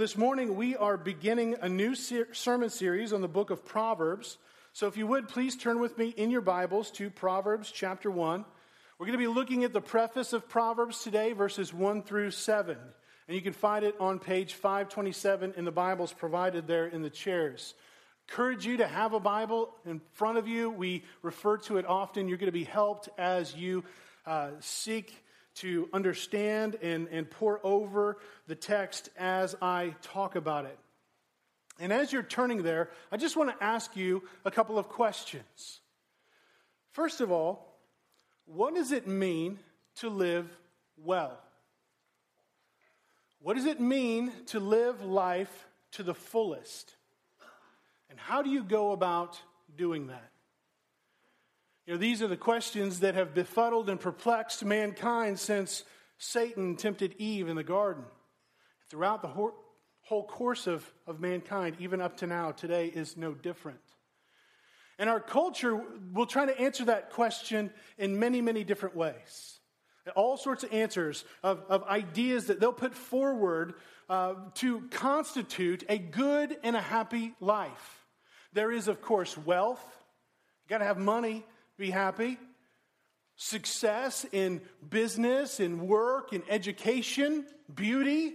this 0.00 0.16
morning 0.16 0.56
we 0.56 0.74
are 0.76 0.96
beginning 0.96 1.56
a 1.60 1.68
new 1.68 1.94
ser- 1.94 2.32
sermon 2.32 2.70
series 2.70 3.12
on 3.12 3.20
the 3.20 3.28
book 3.28 3.50
of 3.50 3.66
Proverbs. 3.66 4.38
So, 4.72 4.86
if 4.86 4.96
you 4.96 5.06
would, 5.06 5.28
please 5.28 5.56
turn 5.56 5.78
with 5.78 5.98
me 5.98 6.08
in 6.08 6.30
your 6.30 6.40
Bibles 6.40 6.90
to 6.92 7.10
Proverbs 7.10 7.70
chapter 7.70 8.10
1. 8.10 8.46
We're 8.98 9.06
going 9.06 9.18
to 9.18 9.22
be 9.22 9.26
looking 9.26 9.62
at 9.62 9.74
the 9.74 9.82
preface 9.82 10.32
of 10.32 10.48
Proverbs 10.48 11.04
today, 11.04 11.34
verses 11.34 11.74
1 11.74 12.04
through 12.04 12.30
7. 12.30 12.78
And 13.28 13.34
you 13.34 13.42
can 13.42 13.52
find 13.52 13.84
it 13.84 13.94
on 14.00 14.18
page 14.18 14.54
527 14.54 15.52
in 15.58 15.66
the 15.66 15.70
Bibles 15.70 16.14
provided 16.14 16.66
there 16.66 16.86
in 16.86 17.02
the 17.02 17.10
chairs. 17.10 17.74
Encourage 18.26 18.64
you 18.64 18.78
to 18.78 18.86
have 18.86 19.12
a 19.12 19.20
Bible 19.20 19.68
in 19.84 20.00
front 20.14 20.38
of 20.38 20.48
you. 20.48 20.70
We 20.70 21.04
refer 21.20 21.58
to 21.58 21.76
it 21.76 21.84
often. 21.84 22.26
You're 22.26 22.38
going 22.38 22.46
to 22.46 22.52
be 22.52 22.64
helped 22.64 23.10
as 23.18 23.54
you 23.54 23.84
uh, 24.24 24.52
seek 24.60 25.12
to 25.60 25.88
understand 25.92 26.76
and, 26.82 27.08
and 27.08 27.30
pore 27.30 27.60
over 27.62 28.18
the 28.46 28.54
text 28.54 29.10
as 29.18 29.54
I 29.60 29.94
talk 30.02 30.36
about 30.36 30.64
it. 30.64 30.78
And 31.78 31.92
as 31.92 32.12
you're 32.12 32.22
turning 32.22 32.62
there, 32.62 32.90
I 33.10 33.16
just 33.16 33.36
want 33.36 33.50
to 33.50 33.64
ask 33.64 33.96
you 33.96 34.22
a 34.44 34.50
couple 34.50 34.78
of 34.78 34.88
questions. 34.88 35.80
First 36.92 37.20
of 37.20 37.30
all, 37.30 37.78
what 38.44 38.74
does 38.74 38.92
it 38.92 39.06
mean 39.06 39.58
to 39.96 40.08
live 40.08 40.46
well? 40.96 41.38
What 43.40 43.56
does 43.56 43.64
it 43.64 43.80
mean 43.80 44.32
to 44.46 44.60
live 44.60 45.02
life 45.02 45.66
to 45.92 46.02
the 46.02 46.14
fullest? 46.14 46.94
And 48.10 48.18
how 48.18 48.42
do 48.42 48.50
you 48.50 48.62
go 48.62 48.92
about 48.92 49.40
doing 49.76 50.08
that? 50.08 50.30
You 51.90 51.96
know, 51.96 52.02
these 52.02 52.22
are 52.22 52.28
the 52.28 52.36
questions 52.36 53.00
that 53.00 53.16
have 53.16 53.34
befuddled 53.34 53.90
and 53.90 53.98
perplexed 53.98 54.64
mankind 54.64 55.40
since 55.40 55.82
Satan 56.18 56.76
tempted 56.76 57.16
Eve 57.18 57.48
in 57.48 57.56
the 57.56 57.64
garden. 57.64 58.04
Throughout 58.90 59.22
the 59.22 59.50
whole 60.04 60.24
course 60.24 60.68
of, 60.68 60.88
of 61.08 61.18
mankind, 61.18 61.74
even 61.80 62.00
up 62.00 62.18
to 62.18 62.28
now, 62.28 62.52
today 62.52 62.86
is 62.86 63.16
no 63.16 63.32
different. 63.34 63.80
And 65.00 65.10
our 65.10 65.18
culture 65.18 65.82
will 66.12 66.26
try 66.26 66.46
to 66.46 66.56
answer 66.60 66.84
that 66.84 67.10
question 67.10 67.72
in 67.98 68.20
many, 68.20 68.40
many 68.40 68.62
different 68.62 68.94
ways. 68.94 69.58
All 70.14 70.36
sorts 70.36 70.62
of 70.62 70.72
answers 70.72 71.24
of, 71.42 71.64
of 71.68 71.82
ideas 71.88 72.46
that 72.46 72.60
they'll 72.60 72.72
put 72.72 72.94
forward 72.94 73.74
uh, 74.08 74.34
to 74.54 74.82
constitute 74.92 75.82
a 75.88 75.98
good 75.98 76.56
and 76.62 76.76
a 76.76 76.80
happy 76.80 77.34
life. 77.40 78.06
There 78.52 78.70
is, 78.70 78.86
of 78.86 79.02
course, 79.02 79.36
wealth. 79.36 79.84
You 80.62 80.68
got 80.68 80.78
to 80.78 80.84
have 80.84 80.96
money 80.96 81.44
be 81.80 81.90
happy. 81.90 82.38
Success 83.36 84.26
in 84.32 84.60
business, 84.86 85.60
in 85.60 85.88
work, 85.88 86.34
in 86.34 86.42
education, 86.48 87.46
beauty. 87.74 88.34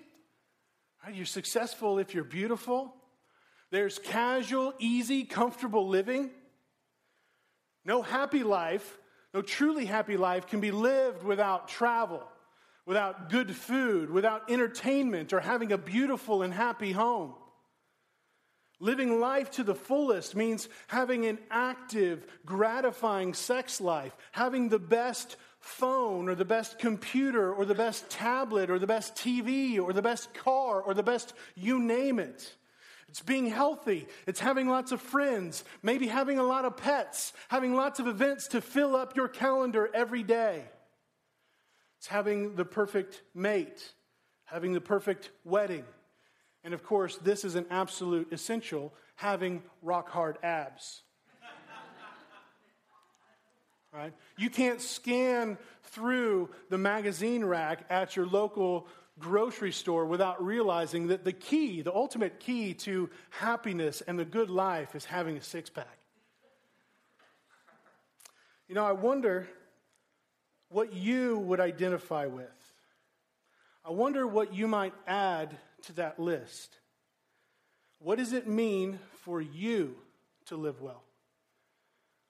Right? 1.06 1.14
You're 1.14 1.28
successful 1.28 2.00
if 2.00 2.16
you're 2.16 2.24
beautiful. 2.24 2.94
There's 3.70 4.00
casual, 4.00 4.74
easy, 4.80 5.24
comfortable 5.24 5.88
living. 5.88 6.32
No 7.86 8.02
happy 8.02 8.44
life, 8.44 8.98
no 9.32 9.44
truly 9.44 9.86
happy 9.86 10.18
life 10.18 10.48
can 10.48 10.60
be 10.60 10.72
lived 10.72 11.22
without 11.22 11.68
travel, 11.68 12.24
without 12.88 13.30
good 13.30 13.56
food, 13.56 14.10
without 14.10 14.50
entertainment, 14.50 15.34
or 15.34 15.40
having 15.40 15.72
a 15.72 15.78
beautiful 15.78 16.42
and 16.42 16.52
happy 16.52 16.92
home. 16.92 17.36
Living 18.80 19.20
life 19.20 19.52
to 19.52 19.64
the 19.64 19.76
fullest 19.76 20.36
means 20.36 20.68
having 20.88 21.26
an 21.26 21.40
active, 21.50 22.26
gratifying 22.46 23.34
sex 23.34 23.80
life, 23.80 24.16
having 24.32 24.70
the 24.70 24.80
best 24.80 25.38
phone 25.60 26.30
or 26.30 26.36
the 26.36 26.46
best 26.46 26.78
computer 26.78 27.54
or 27.54 27.66
the 27.66 27.74
best 27.74 28.10
tablet 28.10 28.70
or 28.70 28.78
the 28.78 28.86
best 28.86 29.16
TV 29.16 29.80
or 29.80 29.94
the 29.94 30.02
best 30.02 30.34
car 30.34 30.82
or 30.82 30.94
the 30.94 31.04
best 31.04 31.34
you 31.56 31.80
name 31.80 32.20
it. 32.20 32.54
It's 33.08 33.22
being 33.22 33.48
healthy. 33.48 34.08
It's 34.28 34.42
having 34.42 34.68
lots 34.68 34.92
of 34.92 35.00
friends, 35.00 35.64
maybe 35.82 36.08
having 36.08 36.38
a 36.38 36.44
lot 36.44 36.66
of 36.66 36.76
pets, 36.76 37.34
having 37.48 37.74
lots 37.74 38.00
of 38.00 38.08
events 38.08 38.50
to 38.50 38.62
fill 38.62 38.96
up 38.96 39.16
your 39.16 39.30
calendar 39.30 39.90
every 39.94 40.22
day. 40.22 40.66
It's 41.98 42.08
having 42.08 42.56
the 42.56 42.66
perfect 42.66 43.22
mate, 43.34 43.94
having 44.44 44.74
the 44.74 44.82
perfect 44.82 45.32
wedding, 45.44 45.86
and 46.66 46.74
of 46.74 46.84
course, 46.84 47.18
this 47.18 47.46
is 47.46 47.54
an 47.54 47.68
absolute 47.70 48.34
essential 48.34 48.92
having 49.16 49.62
rock 49.84 50.10
hard 50.10 50.40
abs. 50.42 51.04
right? 53.94 54.14
You 54.36 54.50
can't 54.50 54.82
scan 54.82 55.60
through 55.84 56.50
the 56.70 56.78
magazine 56.80 57.46
rack 57.46 57.86
at 57.90 58.16
your 58.16 58.26
local 58.26 58.88
grocery 59.20 59.72
store 59.72 60.06
without 60.06 60.44
realizing 60.44 61.08
that 61.08 61.24
the 61.24 61.32
key, 61.32 61.84
the 61.84 61.94
ultimate 61.94 62.40
key 62.40 62.74
to 62.74 63.12
happiness 63.30 64.02
and 64.02 64.18
the 64.18 64.26
good 64.26 64.50
life 64.50 64.96
is 64.96 65.06
having 65.06 65.38
a 65.38 65.42
six 65.42 65.70
pack. 65.70 66.00
You 68.68 68.74
know, 68.74 68.84
I 68.84 68.92
wonder 68.92 69.48
what 70.70 70.94
you 70.94 71.38
would 71.38 71.60
identify 71.60 72.26
with. 72.26 72.50
I 73.86 73.92
wonder 73.92 74.26
what 74.26 74.52
you 74.52 74.68
might 74.68 74.96
add 75.06 75.56
to 75.88 75.94
that 75.94 76.20
list. 76.20 76.78
What 78.00 78.18
does 78.18 78.34
it 78.34 78.48
mean 78.48 79.00
for 79.24 79.42
you 79.42 79.96
to 80.48 80.56
live 80.56 80.82
well? 80.82 81.04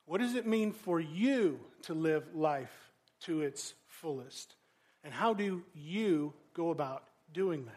What 0.06 0.22
does 0.22 0.36
it 0.36 0.46
mean 0.46 0.72
for 0.72 1.00
you 1.00 1.60
to 1.84 1.94
live 1.94 2.24
life 2.36 2.92
to 3.22 3.42
its 3.42 3.74
fullest? 3.88 4.56
And 5.04 5.14
how 5.14 5.34
do 5.34 5.64
you 5.74 6.34
go 6.54 6.70
about 6.70 7.04
doing 7.34 7.66
that? 7.66 7.74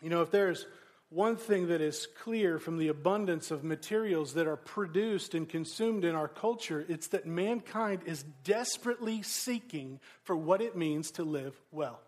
You 0.00 0.10
know, 0.10 0.22
if 0.22 0.30
there's 0.30 0.66
one 1.08 1.36
thing 1.36 1.68
that 1.68 1.80
is 1.80 2.08
clear 2.22 2.58
from 2.58 2.78
the 2.78 2.88
abundance 2.88 3.50
of 3.50 3.62
materials 3.62 4.34
that 4.34 4.46
are 4.46 4.56
produced 4.56 5.34
and 5.34 5.48
consumed 5.48 6.04
in 6.04 6.14
our 6.14 6.28
culture, 6.28 6.84
it's 6.88 7.08
that 7.08 7.26
mankind 7.26 8.02
is 8.04 8.24
desperately 8.42 9.22
seeking 9.22 10.00
for 10.22 10.34
what 10.36 10.60
it 10.60 10.76
means 10.76 11.12
to 11.12 11.24
live 11.24 11.54
well. 11.70 12.00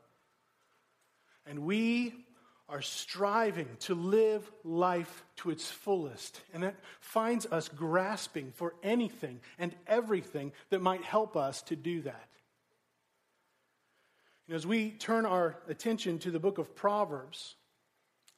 And 1.47 1.61
we 1.61 2.15
are 2.69 2.83
striving 2.83 3.69
to 3.79 3.95
live 3.95 4.51
life 4.65 5.25
to 5.37 5.51
its 5.51 5.71
fullest. 5.71 6.41
And 6.53 6.65
that 6.65 6.75
finds 7.01 7.47
us 7.47 7.69
grasping 7.69 8.53
for 8.57 8.75
anything 8.83 9.41
and 9.59 9.75
everything 9.87 10.53
that 10.71 10.83
might 10.83 11.05
help 11.05 11.37
us 11.37 11.63
to 11.63 11.77
do 11.77 12.03
that. 12.03 12.29
Know, 14.49 14.57
as 14.57 14.67
we 14.67 14.91
turn 14.91 15.27
our 15.27 15.57
attention 15.69 16.19
to 16.21 16.31
the 16.31 16.39
book 16.39 16.59
of 16.59 16.75
Proverbs, 16.75 17.57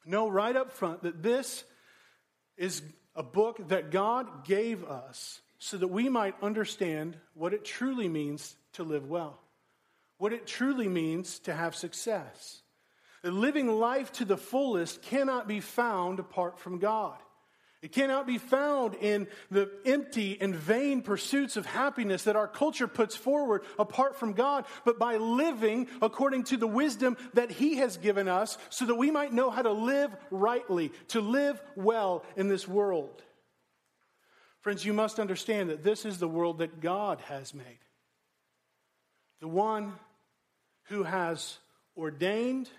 know 0.05 0.27
right 0.27 0.55
up 0.55 0.71
front 0.71 1.03
that 1.03 1.21
this 1.21 1.63
is 2.57 2.81
a 3.15 3.23
book 3.23 3.67
that 3.69 3.91
God 3.91 4.45
gave 4.45 4.83
us 4.83 5.41
so 5.59 5.77
that 5.77 5.87
we 5.87 6.09
might 6.09 6.35
understand 6.41 7.17
what 7.33 7.53
it 7.53 7.65
truly 7.65 8.07
means 8.07 8.55
to 8.73 8.83
live 8.83 9.07
well, 9.07 9.39
what 10.17 10.33
it 10.33 10.47
truly 10.47 10.87
means 10.87 11.39
to 11.39 11.53
have 11.53 11.75
success. 11.75 12.61
Living 13.23 13.67
life 13.67 14.11
to 14.13 14.25
the 14.25 14.37
fullest 14.37 15.01
cannot 15.01 15.47
be 15.47 15.59
found 15.59 16.19
apart 16.19 16.59
from 16.59 16.79
God. 16.79 17.17
It 17.81 17.93
cannot 17.93 18.27
be 18.27 18.37
found 18.37 18.95
in 18.95 19.27
the 19.49 19.71
empty 19.85 20.37
and 20.41 20.53
vain 20.53 21.01
pursuits 21.01 21.55
of 21.55 21.65
happiness 21.65 22.23
that 22.25 22.35
our 22.35 22.47
culture 22.47 22.89
puts 22.89 23.15
forward 23.15 23.63
apart 23.77 24.17
from 24.17 24.33
God, 24.33 24.65
but 24.83 24.99
by 24.99 25.15
living 25.15 25.87
according 26.01 26.43
to 26.45 26.57
the 26.57 26.67
wisdom 26.67 27.15
that 27.35 27.51
He 27.51 27.75
has 27.75 27.95
given 27.95 28.27
us 28.27 28.57
so 28.69 28.85
that 28.85 28.95
we 28.95 29.11
might 29.11 29.31
know 29.31 29.49
how 29.49 29.61
to 29.61 29.71
live 29.71 30.13
rightly, 30.29 30.91
to 31.09 31.21
live 31.21 31.61
well 31.77 32.25
in 32.35 32.49
this 32.49 32.67
world. 32.67 33.23
Friends, 34.59 34.83
you 34.83 34.93
must 34.93 35.17
understand 35.17 35.69
that 35.69 35.83
this 35.83 36.03
is 36.03 36.17
the 36.17 36.27
world 36.27 36.57
that 36.57 36.81
God 36.81 37.21
has 37.21 37.53
made. 37.53 37.79
The 39.39 39.47
one 39.47 39.93
who 40.89 41.03
has 41.03 41.59
ordained 41.95 42.69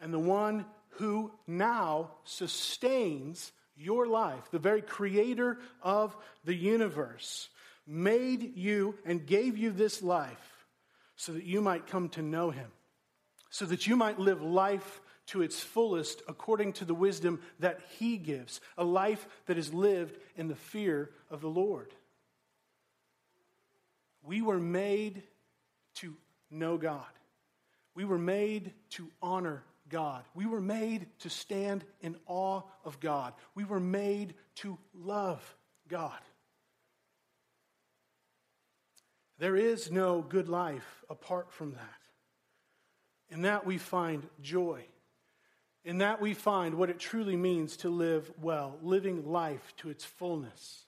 and 0.00 0.12
the 0.12 0.18
one 0.18 0.66
who 0.90 1.30
now 1.46 2.10
sustains 2.24 3.52
your 3.76 4.06
life, 4.06 4.50
the 4.50 4.58
very 4.58 4.82
creator 4.82 5.58
of 5.82 6.16
the 6.44 6.54
universe, 6.54 7.48
made 7.86 8.56
you 8.56 8.94
and 9.04 9.26
gave 9.26 9.56
you 9.56 9.70
this 9.70 10.02
life 10.02 10.66
so 11.16 11.32
that 11.32 11.44
you 11.44 11.60
might 11.60 11.86
come 11.86 12.08
to 12.10 12.22
know 12.22 12.50
him, 12.50 12.70
so 13.50 13.64
that 13.66 13.86
you 13.86 13.96
might 13.96 14.18
live 14.18 14.42
life 14.42 15.00
to 15.26 15.42
its 15.42 15.60
fullest 15.60 16.22
according 16.28 16.72
to 16.72 16.84
the 16.84 16.94
wisdom 16.94 17.40
that 17.58 17.80
he 17.98 18.16
gives, 18.16 18.60
a 18.78 18.84
life 18.84 19.26
that 19.46 19.58
is 19.58 19.74
lived 19.74 20.16
in 20.36 20.48
the 20.48 20.54
fear 20.54 21.10
of 21.30 21.40
the 21.40 21.48
Lord. 21.48 21.92
We 24.22 24.42
were 24.42 24.58
made 24.58 25.22
to 25.96 26.14
know 26.50 26.76
God. 26.76 27.04
We 27.94 28.04
were 28.04 28.18
made 28.18 28.72
to 28.90 29.08
honor 29.22 29.62
God. 29.88 30.24
We 30.34 30.46
were 30.46 30.60
made 30.60 31.06
to 31.20 31.30
stand 31.30 31.84
in 32.00 32.16
awe 32.26 32.62
of 32.84 33.00
God. 33.00 33.34
We 33.54 33.64
were 33.64 33.80
made 33.80 34.34
to 34.56 34.78
love 34.94 35.56
God. 35.88 36.18
There 39.38 39.56
is 39.56 39.90
no 39.90 40.22
good 40.22 40.48
life 40.48 41.04
apart 41.10 41.52
from 41.52 41.72
that. 41.72 41.80
In 43.28 43.42
that 43.42 43.66
we 43.66 43.78
find 43.78 44.26
joy. 44.40 44.84
In 45.84 45.98
that 45.98 46.20
we 46.20 46.34
find 46.34 46.74
what 46.74 46.90
it 46.90 46.98
truly 46.98 47.36
means 47.36 47.76
to 47.78 47.90
live 47.90 48.30
well, 48.40 48.78
living 48.82 49.30
life 49.30 49.74
to 49.78 49.90
its 49.90 50.04
fullness. 50.04 50.86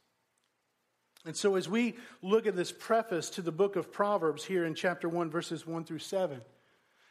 And 1.25 1.37
so, 1.37 1.57
as 1.57 1.69
we 1.69 1.97
look 2.23 2.47
at 2.47 2.57
this 2.57 2.73
preface 2.73 3.29
to 3.31 3.43
the 3.43 3.53
book 3.53 3.77
of 3.77 3.93
Proverbs 3.93 4.45
here 4.45 4.65
in 4.65 4.75
chapter 4.75 5.09
1, 5.09 5.31
verses 5.31 5.67
1 5.67 5.85
through 5.85 5.99
7, 5.99 6.41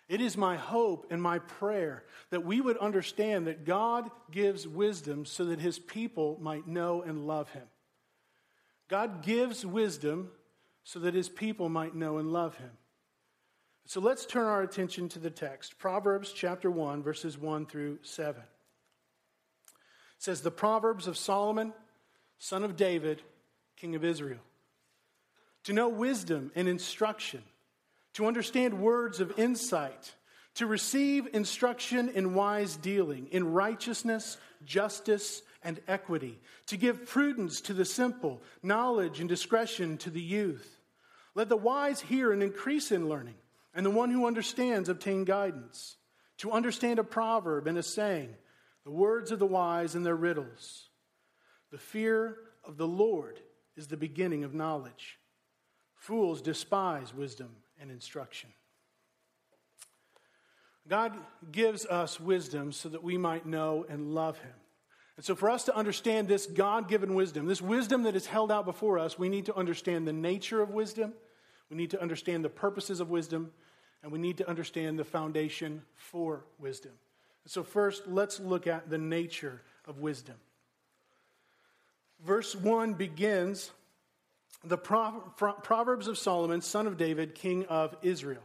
it 0.09 0.21
is 0.21 0.38
my 0.38 0.56
hope 0.56 1.07
and 1.09 1.21
my 1.21 1.39
prayer 1.39 2.04
that 2.30 2.45
we 2.45 2.62
would 2.62 2.77
understand 2.77 3.48
that 3.48 3.65
God 3.65 4.09
gives 4.31 4.68
wisdom 4.68 5.25
so 5.25 5.45
that 5.45 5.59
his 5.59 5.80
people 5.80 6.38
might 6.42 6.68
know 6.68 7.01
and 7.01 7.27
love 7.27 7.50
him. 7.50 7.68
God 8.88 9.21
gives 9.21 9.65
wisdom 9.65 10.30
so 10.83 11.00
that 11.00 11.13
his 11.13 11.27
people 11.27 11.68
might 11.68 11.94
know 11.94 12.18
and 12.18 12.31
love 12.31 12.56
him. 12.56 12.71
So 13.86 14.00
let's 14.00 14.25
turn 14.25 14.45
our 14.45 14.62
attention 14.62 15.09
to 15.09 15.19
the 15.19 15.30
text 15.30 15.77
Proverbs 15.77 16.31
chapter 16.31 16.71
1, 16.71 17.04
verses 17.04 17.38
1 17.38 17.65
through 17.65 18.00
7. 18.01 18.42
It 18.42 18.48
says, 20.19 20.42
The 20.42 20.51
Proverbs 20.51 21.07
of 21.07 21.18
Solomon, 21.18 21.74
son 22.38 22.63
of 22.63 22.77
David, 22.77 23.21
king 23.75 23.95
of 23.95 24.06
Israel. 24.06 24.39
To 25.65 25.74
know 25.74 25.89
wisdom 25.89 26.51
and 26.56 26.69
instruction 26.69 27.44
to 28.18 28.25
understand 28.25 28.81
words 28.81 29.19
of 29.19 29.38
insight, 29.38 30.16
to 30.56 30.66
receive 30.66 31.28
instruction 31.34 32.10
in 32.10 32.34
wise 32.34 32.75
dealing, 32.75 33.28
in 33.28 33.54
righteousness, 33.54 34.40
justice, 34.66 35.44
and 35.62 35.80
equity, 35.88 36.40
to 36.66 36.78
give 36.78 37.06
prudence 37.06 37.62
to 37.62 37.75
the 37.75 37.86
simple, 37.86 38.42
knowledge 38.64 39.19
and 39.19 39.30
discretion 39.30 40.00
to 40.00 40.10
the 40.10 40.19
youth. 40.19 40.80
Let 41.36 41.48
the 41.48 41.56
wise 41.56 42.02
hear 42.02 42.31
and 42.31 42.42
increase 42.42 42.92
in 42.92 43.08
learning, 43.08 43.36
and 43.75 43.86
the 43.86 43.92
one 43.92 44.10
who 44.10 44.25
understands 44.25 44.90
obtain 44.90 45.24
guidance. 45.24 45.96
To 46.40 46.52
understand 46.52 46.98
a 46.98 47.04
proverb 47.04 47.68
and 47.68 47.78
a 47.78 47.84
saying, 47.84 48.34
the 48.84 48.90
words 48.90 49.31
of 49.31 49.38
the 49.38 49.46
wise 49.46 49.94
and 49.94 50.04
their 50.04 50.16
riddles. 50.16 50.90
The 51.69 51.78
fear 51.78 52.36
of 52.64 52.78
the 52.78 52.88
Lord 52.88 53.40
is 53.75 53.86
the 53.86 53.96
beginning 53.96 54.44
of 54.44 54.56
knowledge. 54.56 55.19
Fools 55.98 56.42
despise 56.42 57.14
wisdom 57.14 57.58
and 57.82 57.92
instruction. 57.92 58.50
God 60.88 61.14
gives 61.52 61.86
us 61.86 62.20
wisdom 62.20 62.72
so 62.72 62.90
that 62.90 63.04
we 63.04 63.18
might 63.18 63.46
know 63.46 63.86
and 63.90 64.14
love 64.14 64.38
Him. 64.40 64.54
And 65.18 65.26
so, 65.26 65.36
for 65.36 65.50
us 65.50 65.64
to 65.66 65.76
understand 65.76 66.28
this 66.28 66.46
God 66.46 66.88
given 66.88 67.16
wisdom, 67.16 67.48
this 67.48 67.62
wisdom 67.62 68.04
that 68.04 68.16
is 68.16 68.28
held 68.28 68.52
out 68.52 68.66
before 68.66 69.00
us, 69.00 69.18
we 69.18 69.30
need 69.30 69.48
to 69.48 69.56
understand 69.56 70.08
the 70.08 70.14
nature 70.14 70.62
of 70.62 70.70
wisdom, 70.70 71.14
we 71.70 71.76
need 71.76 71.92
to 71.92 72.02
understand 72.02 72.46
the 72.46 72.50
purposes 72.50 73.00
of 73.00 73.10
wisdom, 73.10 73.52
and 74.04 74.12
we 74.12 74.20
need 74.20 74.38
to 74.38 74.48
understand 74.48 74.98
the 74.98 75.04
foundation 75.04 75.82
for 75.96 76.46
wisdom. 76.60 76.94
And 77.44 77.52
so, 77.52 77.64
first, 77.64 78.08
let's 78.08 78.40
look 78.40 78.68
at 78.68 78.90
the 78.90 78.98
nature 78.98 79.62
of 79.86 80.00
wisdom. 80.00 80.36
Verse 82.24 82.56
1 82.56 82.94
begins 82.94 83.72
the 84.63 84.77
Proverbs 84.77 86.07
of 86.07 86.18
Solomon, 86.18 86.62
son 86.62 86.88
of 86.88 86.98
David, 86.98 87.36
king 87.36 87.65
of 87.65 87.95
Israel. 88.01 88.42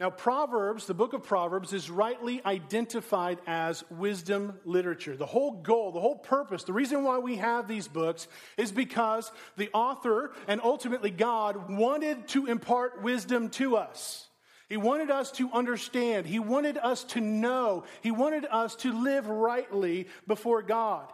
Now, 0.00 0.10
Proverbs, 0.10 0.86
the 0.86 0.94
book 0.94 1.12
of 1.12 1.22
Proverbs, 1.22 1.72
is 1.72 1.88
rightly 1.88 2.44
identified 2.44 3.38
as 3.46 3.88
wisdom 3.90 4.58
literature. 4.64 5.16
The 5.16 5.24
whole 5.24 5.62
goal, 5.62 5.92
the 5.92 6.00
whole 6.00 6.18
purpose, 6.18 6.64
the 6.64 6.72
reason 6.72 7.04
why 7.04 7.18
we 7.18 7.36
have 7.36 7.68
these 7.68 7.86
books 7.86 8.26
is 8.56 8.72
because 8.72 9.30
the 9.56 9.70
author 9.72 10.32
and 10.48 10.60
ultimately 10.64 11.10
God 11.10 11.70
wanted 11.70 12.26
to 12.28 12.46
impart 12.46 13.02
wisdom 13.02 13.50
to 13.50 13.76
us. 13.76 14.28
He 14.68 14.76
wanted 14.76 15.12
us 15.12 15.30
to 15.32 15.48
understand. 15.52 16.26
He 16.26 16.40
wanted 16.40 16.76
us 16.76 17.04
to 17.04 17.20
know. 17.20 17.84
He 18.02 18.10
wanted 18.10 18.46
us 18.50 18.74
to 18.76 18.92
live 18.92 19.28
rightly 19.28 20.08
before 20.26 20.62
God. 20.62 21.08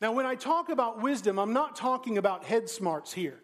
Now, 0.00 0.12
when 0.12 0.26
I 0.26 0.34
talk 0.34 0.70
about 0.70 1.00
wisdom, 1.00 1.38
I'm 1.38 1.52
not 1.52 1.76
talking 1.76 2.18
about 2.18 2.44
head 2.44 2.68
smarts 2.68 3.12
here. 3.12 3.38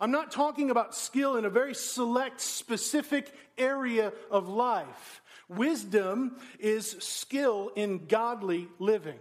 I'm 0.00 0.10
not 0.10 0.32
talking 0.32 0.70
about 0.70 0.94
skill 0.94 1.36
in 1.36 1.44
a 1.44 1.50
very 1.50 1.74
select, 1.74 2.40
specific 2.40 3.32
area 3.56 4.12
of 4.30 4.48
life. 4.48 5.22
Wisdom 5.48 6.36
is 6.58 6.96
skill 7.00 7.70
in 7.76 8.06
godly 8.06 8.68
living. 8.78 9.18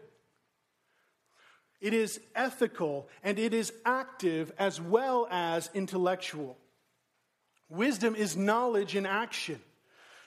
It 1.81 1.93
is 1.93 2.19
ethical 2.33 3.09
and 3.23 3.37
it 3.37 3.53
is 3.53 3.73
active 3.85 4.51
as 4.57 4.79
well 4.79 5.27
as 5.29 5.69
intellectual. 5.73 6.57
Wisdom 7.69 8.15
is 8.15 8.37
knowledge 8.37 8.95
in 8.95 9.05
action, 9.05 9.59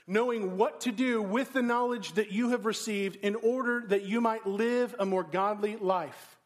knowing 0.06 0.58
what 0.58 0.82
to 0.82 0.92
do 0.92 1.22
with 1.22 1.52
the 1.54 1.62
knowledge 1.62 2.12
that 2.12 2.30
you 2.30 2.50
have 2.50 2.66
received 2.66 3.16
in 3.16 3.36
order 3.36 3.84
that 3.88 4.02
you 4.02 4.20
might 4.20 4.46
live 4.46 4.94
a 4.98 5.06
more 5.06 5.24
godly 5.24 5.76
life. 5.76 6.36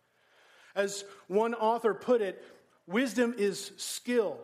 As 0.76 1.04
one 1.26 1.54
author 1.54 1.92
put 1.92 2.20
it, 2.20 2.44
Wisdom 2.90 3.36
is 3.38 3.70
skill, 3.76 4.36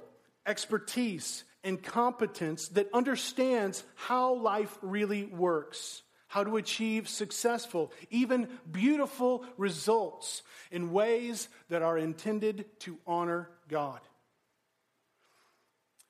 expertise, 0.46 1.43
and 1.64 1.82
competence 1.82 2.69
that 2.69 2.88
understands 2.94 3.82
how 3.96 4.34
life 4.34 4.78
really 4.82 5.25
works, 5.25 6.02
how 6.28 6.44
to 6.44 6.56
achieve 6.56 7.08
successful, 7.08 7.90
even 8.08 8.48
beautiful 8.70 9.44
results 9.56 10.44
in 10.70 10.93
ways 10.93 11.48
that 11.70 11.82
are 11.82 11.98
intended 11.98 12.66
to 12.78 12.96
honor 13.04 13.50
God. 13.69 13.98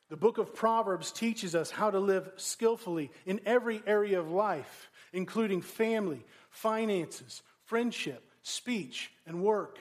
The 0.09 0.15
book 0.15 0.37
of 0.37 0.53
Proverbs 0.53 1.11
teaches 1.11 1.55
us 1.55 1.71
how 1.71 1.89
to 1.89 1.99
live 1.99 2.29
skillfully 2.35 3.09
in 3.25 3.41
every 3.47 3.81
area 3.87 4.19
of 4.19 4.29
life, 4.29 4.91
including 5.11 5.63
family, 5.63 6.23
finances, 6.51 7.41
friendship, 7.63 8.29
speech, 8.43 9.11
and 9.25 9.41
work. 9.41 9.79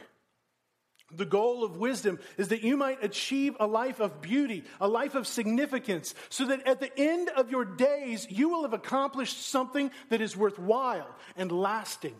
The 1.12 1.24
goal 1.24 1.62
of 1.62 1.76
wisdom 1.76 2.18
is 2.36 2.48
that 2.48 2.62
you 2.62 2.76
might 2.76 3.04
achieve 3.04 3.56
a 3.60 3.66
life 3.66 4.00
of 4.00 4.20
beauty, 4.20 4.64
a 4.80 4.88
life 4.88 5.14
of 5.14 5.26
significance, 5.26 6.14
so 6.30 6.46
that 6.46 6.66
at 6.66 6.80
the 6.80 6.90
end 6.98 7.28
of 7.28 7.50
your 7.50 7.64
days, 7.64 8.26
you 8.28 8.48
will 8.48 8.62
have 8.62 8.72
accomplished 8.72 9.46
something 9.48 9.92
that 10.08 10.20
is 10.20 10.36
worthwhile 10.36 11.14
and 11.36 11.52
lasting. 11.52 12.16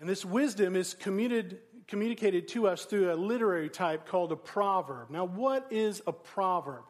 And 0.00 0.08
this 0.08 0.24
wisdom 0.24 0.74
is 0.74 0.94
communicated 0.94 2.48
to 2.48 2.66
us 2.66 2.84
through 2.84 3.12
a 3.12 3.14
literary 3.14 3.70
type 3.70 4.06
called 4.06 4.32
a 4.32 4.36
proverb. 4.36 5.10
Now, 5.10 5.26
what 5.26 5.68
is 5.70 6.02
a 6.04 6.12
proverb? 6.12 6.82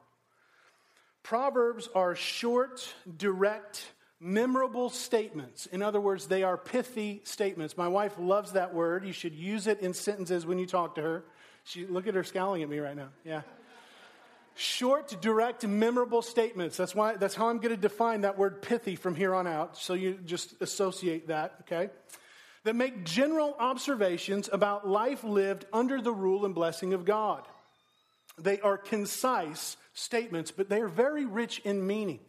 Proverbs 1.23 1.89
are 1.95 2.15
short, 2.15 2.95
direct, 3.17 3.93
memorable 4.21 4.91
statements. 4.91 5.67
In 5.67 5.83
other 5.83 6.01
words, 6.01 6.27
they 6.27 6.43
are 6.43 6.57
pithy 6.57 7.21
statements. 7.25 7.77
My 7.77 7.89
wife 7.89 8.15
loves 8.19 8.53
that 8.53 8.73
word. 8.75 9.05
You 9.05 9.13
should 9.13 9.35
use 9.35 9.67
it 9.67 9.81
in 9.81 9.95
sentences 9.95 10.47
when 10.47 10.59
you 10.59 10.67
talk 10.67 10.95
to 10.95 11.03
her. 11.03 11.25
She 11.65 11.87
look 11.87 12.07
at 12.07 12.15
her 12.15 12.25
scowling 12.25 12.63
at 12.63 12.69
me 12.69 12.79
right 12.79 12.97
now. 12.97 13.09
Yeah. 13.25 13.43
Short, 14.57 15.17
direct, 15.21 15.67
memorable 15.67 16.23
statements. 16.23 16.77
That's 16.77 16.95
why 16.95 17.17
that's 17.17 17.35
how 17.35 17.49
I'm 17.49 17.59
going 17.59 17.75
to 17.75 17.81
define 17.81 18.21
that 18.21 18.39
word 18.39 18.63
pithy 18.63 18.95
from 18.95 19.17
here 19.17 19.35
on 19.35 19.47
out. 19.47 19.77
So 19.77 19.95
you 19.95 20.19
just 20.25 20.55
associate 20.61 21.29
that, 21.29 21.57
okay? 21.63 21.91
That 22.63 22.77
make 22.77 23.05
general 23.05 23.57
observations 23.59 24.49
about 24.53 24.87
life 24.87 25.25
lived 25.25 25.67
under 25.73 26.01
the 26.01 26.13
rule 26.13 26.45
and 26.45 26.55
blessing 26.55 26.95
of 26.95 27.05
God. 27.05 27.43
They 28.39 28.61
are 28.61 28.79
concise 28.79 29.77
statements, 29.93 30.51
but 30.51 30.69
they 30.69 30.81
are 30.81 30.89
very 30.89 31.25
rich 31.25 31.61
in 31.65 31.87
meaning. 31.87 32.21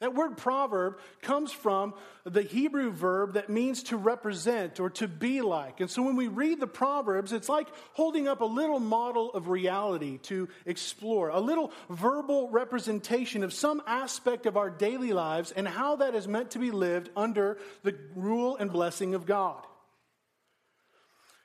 That 0.00 0.14
word 0.14 0.36
proverb 0.36 0.98
comes 1.22 1.52
from 1.52 1.94
the 2.24 2.42
Hebrew 2.42 2.90
verb 2.90 3.32
that 3.32 3.48
means 3.48 3.84
to 3.84 3.96
represent 3.96 4.78
or 4.78 4.90
to 4.90 5.08
be 5.08 5.40
like. 5.40 5.80
And 5.80 5.90
so 5.90 6.02
when 6.02 6.16
we 6.16 6.28
read 6.28 6.60
the 6.60 6.66
Proverbs, 6.66 7.32
it's 7.32 7.48
like 7.48 7.66
holding 7.94 8.28
up 8.28 8.42
a 8.42 8.46
little 8.46 8.78
model 8.78 9.32
of 9.32 9.48
reality 9.48 10.18
to 10.24 10.50
explore, 10.66 11.30
a 11.30 11.40
little 11.40 11.72
verbal 11.88 12.50
representation 12.50 13.42
of 13.42 13.54
some 13.54 13.82
aspect 13.86 14.44
of 14.44 14.58
our 14.58 14.68
daily 14.68 15.14
lives 15.14 15.50
and 15.50 15.66
how 15.66 15.96
that 15.96 16.14
is 16.14 16.28
meant 16.28 16.50
to 16.50 16.58
be 16.58 16.70
lived 16.70 17.08
under 17.16 17.56
the 17.82 17.96
rule 18.14 18.54
and 18.58 18.70
blessing 18.70 19.14
of 19.14 19.24
God. 19.24 19.64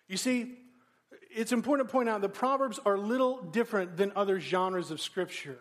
You 0.09 0.17
see, 0.17 0.57
it's 1.33 1.53
important 1.53 1.87
to 1.87 1.91
point 1.93 2.09
out 2.09 2.19
that 2.19 2.33
Proverbs 2.33 2.81
are 2.85 2.97
little 2.97 3.41
different 3.41 3.95
than 3.95 4.11
other 4.13 4.41
genres 4.41 4.91
of 4.91 4.99
Scripture. 4.99 5.59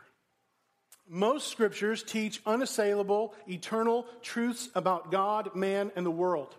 Most 1.12 1.48
scriptures 1.48 2.04
teach 2.04 2.40
unassailable, 2.46 3.34
eternal 3.48 4.06
truths 4.22 4.68
about 4.76 5.10
God, 5.10 5.56
man, 5.56 5.90
and 5.96 6.06
the 6.06 6.10
world. 6.10 6.54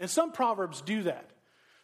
And 0.00 0.08
some 0.08 0.32
proverbs 0.32 0.80
do 0.80 1.02
that. 1.02 1.28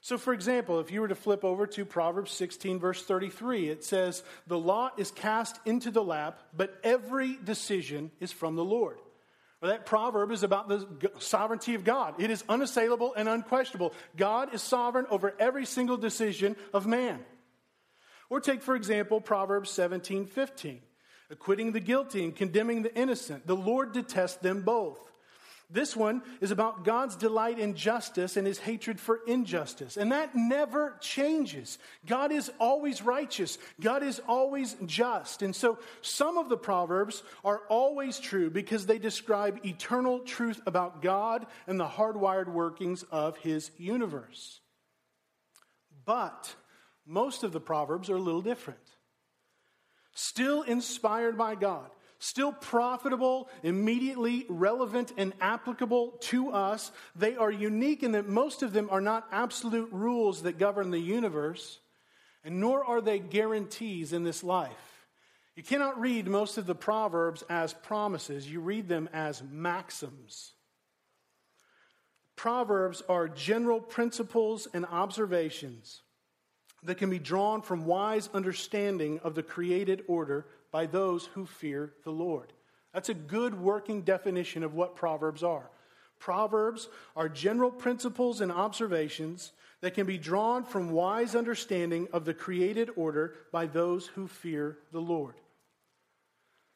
So, 0.01 0.17
for 0.17 0.33
example, 0.33 0.81
if 0.81 0.91
you 0.91 1.03
were 1.03 1.09
to 1.09 1.15
flip 1.15 1.45
over 1.45 1.67
to 1.67 1.85
Proverbs 1.85 2.31
16, 2.31 2.79
verse 2.79 3.05
33, 3.05 3.69
it 3.69 3.85
says, 3.85 4.23
The 4.47 4.59
lot 4.59 4.99
is 4.99 5.11
cast 5.11 5.61
into 5.67 5.91
the 5.91 6.03
lap, 6.03 6.41
but 6.57 6.81
every 6.83 7.37
decision 7.45 8.11
is 8.21 8.33
from 8.33 8.57
the 8.57 8.65
Lord. 8.65 8.97
Well, 9.61 9.71
that 9.71 9.85
proverb 9.85 10.31
is 10.31 10.43
about 10.43 10.71
the 10.71 10.87
sovereignty 11.19 11.75
of 11.75 11.85
God. 11.85 12.15
It 12.23 12.31
is 12.31 12.43
unassailable 12.49 13.13
and 13.17 13.29
unquestionable. 13.29 13.93
God 14.17 14.55
is 14.55 14.63
sovereign 14.63 15.05
over 15.11 15.35
every 15.39 15.67
single 15.67 15.99
decision 15.99 16.57
of 16.73 16.87
man. 16.87 17.19
Or 18.31 18.41
take, 18.41 18.63
for 18.63 18.77
example, 18.77 19.21
Proverbs 19.21 19.71
17, 19.71 20.25
15 20.25 20.81
acquitting 21.31 21.73
the 21.73 21.81
guilty 21.81 22.25
and 22.25 22.35
condemning 22.35 22.83
the 22.83 22.95
innocent. 22.95 23.47
The 23.47 23.57
Lord 23.57 23.93
detests 23.93 24.37
them 24.37 24.63
both. 24.63 24.99
This 25.71 25.95
one 25.95 26.23
is 26.41 26.51
about 26.51 26.83
God's 26.83 27.15
delight 27.15 27.59
in 27.59 27.75
justice 27.75 28.39
and 28.39 28.47
his 28.47 28.59
hatred 28.59 28.99
for 28.99 29.21
injustice. 29.27 29.99
And 29.99 30.13
that 30.13 30.35
never 30.35 30.97
changes. 31.01 31.79
God 32.07 32.33
is 32.33 32.51
always 32.59 33.03
righteous, 33.03 33.59
God 33.79 34.03
is 34.03 34.19
always 34.27 34.77
just. 34.87 35.43
And 35.43 35.55
so 35.55 35.79
some 36.01 36.39
of 36.39 36.49
the 36.49 36.57
Proverbs 36.57 37.23
are 37.45 37.61
always 37.69 38.19
true 38.19 38.49
because 38.49 38.87
they 38.87 38.99
describe 38.99 39.61
eternal 39.67 40.21
truth 40.21 40.59
about 40.65 41.03
God 41.03 41.47
and 41.67 41.79
the 41.79 41.87
hardwired 41.87 42.49
workings 42.49 43.03
of 43.11 43.37
his 43.37 43.71
universe. 43.77 44.61
But 46.07 46.55
most 47.05 47.43
of 47.43 47.53
the 47.53 47.61
Proverbs 47.61 48.09
are 48.09 48.17
a 48.17 48.21
little 48.21 48.41
different. 48.41 48.81
Still 50.21 50.63
inspired 50.63 51.39
by 51.39 51.55
God 51.55 51.89
still 52.19 52.51
profitable, 52.53 53.49
immediately 53.63 54.45
relevant, 54.49 55.13
and 55.17 55.33
applicable 55.41 56.19
to 56.21 56.51
us. 56.51 56.91
They 57.15 57.37
are 57.37 57.53
unique 57.53 58.03
in 58.03 58.11
that 58.11 58.29
most 58.29 58.65
of 58.65 58.73
them 58.73 58.89
are 58.91 59.01
not 59.01 59.29
absolute 59.31 59.89
rules 59.93 60.43
that 60.43 60.59
govern 60.59 60.91
the 60.91 60.99
universe, 60.99 61.79
and 62.43 62.59
nor 62.59 62.85
are 62.85 63.01
they 63.01 63.21
guarantees 63.21 64.13
in 64.13 64.25
this 64.25 64.43
life. 64.43 65.07
You 65.55 65.63
cannot 65.63 66.01
read 66.01 66.27
most 66.27 66.59
of 66.59 66.67
the 66.67 66.75
Proverbs 66.75 67.45
as 67.49 67.73
promises, 67.73 68.51
you 68.51 68.59
read 68.59 68.89
them 68.89 69.09
as 69.13 69.41
maxims. 69.49 70.55
Proverbs 72.35 73.05
are 73.09 73.29
general 73.29 73.81
principles 73.81 74.67
and 74.75 74.85
observations 74.87 76.03
that 76.85 76.99
can 76.99 77.11
be 77.11 77.19
drawn 77.19 77.63
from 77.63 77.87
wise 77.87 78.29
understanding 78.33 79.21
of 79.25 79.35
the 79.35 79.43
created 79.43 80.05
order 80.07 80.47
by 80.71 80.87
those 80.87 81.27
who 81.27 81.47
fear 81.47 81.93
the 82.05 82.11
Lord. 82.11 82.53
That's 82.93 83.09
a 83.09 83.15
good 83.15 83.61
working 83.61 84.03
definition 84.03 84.63
of 84.63 84.75
what 84.75 84.97
Proverbs 84.97 85.43
are. 85.43 85.71
Proverbs 86.19 86.89
are 87.17 87.29
general 87.29 87.71
principles 87.71 88.41
and 88.41 88.51
observations 88.51 89.53
that 89.81 89.95
can 89.95 90.07
be 90.07 90.19
drawn 90.19 90.65
from 90.65 90.91
wise 90.91 91.37
understanding 91.37 92.09
of 92.13 92.25
the 92.25 92.35
created 92.35 92.91
order 92.97 93.35
by 93.53 93.67
those 93.67 94.07
who 94.09 94.27
fear 94.27 94.79
the 94.93 95.01
Lord. 95.01 95.35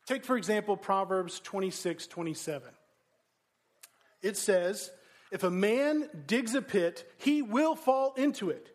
Take, 0.07 0.25
for 0.25 0.37
example, 0.37 0.77
Proverbs 0.77 1.41
26 1.41 2.07
27. 2.07 2.69
It 4.21 4.37
says, 4.37 4.91
If 5.33 5.43
a 5.43 5.51
man 5.51 6.09
digs 6.27 6.55
a 6.55 6.63
pit, 6.63 7.11
he 7.19 7.43
will 7.43 7.75
fall 7.75 8.15
into 8.15 8.51
it. 8.51 8.72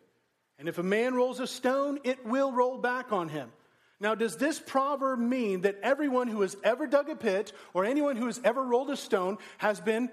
And 0.58 0.68
if 0.68 0.78
a 0.78 0.82
man 0.82 1.14
rolls 1.14 1.40
a 1.40 1.46
stone, 1.46 2.00
it 2.02 2.26
will 2.26 2.52
roll 2.52 2.78
back 2.78 3.12
on 3.12 3.28
him. 3.28 3.50
Now, 4.00 4.14
does 4.14 4.36
this 4.36 4.60
proverb 4.60 5.18
mean 5.18 5.62
that 5.62 5.78
everyone 5.82 6.28
who 6.28 6.42
has 6.42 6.56
ever 6.62 6.86
dug 6.86 7.08
a 7.08 7.16
pit 7.16 7.52
or 7.74 7.84
anyone 7.84 8.16
who 8.16 8.26
has 8.26 8.40
ever 8.44 8.62
rolled 8.62 8.90
a 8.90 8.96
stone 8.96 9.38
has 9.58 9.80
been 9.80 10.08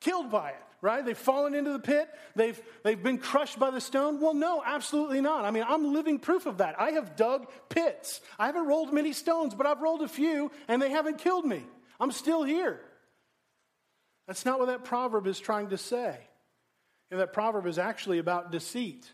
killed 0.00 0.30
by 0.30 0.50
it? 0.50 0.62
Right? 0.82 1.04
They've 1.04 1.16
fallen 1.16 1.54
into 1.54 1.72
the 1.72 1.78
pit. 1.80 2.08
They've, 2.36 2.60
they've 2.84 3.02
been 3.02 3.18
crushed 3.18 3.58
by 3.58 3.70
the 3.70 3.80
stone. 3.80 4.20
Well, 4.20 4.34
no, 4.34 4.62
absolutely 4.64 5.20
not. 5.20 5.44
I 5.44 5.50
mean, 5.50 5.64
I'm 5.66 5.92
living 5.92 6.18
proof 6.18 6.46
of 6.46 6.58
that. 6.58 6.78
I 6.80 6.92
have 6.92 7.16
dug 7.16 7.50
pits. 7.68 8.20
I 8.38 8.46
haven't 8.46 8.66
rolled 8.66 8.92
many 8.92 9.12
stones, 9.12 9.54
but 9.54 9.66
I've 9.66 9.80
rolled 9.80 10.02
a 10.02 10.08
few 10.08 10.50
and 10.68 10.80
they 10.80 10.90
haven't 10.90 11.18
killed 11.18 11.44
me. 11.44 11.64
I'm 11.98 12.12
still 12.12 12.44
here. 12.44 12.80
That's 14.28 14.44
not 14.44 14.58
what 14.58 14.66
that 14.66 14.84
proverb 14.84 15.26
is 15.26 15.40
trying 15.40 15.70
to 15.70 15.78
say. 15.78 16.18
And 17.10 17.20
that 17.20 17.32
proverb 17.32 17.66
is 17.66 17.78
actually 17.78 18.18
about 18.18 18.52
deceit 18.52 19.10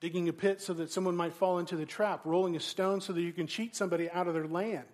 digging 0.00 0.28
a 0.28 0.32
pit 0.32 0.60
so 0.60 0.74
that 0.74 0.90
someone 0.90 1.16
might 1.16 1.34
fall 1.34 1.58
into 1.58 1.76
the 1.76 1.86
trap, 1.86 2.20
rolling 2.24 2.56
a 2.56 2.60
stone 2.60 3.00
so 3.00 3.12
that 3.12 3.22
you 3.22 3.32
can 3.32 3.46
cheat 3.46 3.74
somebody 3.74 4.10
out 4.10 4.28
of 4.28 4.34
their 4.34 4.46
land. 4.46 4.86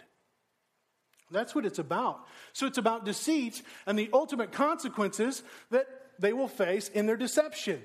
That's 1.31 1.55
what 1.55 1.65
it's 1.67 1.79
about. 1.79 2.21
So 2.53 2.67
it's 2.67 2.79
about 2.79 3.05
deceit 3.05 3.63
and 3.87 3.99
the 3.99 4.11
ultimate 4.13 4.53
consequences 4.53 5.43
that 5.71 5.87
they 6.19 6.33
will 6.33 6.49
face 6.49 6.89
in 6.89 7.07
their 7.07 7.17
deception. 7.17 7.83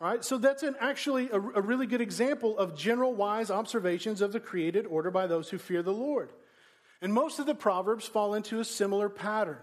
All 0.00 0.08
right, 0.08 0.24
so 0.24 0.38
that's 0.38 0.62
an, 0.64 0.74
actually 0.80 1.30
a, 1.30 1.36
a 1.36 1.62
really 1.62 1.86
good 1.86 2.00
example 2.00 2.58
of 2.58 2.76
general 2.76 3.14
wise 3.14 3.50
observations 3.50 4.20
of 4.20 4.32
the 4.32 4.40
created 4.40 4.86
order 4.86 5.10
by 5.10 5.26
those 5.26 5.48
who 5.48 5.58
fear 5.58 5.82
the 5.82 5.92
Lord. 5.92 6.30
And 7.00 7.14
most 7.14 7.38
of 7.38 7.46
the 7.46 7.54
Proverbs 7.54 8.06
fall 8.06 8.34
into 8.34 8.60
a 8.60 8.64
similar 8.64 9.08
pattern. 9.08 9.58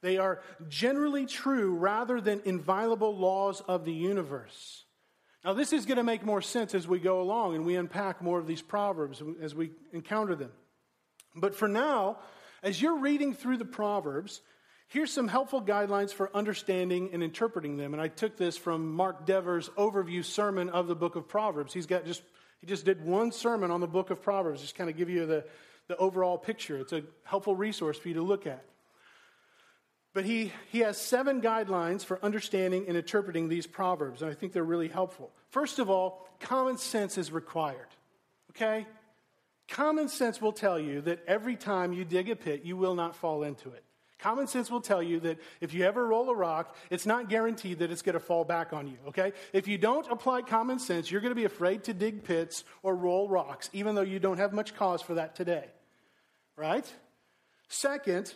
They 0.00 0.16
are 0.16 0.40
generally 0.68 1.26
true 1.26 1.74
rather 1.74 2.20
than 2.20 2.42
inviolable 2.44 3.16
laws 3.16 3.60
of 3.60 3.84
the 3.84 3.92
universe. 3.92 4.83
Now, 5.44 5.52
this 5.52 5.74
is 5.74 5.84
going 5.84 5.98
to 5.98 6.04
make 6.04 6.24
more 6.24 6.40
sense 6.40 6.74
as 6.74 6.88
we 6.88 6.98
go 6.98 7.20
along 7.20 7.54
and 7.54 7.66
we 7.66 7.76
unpack 7.76 8.22
more 8.22 8.38
of 8.38 8.46
these 8.46 8.62
proverbs 8.62 9.22
as 9.42 9.54
we 9.54 9.72
encounter 9.92 10.34
them. 10.34 10.50
But 11.36 11.54
for 11.54 11.68
now, 11.68 12.18
as 12.62 12.80
you're 12.80 12.98
reading 12.98 13.34
through 13.34 13.58
the 13.58 13.66
proverbs, 13.66 14.40
here's 14.88 15.12
some 15.12 15.28
helpful 15.28 15.60
guidelines 15.60 16.14
for 16.14 16.34
understanding 16.34 17.10
and 17.12 17.22
interpreting 17.22 17.76
them. 17.76 17.92
And 17.92 18.00
I 18.00 18.08
took 18.08 18.38
this 18.38 18.56
from 18.56 18.94
Mark 18.94 19.26
Dever's 19.26 19.68
overview 19.70 20.24
sermon 20.24 20.70
of 20.70 20.86
the 20.86 20.94
book 20.94 21.14
of 21.14 21.28
Proverbs. 21.28 21.74
He's 21.74 21.86
got 21.86 22.06
just 22.06 22.22
he 22.60 22.66
just 22.66 22.86
did 22.86 23.04
one 23.04 23.30
sermon 23.30 23.70
on 23.70 23.82
the 23.82 23.86
book 23.86 24.08
of 24.08 24.22
Proverbs, 24.22 24.62
just 24.62 24.74
kind 24.74 24.88
of 24.88 24.96
give 24.96 25.10
you 25.10 25.26
the, 25.26 25.44
the 25.86 25.98
overall 25.98 26.38
picture. 26.38 26.78
It's 26.78 26.94
a 26.94 27.02
helpful 27.22 27.54
resource 27.54 27.98
for 27.98 28.08
you 28.08 28.14
to 28.14 28.22
look 28.22 28.46
at. 28.46 28.64
But 30.14 30.24
he, 30.24 30.52
he 30.70 30.78
has 30.78 30.96
seven 30.96 31.42
guidelines 31.42 32.04
for 32.04 32.24
understanding 32.24 32.84
and 32.86 32.96
interpreting 32.96 33.48
these 33.48 33.66
proverbs, 33.66 34.22
and 34.22 34.30
I 34.30 34.34
think 34.34 34.52
they're 34.52 34.62
really 34.62 34.88
helpful. 34.88 35.32
First 35.50 35.80
of 35.80 35.90
all, 35.90 36.28
common 36.38 36.78
sense 36.78 37.18
is 37.18 37.32
required. 37.32 37.88
Okay? 38.50 38.86
Common 39.68 40.08
sense 40.08 40.40
will 40.40 40.52
tell 40.52 40.78
you 40.78 41.00
that 41.02 41.24
every 41.26 41.56
time 41.56 41.92
you 41.92 42.04
dig 42.04 42.30
a 42.30 42.36
pit, 42.36 42.62
you 42.64 42.76
will 42.76 42.94
not 42.94 43.16
fall 43.16 43.42
into 43.42 43.70
it. 43.70 43.82
Common 44.20 44.46
sense 44.46 44.70
will 44.70 44.80
tell 44.80 45.02
you 45.02 45.18
that 45.20 45.38
if 45.60 45.74
you 45.74 45.84
ever 45.84 46.06
roll 46.06 46.30
a 46.30 46.34
rock, 46.34 46.76
it's 46.90 47.04
not 47.04 47.28
guaranteed 47.28 47.80
that 47.80 47.90
it's 47.90 48.00
going 48.00 48.14
to 48.14 48.20
fall 48.20 48.44
back 48.44 48.72
on 48.72 48.86
you, 48.86 48.96
okay? 49.08 49.32
If 49.52 49.66
you 49.66 49.78
don't 49.78 50.10
apply 50.10 50.42
common 50.42 50.78
sense, 50.78 51.10
you're 51.10 51.20
going 51.20 51.32
to 51.32 51.34
be 51.34 51.44
afraid 51.44 51.84
to 51.84 51.92
dig 51.92 52.22
pits 52.22 52.62
or 52.84 52.94
roll 52.94 53.28
rocks, 53.28 53.68
even 53.72 53.96
though 53.96 54.02
you 54.02 54.20
don't 54.20 54.38
have 54.38 54.52
much 54.52 54.76
cause 54.76 55.02
for 55.02 55.14
that 55.14 55.34
today, 55.34 55.66
right? 56.56 56.90
Second, 57.68 58.32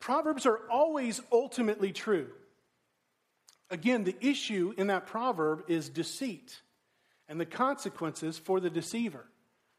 Proverbs 0.00 0.46
are 0.46 0.60
always 0.70 1.20
ultimately 1.30 1.92
true. 1.92 2.28
Again, 3.70 4.02
the 4.04 4.16
issue 4.20 4.74
in 4.76 4.88
that 4.88 5.06
proverb 5.06 5.64
is 5.68 5.88
deceit 5.88 6.60
and 7.28 7.40
the 7.40 7.46
consequences 7.46 8.36
for 8.36 8.58
the 8.58 8.70
deceiver. 8.70 9.24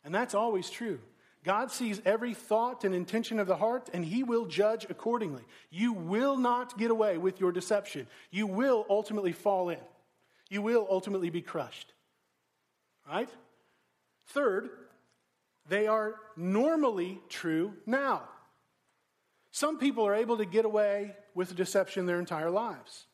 And 0.04 0.16
that's 0.16 0.34
always 0.34 0.70
true. 0.70 1.00
God 1.44 1.72
sees 1.72 2.00
every 2.06 2.36
thought 2.36 2.84
and 2.84 2.94
intention 2.94 3.40
of 3.40 3.48
the 3.48 3.56
heart, 3.56 3.90
and 3.94 4.06
He 4.06 4.24
will 4.24 4.46
judge 4.46 4.86
accordingly. 4.90 5.42
You 5.72 5.94
will 5.94 6.38
not 6.38 6.78
get 6.78 6.92
away 6.92 7.18
with 7.18 7.40
your 7.40 7.52
deception. 7.52 8.08
You 8.30 8.46
will 8.46 8.86
ultimately 8.90 9.32
fall 9.32 9.70
in. 9.70 9.80
You 10.50 10.62
will 10.62 10.88
ultimately 10.90 11.32
be 11.32 11.42
crushed. 11.42 11.94
Right? 13.10 13.30
Third, 14.28 14.70
they 15.68 15.88
are 15.88 16.16
normally 16.38 17.20
true 17.28 17.74
now. 17.88 18.22
Some 19.52 19.78
people 19.78 20.08
are 20.08 20.16
able 20.16 20.38
to 20.38 20.46
get 20.46 20.66
away 20.66 21.16
with 21.36 21.56
deception 21.56 22.06
their 22.06 22.20
entire 22.20 22.50
lives. 22.50 23.06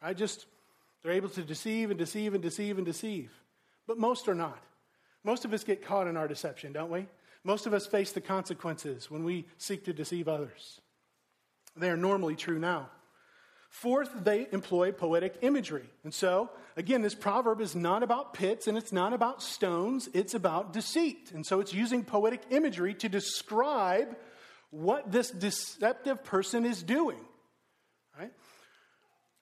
I 0.00 0.14
just, 0.14 0.46
they're 1.02 1.12
able 1.12 1.28
to 1.30 1.42
deceive 1.42 1.90
and 1.90 1.98
deceive 1.98 2.34
and 2.34 2.42
deceive 2.42 2.78
and 2.78 2.86
deceive. 2.86 3.30
But 3.86 3.98
most 3.98 4.28
are 4.28 4.34
not. 4.34 4.58
Most 5.24 5.44
of 5.44 5.52
us 5.52 5.64
get 5.64 5.84
caught 5.84 6.08
in 6.08 6.16
our 6.16 6.26
deception, 6.26 6.72
don't 6.72 6.90
we? 6.90 7.06
Most 7.44 7.66
of 7.66 7.74
us 7.74 7.86
face 7.86 8.12
the 8.12 8.20
consequences 8.20 9.10
when 9.10 9.24
we 9.24 9.46
seek 9.58 9.84
to 9.84 9.92
deceive 9.92 10.28
others. 10.28 10.80
They 11.76 11.90
are 11.90 11.96
normally 11.96 12.36
true 12.36 12.58
now. 12.58 12.90
Fourth, 13.70 14.10
they 14.22 14.46
employ 14.52 14.92
poetic 14.92 15.36
imagery. 15.40 15.88
And 16.04 16.12
so, 16.12 16.50
again, 16.76 17.00
this 17.00 17.14
proverb 17.14 17.60
is 17.60 17.74
not 17.74 18.02
about 18.02 18.34
pits 18.34 18.66
and 18.66 18.76
it's 18.76 18.92
not 18.92 19.14
about 19.14 19.42
stones, 19.42 20.10
it's 20.12 20.34
about 20.34 20.74
deceit. 20.74 21.32
And 21.32 21.44
so 21.44 21.58
it's 21.58 21.72
using 21.72 22.04
poetic 22.04 22.42
imagery 22.50 22.92
to 22.94 23.08
describe 23.08 24.14
what 24.72 25.12
this 25.12 25.30
deceptive 25.30 26.24
person 26.24 26.64
is 26.66 26.82
doing. 26.82 27.20
Right? 28.18 28.32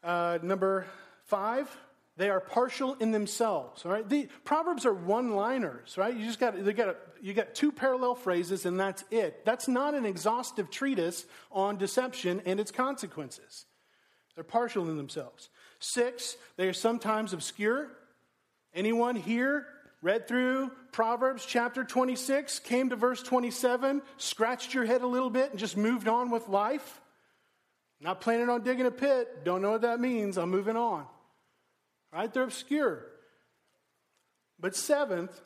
Uh, 0.03 0.39
number 0.43 0.87
five, 1.25 1.75
they 2.17 2.29
are 2.29 2.41
partial 2.41 2.95
in 2.95 3.13
themselves. 3.13 3.87
All 3.87 3.93
right, 3.93 4.07
the 4.07 4.29
proverbs 4.45 4.85
are 4.85 4.93
one-liners. 4.93 5.97
Right, 5.97 6.15
you 6.15 6.27
just 6.27 6.39
got 6.39 6.63
they 6.63 6.73
got 6.75 6.89
a, 6.89 6.97
you 7.23 7.33
got 7.33 7.55
two 7.55 7.73
parallel 7.73 8.15
phrases, 8.15 8.67
and 8.67 8.79
that's 8.79 9.05
it. 9.11 9.45
That's 9.47 9.69
not 9.69 9.95
an 9.95 10.05
exhaustive 10.05 10.71
treatise 10.71 11.25
on 11.51 11.79
deception 11.79 12.43
and 12.45 12.61
its 12.61 12.71
consequences. 12.71 13.65
They're 14.35 14.45
partial 14.45 14.91
in 14.91 14.97
themselves. 14.97 15.49
Six, 15.79 16.37
they 16.57 16.69
are 16.69 16.73
sometimes 16.73 17.33
obscure. 17.33 17.89
Anyone 18.75 19.17
here 19.17 19.67
read 20.03 20.27
through 20.27 20.71
Proverbs 20.93 21.45
chapter 21.45 21.85
26, 21.85 22.61
came 22.61 22.91
to 22.91 22.97
verse 22.97 23.23
27, 23.23 24.03
scratched 24.17 24.75
your 24.75 24.85
head 24.85 25.03
a 25.03 25.07
little 25.07 25.31
bit, 25.31 25.51
and 25.51 25.59
just 25.59 25.77
moved 25.77 26.09
on 26.09 26.31
with 26.31 26.49
life. 26.49 27.01
Not 28.01 28.21
planning 28.21 28.49
on 28.49 28.63
digging 28.63 28.87
a 28.87 28.91
pit, 28.91 29.45
don't 29.45 29.61
know 29.61 29.73
what 29.73 29.83
that 29.83 30.01
means, 30.01 30.39
I'm 30.39 30.51
moving 30.51 30.77
on. 30.77 31.07
Right? 32.13 32.33
They're 32.33 32.45
obscure. 32.45 33.07
But 34.59 34.75
seventh, 34.75 35.39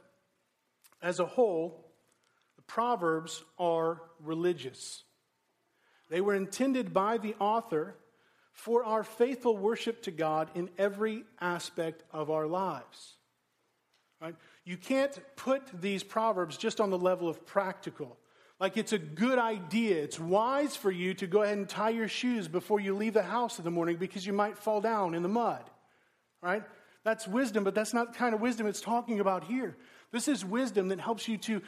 as 1.02 1.20
a 1.20 1.26
whole, 1.26 1.92
the 2.56 2.62
Proverbs 2.62 3.42
are 3.58 4.00
religious. 4.20 5.02
They 6.10 6.20
were 6.20 6.34
intended 6.34 6.92
by 6.92 7.18
the 7.18 7.34
author 7.40 7.96
for 8.52 8.84
our 8.84 9.02
faithful 9.02 9.56
worship 9.56 10.02
to 10.04 10.12
God 10.12 10.50
in 10.54 10.70
every 10.78 11.24
aspect 11.40 12.04
of 12.12 12.30
our 12.30 12.46
lives. 12.46 13.16
Right? 14.24 14.36
You 14.64 14.78
can't 14.78 15.18
put 15.36 15.82
these 15.82 16.02
proverbs 16.02 16.56
just 16.56 16.80
on 16.80 16.88
the 16.88 16.96
level 16.96 17.28
of 17.28 17.44
practical. 17.44 18.16
Like 18.58 18.78
it's 18.78 18.94
a 18.94 18.98
good 18.98 19.38
idea. 19.38 20.02
It's 20.02 20.18
wise 20.18 20.74
for 20.74 20.90
you 20.90 21.12
to 21.14 21.26
go 21.26 21.42
ahead 21.42 21.58
and 21.58 21.68
tie 21.68 21.90
your 21.90 22.08
shoes 22.08 22.48
before 22.48 22.80
you 22.80 22.94
leave 22.94 23.12
the 23.12 23.22
house 23.22 23.58
in 23.58 23.66
the 23.66 23.70
morning 23.70 23.96
because 23.96 24.26
you 24.26 24.32
might 24.32 24.56
fall 24.56 24.80
down 24.80 25.14
in 25.14 25.22
the 25.22 25.28
mud. 25.28 25.68
Right? 26.40 26.62
That's 27.04 27.28
wisdom, 27.28 27.64
but 27.64 27.74
that's 27.74 27.92
not 27.92 28.14
the 28.14 28.18
kind 28.18 28.34
of 28.34 28.40
wisdom 28.40 28.66
it's 28.66 28.80
talking 28.80 29.20
about 29.20 29.44
here. 29.44 29.76
This 30.10 30.26
is 30.26 30.42
wisdom 30.42 30.88
that 30.88 31.00
helps 31.00 31.28
you 31.28 31.36
to 31.38 31.60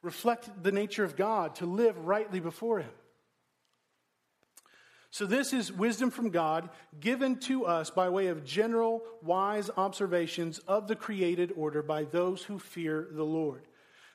reflect 0.00 0.62
the 0.62 0.70
nature 0.70 1.02
of 1.02 1.16
God, 1.16 1.56
to 1.56 1.66
live 1.66 1.98
rightly 2.06 2.38
before 2.38 2.78
Him. 2.78 2.90
So, 5.10 5.24
this 5.24 5.54
is 5.54 5.72
wisdom 5.72 6.10
from 6.10 6.30
God 6.30 6.68
given 7.00 7.36
to 7.40 7.64
us 7.64 7.88
by 7.88 8.10
way 8.10 8.26
of 8.26 8.44
general, 8.44 9.02
wise 9.22 9.70
observations 9.76 10.58
of 10.60 10.86
the 10.86 10.96
created 10.96 11.52
order 11.56 11.82
by 11.82 12.04
those 12.04 12.42
who 12.42 12.58
fear 12.58 13.08
the 13.10 13.24
Lord. 13.24 13.62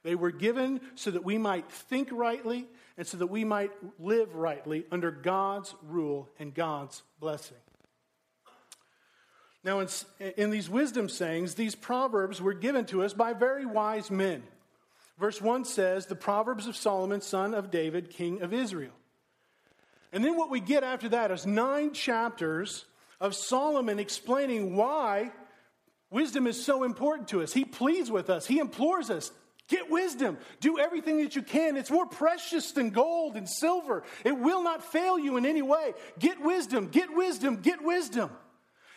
They 0.04 0.16
were 0.16 0.32
given 0.32 0.82
so 0.96 1.12
that 1.12 1.24
we 1.24 1.38
might 1.38 1.72
think 1.72 2.10
rightly 2.12 2.68
and 2.98 3.08
so 3.08 3.18
that 3.18 3.28
we 3.28 3.44
might 3.44 3.72
live 4.00 4.36
rightly 4.36 4.86
under 4.92 5.10
God's 5.10 5.74
rule 5.82 6.30
and 6.38 6.54
God's 6.54 7.02
blessing. 7.20 7.58
Now, 9.64 9.80
in, 9.80 9.88
in, 10.20 10.50
these 10.50 10.70
wisdom 10.70 11.08
sayings, 11.08 11.56
these 11.56 11.74
proverbs 11.74 12.42
were 12.42 12.54
given 12.54 12.86
to 12.88 13.02
us 13.02 13.14
by 13.14 13.32
very 13.32 13.66
wise 13.66 14.12
men. 14.12 14.44
Verse 15.18 15.42
1 15.42 15.64
says, 15.64 16.06
The 16.06 16.16
Proverbs 16.16 16.68
of 16.68 16.76
Solomon, 16.76 17.22
son 17.22 17.54
of 17.54 17.72
David, 17.72 18.10
king 18.10 18.42
of 18.42 18.54
Israel. 18.54 18.92
And 20.14 20.24
then 20.24 20.38
what 20.38 20.50
we 20.50 20.62
get 20.62 20.84
after 20.84 21.10
that 21.10 21.32
is 21.32 21.46
nine 21.46 21.92
chapters 21.92 22.86
of 23.20 23.36
Solomon 23.36 24.00
explaining 24.00 24.76
why 24.76 25.32
wisdom 26.10 26.48
is 26.48 26.64
so 26.64 26.84
important 26.84 27.30
to 27.30 27.42
us. 27.42 27.52
He 27.52 27.66
pleads 27.66 28.10
with 28.10 28.30
us, 28.30 28.46
he 28.46 28.60
implores 28.60 29.10
us 29.10 29.32
Get 29.70 29.90
wisdom. 29.90 30.38
Do 30.60 30.78
everything 30.78 31.24
that 31.24 31.36
you 31.36 31.42
can. 31.42 31.78
It's 31.78 31.90
more 31.90 32.06
precious 32.06 32.74
than 32.74 32.90
gold 32.90 33.36
and 33.36 33.50
silver. 33.50 34.04
It 34.26 34.38
will 34.38 34.62
not 34.62 34.84
fail 34.84 35.18
you 35.18 35.38
in 35.38 35.46
any 35.46 35.62
way. 35.62 35.94
Get 36.20 36.42
wisdom, 36.42 36.90
get 36.90 37.16
wisdom, 37.16 37.58
get 37.62 37.82
wisdom. 37.82 38.30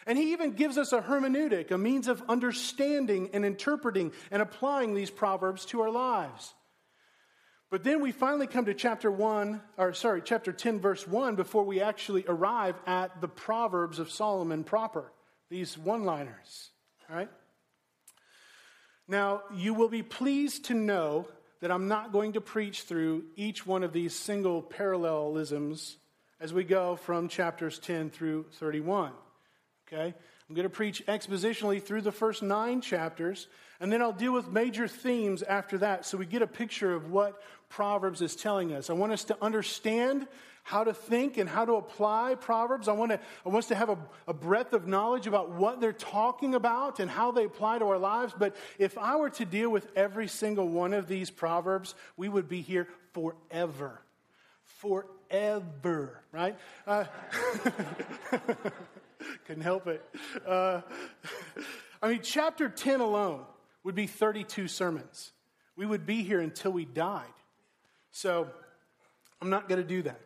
And 0.07 0.19
he 0.19 0.33
even 0.33 0.53
gives 0.53 0.77
us 0.77 0.93
a 0.93 1.01
hermeneutic, 1.01 1.71
a 1.71 1.79
means 1.79 2.09
of 2.09 2.23
understanding 2.29 3.31
and 3.33 3.45
interpreting 3.45 4.13
and 4.31 4.43
applying 4.43 4.95
these 4.95 5.11
proverbs 5.11 5.65
to 5.67 5.81
our 5.83 5.91
lives. 5.91 6.53
But 7.71 7.83
then 7.83 8.01
we 8.01 8.13
finally 8.13 8.47
come 8.47 8.67
to 8.67 8.75
chapter 8.75 9.11
1, 9.11 9.61
or 9.77 9.93
sorry, 9.93 10.23
chapter 10.25 10.53
10, 10.53 10.81
verse 10.81 11.07
1, 11.07 11.35
before 11.35 11.65
we 11.65 11.81
actually 11.81 12.25
arrive 12.29 12.77
at 12.87 13.21
the 13.21 13.29
Proverbs 13.29 13.99
of 13.99 14.11
Solomon 14.11 14.63
proper, 14.63 15.13
these 15.51 15.77
one 15.77 16.05
liners, 16.05 16.71
right? 17.11 17.29
Now, 19.09 19.43
you 19.55 19.75
will 19.75 19.89
be 19.89 20.03
pleased 20.03 20.67
to 20.67 20.75
know 20.75 21.27
that 21.61 21.71
I'm 21.71 21.89
not 21.89 22.13
going 22.13 22.35
to 22.35 22.41
preach 22.41 22.83
through 22.83 23.25
each 23.35 23.67
one 23.67 23.83
of 23.83 23.93
these 23.93 24.15
single 24.15 24.63
parallelisms 24.63 25.97
as 26.39 26.53
we 26.53 26.65
go 26.65 26.97
from 26.97 27.29
chapters 27.29 27.79
10 27.79 28.11
through 28.11 28.47
31. 28.53 29.13
Okay? 29.89 30.15
I'm 30.49 30.55
going 30.55 30.65
to 30.65 30.71
preach 30.71 31.05
expositionally 31.07 31.83
through 31.83 32.03
the 32.03 32.13
first 32.13 32.43
nine 32.43 32.81
chapters, 32.81 33.49
and 33.81 33.93
then 33.93 34.01
I'll 34.01 34.13
deal 34.13 34.33
with 34.33 34.49
major 34.49 34.87
themes 34.87 35.43
after 35.43 35.79
that 35.79 36.07
so 36.07 36.19
we 36.19 36.27
get 36.27 36.43
a 36.43 36.47
picture 36.47 36.95
of 36.95 37.11
what 37.11 37.43
Proverbs 37.69 38.23
is 38.23 38.37
telling 38.37 38.73
us. 38.73 38.91
I 38.91 38.93
want 38.93 39.13
us 39.13 39.25
to 39.25 39.37
understand 39.43 40.27
how 40.67 40.83
to 40.83 40.93
think 40.93 41.37
and 41.39 41.49
how 41.49 41.65
to 41.65 41.75
apply 41.75 42.35
Proverbs. 42.35 42.89
I 42.89 42.93
want, 42.93 43.13
to, 43.13 43.21
I 43.45 43.49
want 43.49 43.59
us 43.59 43.69
to 43.69 43.77
have 43.77 43.89
a, 43.89 43.99
a 44.27 44.35
breadth 44.35 44.73
of 44.73 44.89
knowledge 44.89 45.29
about 45.29 45.51
what 45.51 45.81
they're 45.81 45.93
talking 45.93 46.57
about 46.57 46.99
and 46.99 47.09
how 47.09 47.31
they 47.31 47.45
apply 47.45 47.79
to 47.79 47.85
our 47.87 47.99
lives. 47.99 48.35
But 48.37 48.57
if 48.77 48.99
I 48.99 49.15
were 49.15 49.31
to 49.31 49.45
deal 49.45 49.71
with 49.71 49.87
every 49.95 50.27
single 50.27 50.69
one 50.69 50.93
of 50.93 51.07
these 51.07 51.31
Proverbs, 51.31 51.95
we 52.17 52.29
would 52.29 52.49
be 52.49 52.63
here 52.63 52.89
forever. 53.13 54.03
Forever, 54.65 56.21
right? 56.33 56.59
Uh, 56.85 57.05
couldn't 59.47 59.63
help 59.63 59.87
it. 59.87 60.05
Uh, 60.45 60.81
I 62.03 62.09
mean, 62.09 62.21
chapter 62.25 62.69
10 62.69 63.01
alone 63.01 63.45
would 63.85 63.95
be 63.95 64.09
32 64.09 64.67
sermons. 64.67 65.31
We 65.77 65.87
would 65.87 66.07
be 66.07 66.25
here 66.25 66.41
until 66.41 66.73
we 66.73 66.85
died. 66.85 67.23
So 68.17 68.49
I'm 69.43 69.51
not 69.51 69.69
going 69.69 69.81
to 69.81 69.87
do 69.87 70.01
that. 70.05 70.19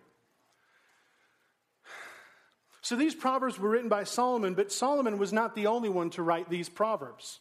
So 2.83 2.95
these 2.95 3.17
proverbs 3.17 3.59
were 3.59 3.69
written 3.69 3.89
by 3.89 4.05
Solomon, 4.05 4.55
but 4.55 4.71
Solomon 4.71 5.19
was 5.19 5.33
not 5.33 5.57
the 5.57 5.67
only 5.67 5.89
one 5.89 6.11
to 6.11 6.23
write 6.23 6.49
these 6.49 6.69
proverbs. 6.69 7.41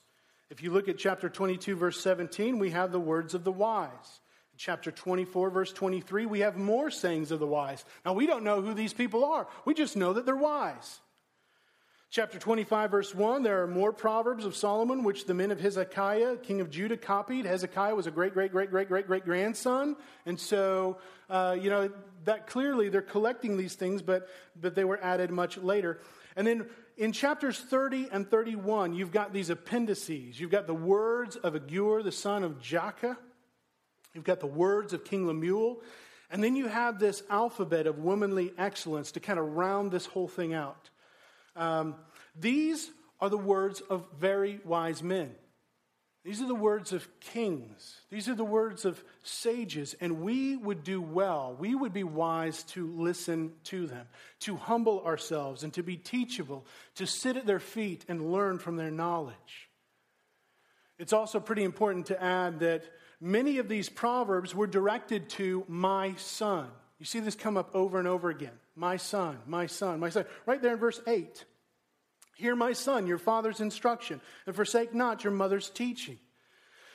If 0.50 0.64
you 0.64 0.72
look 0.72 0.90
at 0.90 0.98
chapter 0.98 1.30
22, 1.30 1.76
verse 1.76 2.02
17, 2.02 2.58
we 2.58 2.72
have 2.72 2.92
the 2.92 3.00
words 3.00 3.36
of 3.36 3.44
the 3.44 3.52
wise. 3.52 4.22
Chapter 4.58 4.90
24, 4.90 5.52
verse 5.52 5.72
23, 5.72 6.26
we 6.26 6.40
have 6.40 6.58
more 6.58 6.90
sayings 6.90 7.30
of 7.30 7.40
the 7.40 7.46
wise. 7.46 7.86
Now, 8.04 8.14
we 8.14 8.26
don't 8.26 8.44
know 8.44 8.60
who 8.60 8.74
these 8.74 8.94
people 8.94 9.24
are, 9.24 9.48
we 9.66 9.76
just 9.76 9.96
know 9.96 10.14
that 10.14 10.26
they're 10.26 10.36
wise. 10.36 11.00
Chapter 12.12 12.40
25, 12.40 12.90
verse 12.90 13.14
1, 13.14 13.44
there 13.44 13.62
are 13.62 13.68
more 13.68 13.94
proverbs 13.94 14.44
of 14.44 14.56
Solomon, 14.56 15.04
which 15.04 15.26
the 15.26 15.36
men 15.36 15.52
of 15.52 15.60
Hezekiah, 15.60 16.38
king 16.38 16.60
of 16.60 16.72
Judah, 16.72 16.98
copied. 16.98 17.46
Hezekiah 17.46 17.94
was 17.94 18.08
a 18.08 18.12
great, 18.12 18.34
great, 18.34 18.52
great, 18.52 18.72
great, 18.72 18.88
great, 18.88 19.06
great 19.06 19.26
grandson. 19.26 19.96
And 20.26 20.40
so, 20.40 20.98
uh, 21.30 21.56
you 21.62 21.70
know, 21.70 21.92
that 22.26 22.48
clearly 22.48 22.90
they're 22.90 23.04
collecting 23.04 23.58
these 23.58 23.76
things, 23.76 24.02
but, 24.02 24.28
but 24.60 24.74
they 24.74 24.86
were 24.86 25.00
added 25.04 25.30
much 25.30 25.60
later. 25.60 26.00
And 26.36 26.48
then 26.48 26.68
in 26.98 27.12
chapters 27.12 27.60
30 27.60 28.08
and 28.12 28.28
31, 28.28 28.96
you've 28.96 29.12
got 29.12 29.32
these 29.32 29.52
appendices. 29.52 30.40
You've 30.40 30.50
got 30.50 30.66
the 30.66 30.74
words 30.74 31.36
of 31.36 31.56
Agur, 31.56 32.02
the 32.02 32.12
son 32.12 32.44
of 32.44 32.60
Jakeh. 32.60 33.16
You've 34.16 34.24
got 34.24 34.40
the 34.40 34.48
words 34.48 34.94
of 34.94 35.06
King 35.06 35.28
Lemuel. 35.28 35.84
And 36.32 36.44
then 36.44 36.56
you 36.56 36.70
have 36.70 36.98
this 36.98 37.22
alphabet 37.30 37.86
of 37.86 38.00
womanly 38.00 38.52
excellence 38.58 39.12
to 39.12 39.20
kind 39.20 39.38
of 39.38 39.46
round 39.46 39.92
this 39.92 40.08
whole 40.08 40.28
thing 40.28 40.56
out. 40.56 40.90
Um, 41.56 41.96
these 42.40 42.90
are 43.20 43.30
the 43.30 43.38
words 43.38 43.82
of 43.82 44.06
very 44.18 44.60
wise 44.64 45.04
men. 45.04 45.32
These 46.26 46.42
are 46.42 46.48
the 46.48 46.56
words 46.56 46.92
of 46.92 47.08
kings. 47.22 48.02
These 48.10 48.28
are 48.28 48.36
the 48.36 48.44
words 48.44 48.84
of 48.84 49.02
sages. 49.24 49.96
And 50.02 50.22
we 50.22 50.58
would 50.58 50.84
do 50.84 51.02
well, 51.02 51.56
we 51.58 51.74
would 51.74 51.94
be 51.94 52.04
wise 52.04 52.64
to 52.66 52.88
listen 52.88 53.54
to 53.66 53.88
them, 53.88 54.06
to 54.42 54.58
humble 54.58 55.02
ourselves 55.06 55.64
and 55.64 55.74
to 55.74 55.84
be 55.84 55.96
teachable, 55.96 56.66
to 56.96 57.08
sit 57.08 57.38
at 57.38 57.46
their 57.46 57.60
feet 57.60 58.06
and 58.10 58.32
learn 58.32 58.60
from 58.60 58.76
their 58.76 58.92
knowledge. 58.92 59.70
It's 60.98 61.14
also 61.14 61.40
pretty 61.40 61.64
important 61.64 62.08
to 62.08 62.22
add 62.22 62.60
that 62.60 62.84
many 63.22 63.58
of 63.58 63.70
these 63.70 63.88
proverbs 63.88 64.54
were 64.54 64.68
directed 64.68 65.30
to 65.30 65.64
my 65.70 66.16
son. 66.16 66.68
You 67.00 67.06
see 67.06 67.22
this 67.22 67.36
come 67.36 67.58
up 67.58 67.74
over 67.74 67.98
and 67.98 68.08
over 68.08 68.30
again. 68.30 68.60
My 68.76 68.98
son, 68.98 69.40
my 69.48 69.66
son, 69.68 70.00
my 70.00 70.10
son. 70.10 70.26
Right 70.46 70.62
there 70.62 70.74
in 70.74 70.80
verse 70.80 71.02
8. 71.08 71.46
Hear, 72.36 72.56
my 72.56 72.74
son, 72.74 73.08
your 73.08 73.18
father's 73.18 73.60
instruction, 73.60 74.22
and 74.46 74.56
forsake 74.56 74.94
not 74.94 75.24
your 75.24 75.34
mother's 75.34 75.70
teaching. 75.70 76.20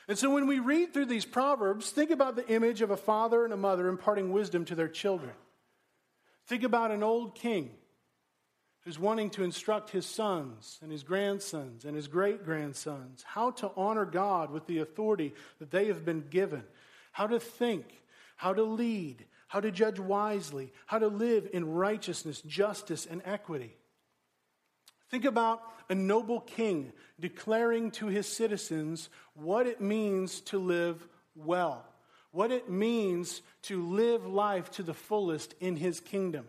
And 0.09 0.19
so 0.19 0.33
when 0.33 0.47
we 0.47 0.59
read 0.59 0.93
through 0.93 1.07
these 1.07 1.25
proverbs, 1.25 1.91
think 1.91 2.11
about 2.11 2.37
the 2.37 2.49
image 2.49 2.83
of 2.83 2.91
a 2.91 2.97
father 2.97 3.45
and 3.45 3.53
a 3.53 3.57
mother 3.57 3.89
imparting 3.89 4.33
wisdom 4.33 4.65
to 4.67 4.75
their 4.75 4.89
children. 4.89 5.33
Think 6.47 6.63
about 6.63 6.91
an 6.91 7.03
old 7.03 7.35
king 7.35 7.71
who's 8.81 8.99
wanting 8.99 9.31
to 9.31 9.45
instruct 9.45 9.91
his 9.91 10.05
sons 10.05 10.79
and 10.83 10.93
his 10.93 11.03
grandsons 11.03 11.87
and 11.87 11.97
his 11.97 12.07
great 12.07 12.45
grandsons 12.45 13.23
how 13.27 13.51
to 13.51 13.71
honor 13.77 14.05
God 14.05 14.51
with 14.51 14.67
the 14.67 14.79
authority 14.79 15.33
that 15.59 15.71
they 15.71 15.87
have 15.87 16.05
been 16.05 16.25
given, 16.29 16.65
how 17.13 17.27
to 17.27 17.41
think, 17.41 17.87
how 18.37 18.53
to 18.53 18.63
lead, 18.63 19.25
how 19.55 19.61
to 19.61 19.71
judge 19.71 20.01
wisely, 20.01 20.73
how 20.87 20.99
to 20.99 21.07
live 21.07 21.49
in 21.53 21.65
righteousness, 21.65 22.43
justice, 22.43 23.07
and 23.09 23.23
equity. 23.25 23.73
Think 25.13 25.25
about 25.25 25.63
a 25.89 25.95
noble 25.95 26.41
king 26.41 26.93
declaring 27.21 27.93
to 27.93 28.09
his 28.09 28.27
citizens 28.27 29.09
what 29.35 29.69
it 29.69 29.81
means 29.81 30.41
to 30.41 30.59
live 30.59 31.07
well, 31.37 31.87
what 32.33 32.51
it 32.51 32.69
means 32.69 33.43
to 33.63 33.81
live 33.81 34.27
life 34.27 34.73
to 34.73 34.83
the 34.83 34.93
fullest 34.93 35.55
in 35.61 35.77
his 35.77 36.01
kingdom. 36.01 36.49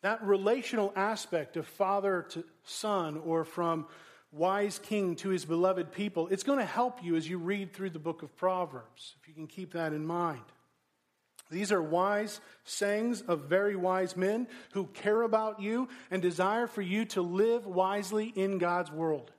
That 0.00 0.22
relational 0.22 0.94
aspect 0.96 1.58
of 1.58 1.66
father 1.66 2.24
to 2.30 2.44
son 2.62 3.20
or 3.22 3.44
from 3.44 3.84
wise 4.32 4.78
king 4.78 5.14
to 5.16 5.28
his 5.28 5.44
beloved 5.44 5.92
people, 5.92 6.26
it's 6.28 6.42
going 6.42 6.58
to 6.58 6.64
help 6.64 7.04
you 7.04 7.16
as 7.16 7.28
you 7.28 7.36
read 7.36 7.74
through 7.74 7.90
the 7.90 7.98
book 7.98 8.22
of 8.22 8.34
Proverbs, 8.34 9.14
if 9.20 9.28
you 9.28 9.34
can 9.34 9.46
keep 9.46 9.74
that 9.74 9.92
in 9.92 10.06
mind. 10.06 10.40
These 11.50 11.72
are 11.72 11.82
wise 11.82 12.40
sayings 12.64 13.22
of 13.22 13.42
very 13.42 13.76
wise 13.76 14.16
men 14.16 14.48
who 14.72 14.86
care 14.86 15.22
about 15.22 15.60
you 15.60 15.88
and 16.10 16.22
desire 16.22 16.66
for 16.66 16.82
you 16.82 17.04
to 17.06 17.22
live 17.22 17.66
wisely 17.66 18.32
in 18.34 18.58
God's 18.58 18.90
world. 18.90 19.30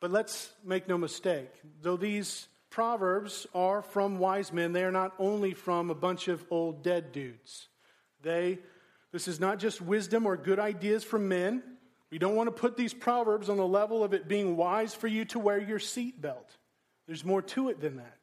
But 0.00 0.12
let's 0.12 0.52
make 0.64 0.86
no 0.88 0.96
mistake, 0.96 1.50
though 1.82 1.96
these 1.96 2.48
Proverbs 2.70 3.46
are 3.54 3.82
from 3.82 4.18
wise 4.18 4.52
men. 4.52 4.72
They 4.72 4.84
are 4.84 4.92
not 4.92 5.14
only 5.18 5.54
from 5.54 5.90
a 5.90 5.94
bunch 5.94 6.28
of 6.28 6.44
old 6.50 6.84
dead 6.84 7.12
dudes. 7.12 7.68
They, 8.22 8.58
this 9.10 9.26
is 9.26 9.40
not 9.40 9.58
just 9.58 9.80
wisdom 9.80 10.26
or 10.26 10.36
good 10.36 10.58
ideas 10.58 11.02
from 11.02 11.28
men. 11.28 11.62
We 12.10 12.18
don't 12.18 12.36
want 12.36 12.48
to 12.48 12.60
put 12.60 12.76
these 12.76 12.92
Proverbs 12.94 13.48
on 13.48 13.56
the 13.56 13.66
level 13.66 14.04
of 14.04 14.12
it 14.12 14.28
being 14.28 14.56
wise 14.56 14.94
for 14.94 15.06
you 15.06 15.24
to 15.26 15.38
wear 15.38 15.58
your 15.58 15.78
seatbelt. 15.78 16.56
There's 17.06 17.24
more 17.24 17.42
to 17.42 17.70
it 17.70 17.80
than 17.80 17.96
that. 17.96 18.17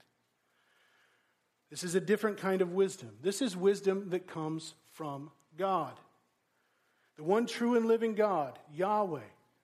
This 1.69 1.83
is 1.83 1.95
a 1.95 2.01
different 2.01 2.37
kind 2.37 2.61
of 2.61 2.73
wisdom. 2.73 3.11
This 3.21 3.41
is 3.41 3.57
wisdom 3.57 4.09
that 4.09 4.27
comes 4.27 4.73
from 4.91 5.31
God. 5.57 5.93
The 7.17 7.23
one 7.23 7.47
true 7.47 7.75
and 7.75 7.85
living 7.85 8.13
God, 8.13 8.59
Yahweh, 8.73 9.21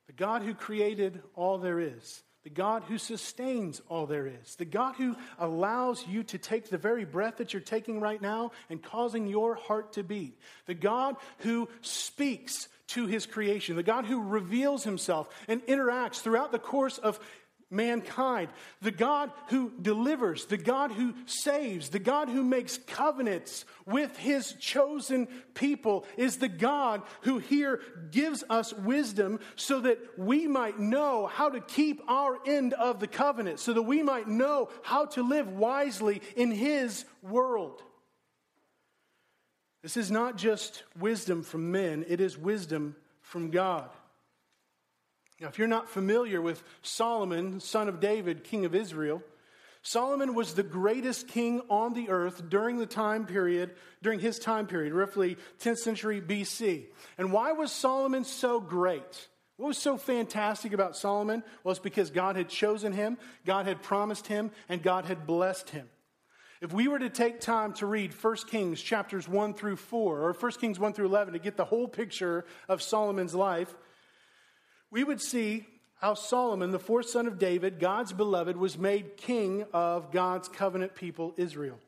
the 0.07 0.13
God 0.13 0.41
who 0.41 0.53
created 0.53 1.21
all 1.35 1.57
there 1.57 1.79
is, 1.79 2.23
the 2.43 2.49
God 2.49 2.83
who 2.87 2.97
sustains 2.97 3.81
all 3.87 4.07
there 4.07 4.25
is, 4.25 4.55
the 4.55 4.65
God 4.65 4.95
who 4.95 5.15
allows 5.37 6.05
you 6.07 6.23
to 6.23 6.37
take 6.37 6.69
the 6.69 6.77
very 6.77 7.05
breath 7.05 7.37
that 7.37 7.53
you're 7.53 7.61
taking 7.61 7.99
right 7.99 8.21
now 8.21 8.51
and 8.69 8.81
causing 8.81 9.27
your 9.27 9.53
heart 9.55 9.93
to 9.93 10.03
beat, 10.03 10.39
the 10.65 10.73
God 10.73 11.17
who 11.39 11.69
speaks 11.81 12.67
to 12.87 13.05
his 13.05 13.25
creation, 13.25 13.75
the 13.75 13.83
God 13.83 14.05
who 14.05 14.21
reveals 14.21 14.83
himself 14.83 15.29
and 15.47 15.61
interacts 15.67 16.21
throughout 16.21 16.51
the 16.51 16.59
course 16.59 16.97
of 16.97 17.19
mankind, 17.71 18.49
the 18.81 18.91
God 18.91 19.31
who 19.47 19.71
delivers, 19.81 20.45
the 20.45 20.57
God 20.57 20.91
who 20.91 21.15
saves, 21.25 21.89
the 21.89 21.99
God 21.99 22.29
who 22.29 22.43
makes 22.43 22.77
covenants 22.77 23.65
with 23.85 24.17
his 24.17 24.53
chosen 24.59 25.27
people, 25.53 26.05
is 26.17 26.37
the 26.37 26.49
God 26.49 27.01
who 27.21 27.39
here 27.39 27.81
gives 28.11 28.43
us 28.49 28.73
wisdom 28.73 29.39
so 29.55 29.79
that 29.79 29.97
we 30.17 30.47
might 30.47 30.77
know 30.77 31.25
how 31.27 31.49
to 31.49 31.61
keep 31.61 32.01
our 32.07 32.37
end 32.45 32.73
of 32.73 32.99
the 32.99 33.07
covenant, 33.07 33.59
so 33.59 33.73
that 33.73 33.81
we 33.81 34.03
might 34.03 34.27
know 34.27 34.69
how 34.83 35.05
to 35.05 35.23
live 35.23 35.47
wisely 35.47 36.21
in 36.35 36.51
his 36.51 37.05
world. 37.23 37.81
This 39.81 39.97
is 39.97 40.11
not 40.11 40.37
just 40.37 40.83
wisdom 40.99 41.41
from 41.41 41.71
men, 41.71 42.05
it 42.07 42.21
is 42.21 42.37
wisdom 42.37 42.95
from 43.21 43.49
God. 43.49 43.89
Now, 45.41 45.47
if 45.47 45.57
you're 45.57 45.67
not 45.67 45.89
familiar 45.89 46.39
with 46.39 46.63
Solomon, 46.83 47.59
son 47.59 47.89
of 47.89 47.99
David, 47.99 48.43
king 48.43 48.63
of 48.63 48.75
Israel, 48.75 49.23
Solomon 49.81 50.35
was 50.35 50.53
the 50.53 50.61
greatest 50.61 51.27
king 51.27 51.61
on 51.67 51.95
the 51.95 52.09
earth 52.09 52.47
during 52.47 52.77
the 52.77 52.85
time 52.85 53.25
period, 53.25 53.71
during 54.03 54.19
his 54.19 54.37
time 54.37 54.67
period, 54.67 54.93
roughly 54.93 55.37
10th 55.59 55.79
century 55.79 56.21
BC. 56.21 56.85
And 57.17 57.33
why 57.33 57.53
was 57.53 57.71
Solomon 57.71 58.23
so 58.23 58.59
great? 58.59 59.27
What 59.57 59.69
was 59.69 59.79
so 59.79 59.97
fantastic 59.97 60.73
about 60.73 60.95
Solomon? 60.95 61.43
Well, 61.63 61.71
it's 61.71 61.79
because 61.79 62.11
God 62.11 62.35
had 62.35 62.47
chosen 62.47 62.93
him, 62.93 63.17
God 63.43 63.65
had 63.65 63.81
promised 63.81 64.27
him, 64.27 64.51
and 64.69 64.83
God 64.83 65.05
had 65.05 65.25
blessed 65.25 65.71
him. 65.71 65.89
If 66.61 66.71
we 66.71 66.87
were 66.87 66.99
to 66.99 67.09
take 67.09 67.41
time 67.41 67.73
to 67.73 67.87
read 67.87 68.13
1 68.13 68.35
Kings 68.47 68.79
chapters 68.79 69.27
1 69.27 69.55
through 69.55 69.77
4, 69.77 70.19
or 70.21 70.33
1 70.33 70.51
Kings 70.53 70.79
1 70.79 70.93
through 70.93 71.07
11 71.07 71.33
to 71.33 71.39
get 71.39 71.57
the 71.57 71.65
whole 71.65 71.87
picture 71.87 72.45
of 72.69 72.83
Solomon's 72.83 73.33
life, 73.33 73.75
we 74.91 75.03
would 75.03 75.21
see 75.21 75.65
how 75.95 76.13
Solomon, 76.15 76.71
the 76.71 76.79
fourth 76.79 77.09
son 77.09 77.27
of 77.27 77.39
David, 77.39 77.79
God's 77.79 78.11
beloved, 78.11 78.57
was 78.57 78.77
made 78.77 79.17
king 79.17 79.65
of 79.73 80.11
God's 80.11 80.49
covenant 80.49 80.95
people, 80.95 81.33
Israel. 81.37 81.79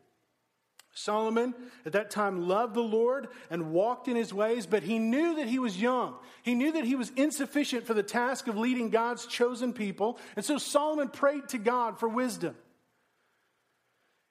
Solomon 0.96 1.56
at 1.86 1.94
that 1.94 2.12
time 2.12 2.48
loved 2.48 2.76
the 2.76 2.82
Lord 2.82 3.28
and 3.50 3.72
walked 3.72 4.08
in 4.08 4.16
his 4.16 4.32
ways, 4.32 4.68
but 4.68 4.84
he 4.84 5.00
knew 5.00 5.38
that 5.38 5.48
he 5.48 5.58
was 5.58 5.82
young. 5.82 6.16
He 6.44 6.54
knew 6.54 6.72
that 6.74 6.86
he 6.86 6.96
was 6.96 7.12
insufficient 7.16 7.88
for 7.88 7.96
the 7.96 8.04
task 8.04 8.48
of 8.48 8.58
leading 8.58 8.92
God's 8.92 9.26
chosen 9.26 9.74
people. 9.74 10.20
And 10.36 10.46
so 10.46 10.60
Solomon 10.60 11.10
prayed 11.10 11.50
to 11.50 11.58
God 11.58 12.00
for 12.00 12.08
wisdom. 12.08 12.56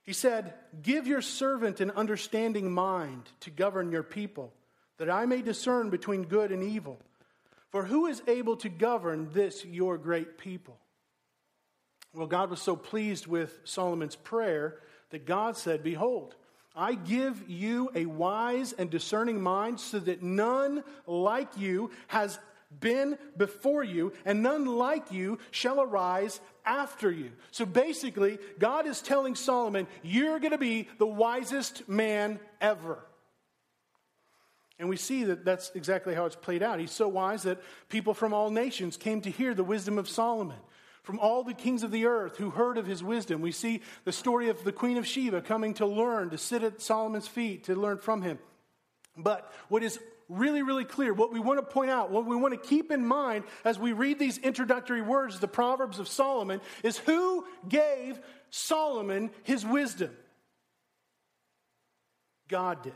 He 0.05 0.13
said, 0.13 0.55
Give 0.81 1.07
your 1.09 1.23
servant 1.23 1.81
an 1.81 1.91
understanding 1.91 2.71
mind 2.71 3.29
to 3.41 3.51
govern 3.51 3.91
your 3.91 4.05
people, 4.05 4.53
that 4.99 5.11
I 5.11 5.27
may 5.27 5.43
discern 5.43 5.91
between 5.91 6.25
good 6.25 6.53
and 6.53 6.63
evil. 6.63 7.01
For 7.73 7.85
who 7.85 8.07
is 8.07 8.23
able 8.29 8.57
to 8.59 8.69
govern 8.69 9.31
this 9.33 9.65
your 9.65 9.97
great 9.97 10.39
people? 10.39 10.79
Well, 12.15 12.27
God 12.27 12.51
was 12.51 12.61
so 12.61 12.77
pleased 12.77 13.27
with 13.27 13.59
Solomon's 13.65 14.15
prayer 14.15 14.79
that 15.11 15.25
God 15.25 15.57
said, 15.57 15.83
Behold, 15.83 16.35
I 16.77 16.95
give 16.95 17.49
you 17.49 17.91
a 17.95 18.05
wise 18.05 18.75
and 18.75 18.91
discerning 18.91 19.41
mind 19.41 19.81
so 19.81 19.99
that 20.01 20.23
none 20.23 20.85
like 21.07 21.57
you 21.57 21.91
has 22.09 22.39
been 22.81 23.19
before 23.37 23.85
you, 23.85 24.13
and 24.25 24.43
none 24.43 24.65
like 24.65 25.11
you 25.11 25.39
shall 25.51 25.81
arise 25.81 26.41
after 26.65 27.11
you. 27.11 27.33
So 27.51 27.67
basically, 27.67 28.39
God 28.59 28.87
is 28.87 29.01
telling 29.01 29.35
Solomon, 29.35 29.87
You're 30.03 30.41
going 30.41 30.53
to 30.53 30.59
be 30.59 30.89
the 30.99 31.07
wisest 31.07 31.89
man 31.89 32.39
ever. 32.61 32.99
And 34.83 34.89
we 34.89 34.97
see 34.97 35.23
that 35.23 35.45
that's 35.45 35.71
exactly 35.77 36.13
how 36.13 36.25
it's 36.25 36.35
played 36.35 36.61
out. 36.61 36.81
He's 36.81 36.91
so 36.91 37.07
wise 37.07 37.45
that 37.45 37.63
people 37.89 38.15
from 38.15 38.35
all 38.35 38.51
nations 38.51 38.97
came 38.97 39.21
to 39.21 39.31
hear 39.31 39.55
the 39.55 39.63
wisdom 39.63 39.97
of 39.97 40.09
Solomon. 40.09 40.59
From 41.05 41.21
all 41.21 41.45
the 41.45 41.55
kings 41.55 41.85
of 41.85 41.93
the 41.93 42.07
earth 42.07 42.37
who 42.37 42.51
heard 42.51 42.77
of 42.77 42.85
his 42.85 43.01
wisdom, 43.01 43.43
we 43.43 43.53
see 43.53 43.83
the 44.05 44.11
story 44.11 44.49
of 44.49 44.65
the 44.65 44.73
Queen 44.73 44.97
of 44.97 45.07
Sheba 45.07 45.43
coming 45.43 45.75
to 45.75 45.87
learn, 45.87 46.31
to 46.31 46.37
sit 46.37 46.65
at 46.65 46.83
Solomon's 46.83 47.29
feet, 47.29 47.63
to 47.67 47.77
learn 47.77 47.99
from 47.99 48.23
him. 48.23 48.41
But 49.17 49.53
what 49.69 49.85
is 49.85 50.01
really, 50.29 50.63
really 50.63 50.85
clear, 50.85 51.15
what 51.15 51.33
we 51.33 51.39
want 51.39 51.61
to 51.61 51.63
point 51.65 51.93
out, 51.93 52.11
what 52.11 52.27
we 52.27 52.35
want 52.35 52.53
to 52.61 52.69
keep 52.69 52.91
in 52.91 53.07
mind 53.07 53.45
as 53.65 53.79
we 53.79 53.93
read 53.93 54.19
these 54.19 54.39
introductory 54.39 55.01
words, 55.01 55.39
the 55.39 55.47
Proverbs 55.47 56.01
of 56.01 56.09
Solomon, 56.09 56.61
is 56.83 56.99
who 56.99 57.47
gave 57.69 58.19
Solomon 58.51 59.31
his 59.45 59.65
wisdom? 59.65 60.11
God 62.49 62.83
did. 62.83 62.95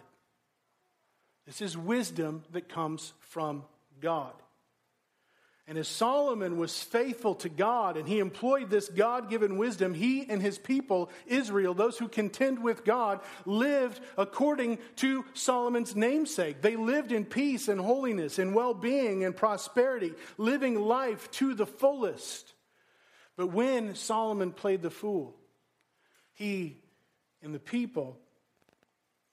This 1.47 1.63
is 1.63 1.77
wisdom 1.77 2.43
that 2.53 2.69
comes 2.69 3.13
from 3.21 3.65
God. 4.01 4.33
And 5.69 5.79
as 5.79 5.89
Solomon 5.89 6.59
was 6.59 6.81
faithful 6.81 7.35
to 7.37 7.49
God 7.49 7.97
and 7.97 8.09
he 8.09 8.21
employed 8.21 8.71
this 8.71 8.89
God 8.89 9.29
given 9.29 9.57
wisdom, 9.57 9.95
he 9.95 10.25
and 10.29 10.41
his 10.41 10.59
people, 10.59 11.11
Israel, 11.27 11.75
those 11.75 11.99
who 11.99 12.07
contend 12.07 12.63
with 12.63 12.85
God, 12.85 13.21
lived 13.45 14.01
according 14.17 14.79
to 14.97 15.25
Solomon's 15.35 15.97
namesake. 15.97 16.63
They 16.63 16.77
lived 16.77 17.11
in 17.11 17.25
peace 17.25 17.67
and 17.67 17.81
holiness 17.81 18.39
and 18.39 18.55
well 18.55 18.75
being 18.75 19.25
and 19.25 19.35
prosperity, 19.35 20.15
living 20.39 20.81
life 20.81 21.29
to 21.33 21.55
the 21.55 21.67
fullest. 21.67 22.55
But 23.37 23.49
when 23.49 23.97
Solomon 23.97 24.53
played 24.53 24.83
the 24.83 24.91
fool, 24.91 25.35
he 26.35 26.79
and 27.43 27.53
the 27.53 27.59
people 27.59 28.19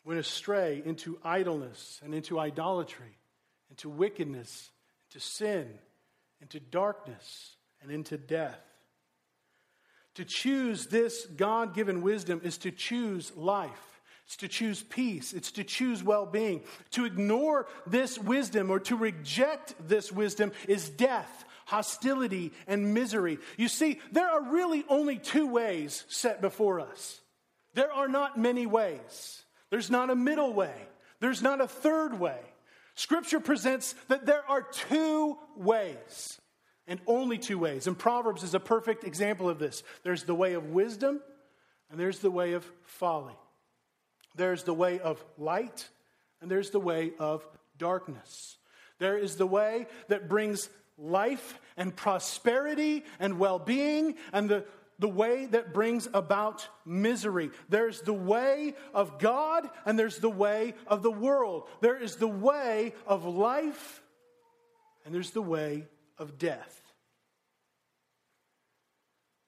went 0.06 0.20
astray 0.20 0.82
into 0.86 1.18
idleness 1.24 2.02
and 2.04 2.14
into 2.14 2.40
idolatry, 2.40 3.18
into 3.70 3.90
wickedness, 3.90 4.70
into 5.10 5.26
sin, 5.26 5.68
into 6.42 6.60
darkness, 6.60 7.56
and 7.82 7.92
into 7.92 8.18
death. 8.18 8.60
To 10.16 10.26
choose 10.26 10.88
this 10.88 11.26
God 11.26 11.74
given 11.74 12.02
wisdom 12.02 12.42
is 12.44 12.58
to 12.60 12.72
choose 12.72 13.36
life. 13.36 14.02
It's 14.26 14.38
to 14.38 14.48
choose 14.48 14.82
peace. 14.84 15.34
It's 15.34 15.52
to 15.54 15.64
choose 15.64 16.04
well 16.04 16.26
being. 16.26 16.62
To 16.92 17.06
ignore 17.06 17.68
this 17.88 18.18
wisdom 18.18 18.70
or 18.70 18.80
to 18.82 18.96
reject 18.96 19.76
this 19.88 20.12
wisdom 20.12 20.52
is 20.68 20.90
death, 20.90 21.46
hostility, 21.66 22.52
and 22.68 22.94
misery. 22.94 23.40
You 23.58 23.68
see, 23.68 24.00
there 24.12 24.30
are 24.30 24.52
really 24.52 24.86
only 24.88 25.18
two 25.18 25.48
ways 25.48 26.06
set 26.08 26.42
before 26.42 26.80
us. 26.80 27.20
There 27.74 27.92
are 27.92 28.08
not 28.08 28.38
many 28.38 28.66
ways. 28.66 29.43
There's 29.74 29.90
not 29.90 30.12
a 30.12 30.16
middle 30.16 30.54
way, 30.54 30.76
there's 31.20 31.42
not 31.42 31.60
a 31.60 31.68
third 31.68 32.20
way. 32.20 32.38
Scripture 32.94 33.40
presents 33.40 33.96
that 34.08 34.24
there 34.24 34.48
are 34.48 34.62
two 34.62 35.36
ways, 35.58 36.40
and 36.86 37.00
only 37.08 37.40
two 37.40 37.58
ways. 37.58 37.88
And 37.88 37.98
Proverbs 37.98 38.44
is 38.44 38.54
a 38.54 38.60
perfect 38.60 39.04
example 39.04 39.50
of 39.50 39.58
this. 39.58 39.82
There's 40.04 40.26
the 40.26 40.36
way 40.36 40.54
of 40.54 40.66
wisdom, 40.66 41.22
and 41.90 42.00
there's 42.00 42.20
the 42.20 42.30
way 42.30 42.54
of 42.54 42.72
folly. 42.84 43.34
There's 44.36 44.62
the 44.62 44.76
way 44.76 45.00
of 45.00 45.26
light, 45.40 45.90
and 46.40 46.52
there's 46.52 46.70
the 46.70 46.80
way 46.80 47.14
of 47.18 47.44
darkness. 47.80 48.58
There 49.00 49.18
is 49.18 49.38
the 49.38 49.48
way 49.48 49.88
that 50.08 50.30
brings 50.30 50.70
life 51.00 51.60
and 51.78 51.96
prosperity 51.96 53.06
and 53.20 53.40
well 53.40 53.58
being, 53.58 54.18
and 54.32 54.48
the 54.48 54.66
the 55.04 55.10
way 55.10 55.48
that 55.48 55.74
brings 55.74 56.08
about 56.14 56.66
misery. 56.86 57.52
There's 57.68 58.00
the 58.00 58.14
way 58.14 58.74
of 58.94 59.20
God 59.20 59.70
and 59.86 60.00
there's 60.00 60.20
the 60.20 60.30
way 60.30 60.76
of 60.88 61.04
the 61.04 61.12
world. 61.12 61.68
There 61.82 62.02
is 62.02 62.16
the 62.16 62.30
way 62.30 62.94
of 63.06 63.26
life 63.26 64.02
and 65.04 65.14
there's 65.14 65.32
the 65.32 65.42
way 65.42 65.88
of 66.18 66.38
death. 66.38 66.82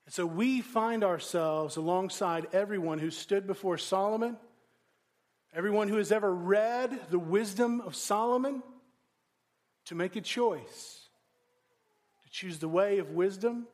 And 0.06 0.14
so 0.14 0.26
we 0.26 0.60
find 0.60 1.06
ourselves 1.06 1.78
alongside 1.78 2.48
everyone 2.52 3.00
who 3.00 3.10
stood 3.10 3.48
before 3.48 3.78
Solomon, 3.78 4.36
everyone 5.54 5.88
who 5.88 5.96
has 5.96 6.12
ever 6.12 6.36
read 6.36 7.00
the 7.12 7.18
wisdom 7.18 7.80
of 7.80 7.96
Solomon, 7.96 8.62
to 9.86 9.96
make 9.96 10.18
a 10.18 10.22
choice 10.22 11.00
to 12.26 12.30
choose 12.30 12.60
the 12.60 12.68
way 12.68 12.98
of 12.98 13.12
wisdom 13.12 13.68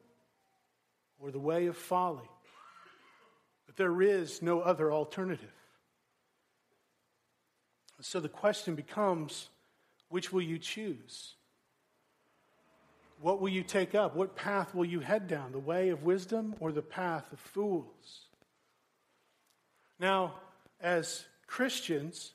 or 1.22 1.32
the 1.32 1.40
way 1.40 1.68
of 1.68 1.78
folly. 1.78 2.30
But 3.66 3.78
there 3.78 4.02
is 4.02 4.42
no 4.42 4.62
other 4.62 4.92
alternative. 4.92 5.54
So 8.02 8.20
the 8.20 8.30
question 8.30 8.76
becomes 8.76 9.50
which 10.10 10.34
will 10.34 10.42
you 10.42 10.58
choose? 10.58 11.36
What 13.22 13.40
will 13.40 13.50
you 13.50 13.64
take 13.64 13.94
up? 13.94 14.16
What 14.16 14.36
path 14.36 14.74
will 14.74 14.86
you 14.86 15.00
head 15.00 15.28
down? 15.28 15.52
The 15.52 15.60
way 15.60 15.90
of 15.90 16.04
wisdom 16.04 16.56
or 16.60 16.72
the 16.72 16.82
path 16.82 17.32
of 17.32 17.40
fools? 17.40 18.26
Now, 20.00 20.34
as 20.82 21.24
Christians, 21.46 22.34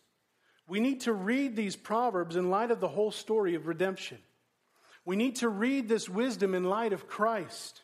we 0.68 0.78
need 0.78 1.02
to 1.02 1.12
read 1.12 1.56
these 1.56 1.74
proverbs 1.74 2.36
in 2.36 2.50
light 2.50 2.70
of 2.70 2.80
the 2.80 2.88
whole 2.88 3.10
story 3.10 3.56
of 3.56 3.66
redemption. 3.66 4.18
We 5.04 5.16
need 5.16 5.36
to 5.36 5.48
read 5.48 5.88
this 5.88 6.08
wisdom 6.08 6.54
in 6.54 6.64
light 6.64 6.92
of 6.92 7.08
Christ. 7.08 7.82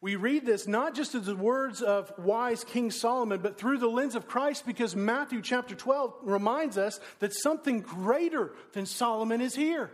We 0.00 0.14
read 0.14 0.46
this 0.46 0.68
not 0.68 0.94
just 0.94 1.14
as 1.14 1.26
the 1.26 1.34
words 1.34 1.82
of 1.82 2.12
wise 2.18 2.62
King 2.62 2.90
Solomon, 2.90 3.40
but 3.40 3.58
through 3.58 3.78
the 3.78 3.88
lens 3.88 4.14
of 4.14 4.28
Christ, 4.28 4.64
because 4.64 4.94
Matthew 4.94 5.42
chapter 5.42 5.74
12 5.74 6.14
reminds 6.22 6.78
us 6.78 7.00
that 7.18 7.34
something 7.34 7.80
greater 7.80 8.52
than 8.74 8.86
Solomon 8.86 9.40
is 9.40 9.56
here. 9.56 9.90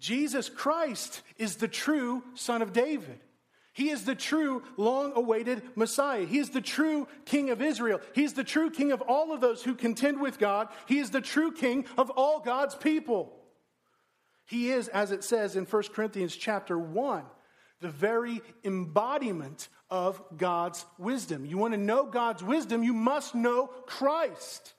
Jesus 0.00 0.48
Christ 0.48 1.22
is 1.38 1.56
the 1.56 1.68
true 1.68 2.24
Son 2.34 2.60
of 2.60 2.72
David. 2.72 3.20
He 3.72 3.90
is 3.90 4.04
the 4.04 4.14
true, 4.14 4.62
long 4.76 5.12
awaited 5.16 5.62
Messiah. 5.76 6.26
He 6.26 6.38
is 6.38 6.50
the 6.50 6.60
true 6.60 7.08
King 7.24 7.50
of 7.50 7.62
Israel. 7.62 8.00
He 8.14 8.22
is 8.22 8.34
the 8.34 8.44
true 8.44 8.70
King 8.70 8.92
of 8.92 9.00
all 9.02 9.32
of 9.32 9.40
those 9.40 9.62
who 9.62 9.74
contend 9.74 10.20
with 10.20 10.38
God. 10.38 10.68
He 10.86 10.98
is 10.98 11.10
the 11.10 11.20
true 11.20 11.52
King 11.52 11.86
of 11.98 12.10
all 12.10 12.40
God's 12.40 12.74
people. 12.74 13.32
He 14.46 14.70
is, 14.70 14.88
as 14.88 15.10
it 15.10 15.24
says 15.24 15.56
in 15.56 15.64
1 15.64 15.82
Corinthians 15.92 16.36
chapter 16.36 16.78
1, 16.78 17.24
the 17.80 17.88
very 17.88 18.40
embodiment 18.64 19.68
of 19.90 20.22
God's 20.36 20.84
wisdom. 20.98 21.44
You 21.44 21.58
want 21.58 21.74
to 21.74 21.78
know 21.78 22.06
God's 22.06 22.42
wisdom, 22.42 22.82
you 22.82 22.92
must 22.92 23.34
know 23.34 23.66
Christ. 23.86 24.74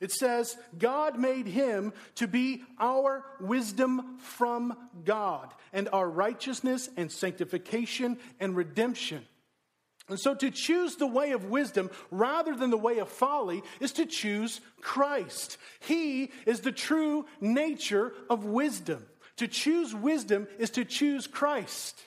It 0.00 0.12
says, 0.12 0.56
God 0.76 1.18
made 1.18 1.46
him 1.46 1.92
to 2.16 2.28
be 2.28 2.62
our 2.78 3.24
wisdom 3.40 4.18
from 4.18 4.76
God 5.04 5.54
and 5.72 5.88
our 5.90 6.08
righteousness 6.08 6.88
and 6.96 7.10
sanctification 7.10 8.18
and 8.38 8.54
redemption. 8.54 9.24
And 10.08 10.20
so 10.20 10.34
to 10.34 10.50
choose 10.50 10.96
the 10.96 11.06
way 11.06 11.32
of 11.32 11.46
wisdom 11.46 11.90
rather 12.10 12.54
than 12.54 12.70
the 12.70 12.76
way 12.76 12.98
of 12.98 13.08
folly 13.08 13.62
is 13.80 13.92
to 13.92 14.06
choose 14.06 14.60
Christ. 14.80 15.56
He 15.80 16.30
is 16.46 16.60
the 16.60 16.72
true 16.72 17.26
nature 17.40 18.12
of 18.30 18.44
wisdom. 18.44 19.04
To 19.38 19.48
choose 19.48 19.94
wisdom 19.94 20.46
is 20.58 20.70
to 20.70 20.84
choose 20.84 21.26
Christ. 21.26 22.00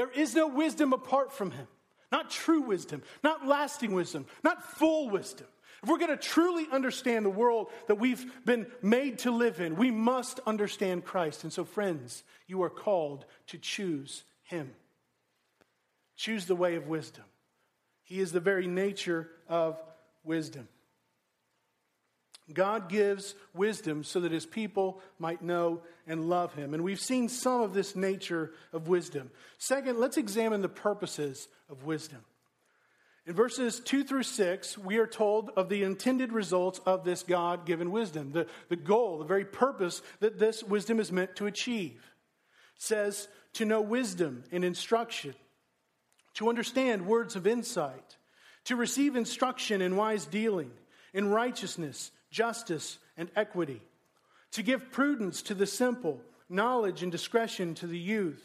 There 0.00 0.08
is 0.08 0.34
no 0.34 0.46
wisdom 0.46 0.94
apart 0.94 1.30
from 1.30 1.50
him. 1.50 1.66
Not 2.10 2.30
true 2.30 2.62
wisdom, 2.62 3.02
not 3.22 3.46
lasting 3.46 3.92
wisdom, 3.92 4.24
not 4.42 4.64
full 4.78 5.10
wisdom. 5.10 5.46
If 5.82 5.90
we're 5.90 5.98
going 5.98 6.08
to 6.08 6.16
truly 6.16 6.66
understand 6.72 7.26
the 7.26 7.28
world 7.28 7.66
that 7.86 7.96
we've 7.96 8.24
been 8.46 8.66
made 8.80 9.18
to 9.18 9.30
live 9.30 9.60
in, 9.60 9.76
we 9.76 9.90
must 9.90 10.40
understand 10.46 11.04
Christ. 11.04 11.44
And 11.44 11.52
so, 11.52 11.66
friends, 11.66 12.24
you 12.46 12.62
are 12.62 12.70
called 12.70 13.26
to 13.48 13.58
choose 13.58 14.24
Him. 14.44 14.70
Choose 16.16 16.46
the 16.46 16.56
way 16.56 16.76
of 16.76 16.88
wisdom. 16.88 17.24
He 18.02 18.20
is 18.20 18.32
the 18.32 18.40
very 18.40 18.68
nature 18.68 19.28
of 19.50 19.78
wisdom. 20.24 20.66
God 22.54 22.88
gives 22.88 23.34
wisdom 23.54 24.04
so 24.04 24.20
that 24.20 24.32
his 24.32 24.46
people 24.46 25.00
might 25.18 25.42
know 25.42 25.82
and 26.06 26.28
love 26.28 26.54
him. 26.54 26.74
And 26.74 26.84
we've 26.84 27.00
seen 27.00 27.28
some 27.28 27.60
of 27.60 27.74
this 27.74 27.94
nature 27.94 28.52
of 28.72 28.88
wisdom. 28.88 29.30
Second, 29.58 29.98
let's 29.98 30.16
examine 30.16 30.62
the 30.62 30.68
purposes 30.68 31.48
of 31.68 31.84
wisdom. 31.84 32.24
In 33.26 33.34
verses 33.34 33.80
2 33.80 34.04
through 34.04 34.22
6, 34.22 34.78
we 34.78 34.96
are 34.98 35.06
told 35.06 35.50
of 35.56 35.68
the 35.68 35.82
intended 35.82 36.32
results 36.32 36.80
of 36.86 37.04
this 37.04 37.22
God 37.22 37.66
given 37.66 37.90
wisdom, 37.90 38.32
the, 38.32 38.46
the 38.68 38.76
goal, 38.76 39.18
the 39.18 39.24
very 39.24 39.44
purpose 39.44 40.02
that 40.20 40.38
this 40.38 40.64
wisdom 40.64 40.98
is 40.98 41.12
meant 41.12 41.36
to 41.36 41.46
achieve. 41.46 42.02
It 42.76 42.82
says, 42.82 43.28
to 43.54 43.64
know 43.64 43.80
wisdom 43.80 44.44
and 44.52 44.64
instruction, 44.64 45.34
to 46.34 46.48
understand 46.48 47.06
words 47.06 47.36
of 47.36 47.46
insight, 47.46 48.16
to 48.64 48.76
receive 48.76 49.16
instruction 49.16 49.82
in 49.82 49.96
wise 49.96 50.26
dealing, 50.26 50.70
in 51.12 51.28
righteousness, 51.28 52.10
justice, 52.30 52.98
and 53.16 53.30
equity, 53.36 53.82
to 54.52 54.62
give 54.62 54.90
prudence 54.90 55.42
to 55.42 55.54
the 55.54 55.66
simple, 55.66 56.20
knowledge 56.48 57.02
and 57.02 57.12
discretion 57.12 57.74
to 57.74 57.86
the 57.86 57.98
youth. 57.98 58.44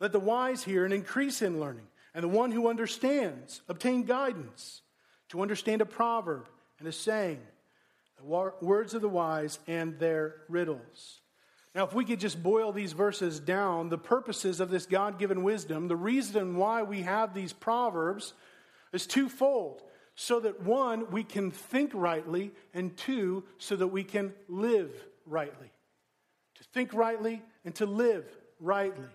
Let 0.00 0.12
the 0.12 0.20
wise 0.20 0.64
hear 0.64 0.84
and 0.84 0.92
increase 0.92 1.42
in 1.42 1.60
learning 1.60 1.86
and 2.14 2.22
the 2.22 2.28
one 2.28 2.52
who 2.52 2.68
understands 2.68 3.60
obtain 3.68 4.04
guidance 4.04 4.82
to 5.30 5.42
understand 5.42 5.80
a 5.82 5.86
proverb 5.86 6.48
and 6.78 6.86
a 6.86 6.92
saying, 6.92 7.40
the 8.16 8.52
words 8.60 8.94
of 8.94 9.02
the 9.02 9.08
wise 9.08 9.58
and 9.66 9.98
their 9.98 10.36
riddles. 10.48 11.20
Now, 11.74 11.84
if 11.84 11.92
we 11.92 12.04
could 12.04 12.20
just 12.20 12.40
boil 12.40 12.72
these 12.72 12.92
verses 12.92 13.40
down, 13.40 13.88
the 13.88 13.98
purposes 13.98 14.60
of 14.60 14.70
this 14.70 14.86
God 14.86 15.18
given 15.18 15.42
wisdom, 15.42 15.88
the 15.88 15.96
reason 15.96 16.56
why 16.56 16.84
we 16.84 17.02
have 17.02 17.34
these 17.34 17.52
proverbs 17.52 18.32
is 18.92 19.08
twofold. 19.08 19.82
So 20.16 20.40
that 20.40 20.62
one, 20.62 21.10
we 21.10 21.24
can 21.24 21.50
think 21.50 21.90
rightly, 21.94 22.52
and 22.72 22.96
two, 22.96 23.44
so 23.58 23.76
that 23.76 23.88
we 23.88 24.04
can 24.04 24.32
live 24.48 24.92
rightly. 25.26 25.72
To 26.56 26.64
think 26.72 26.94
rightly 26.94 27.42
and 27.64 27.74
to 27.76 27.86
live 27.86 28.24
rightly. 28.60 29.08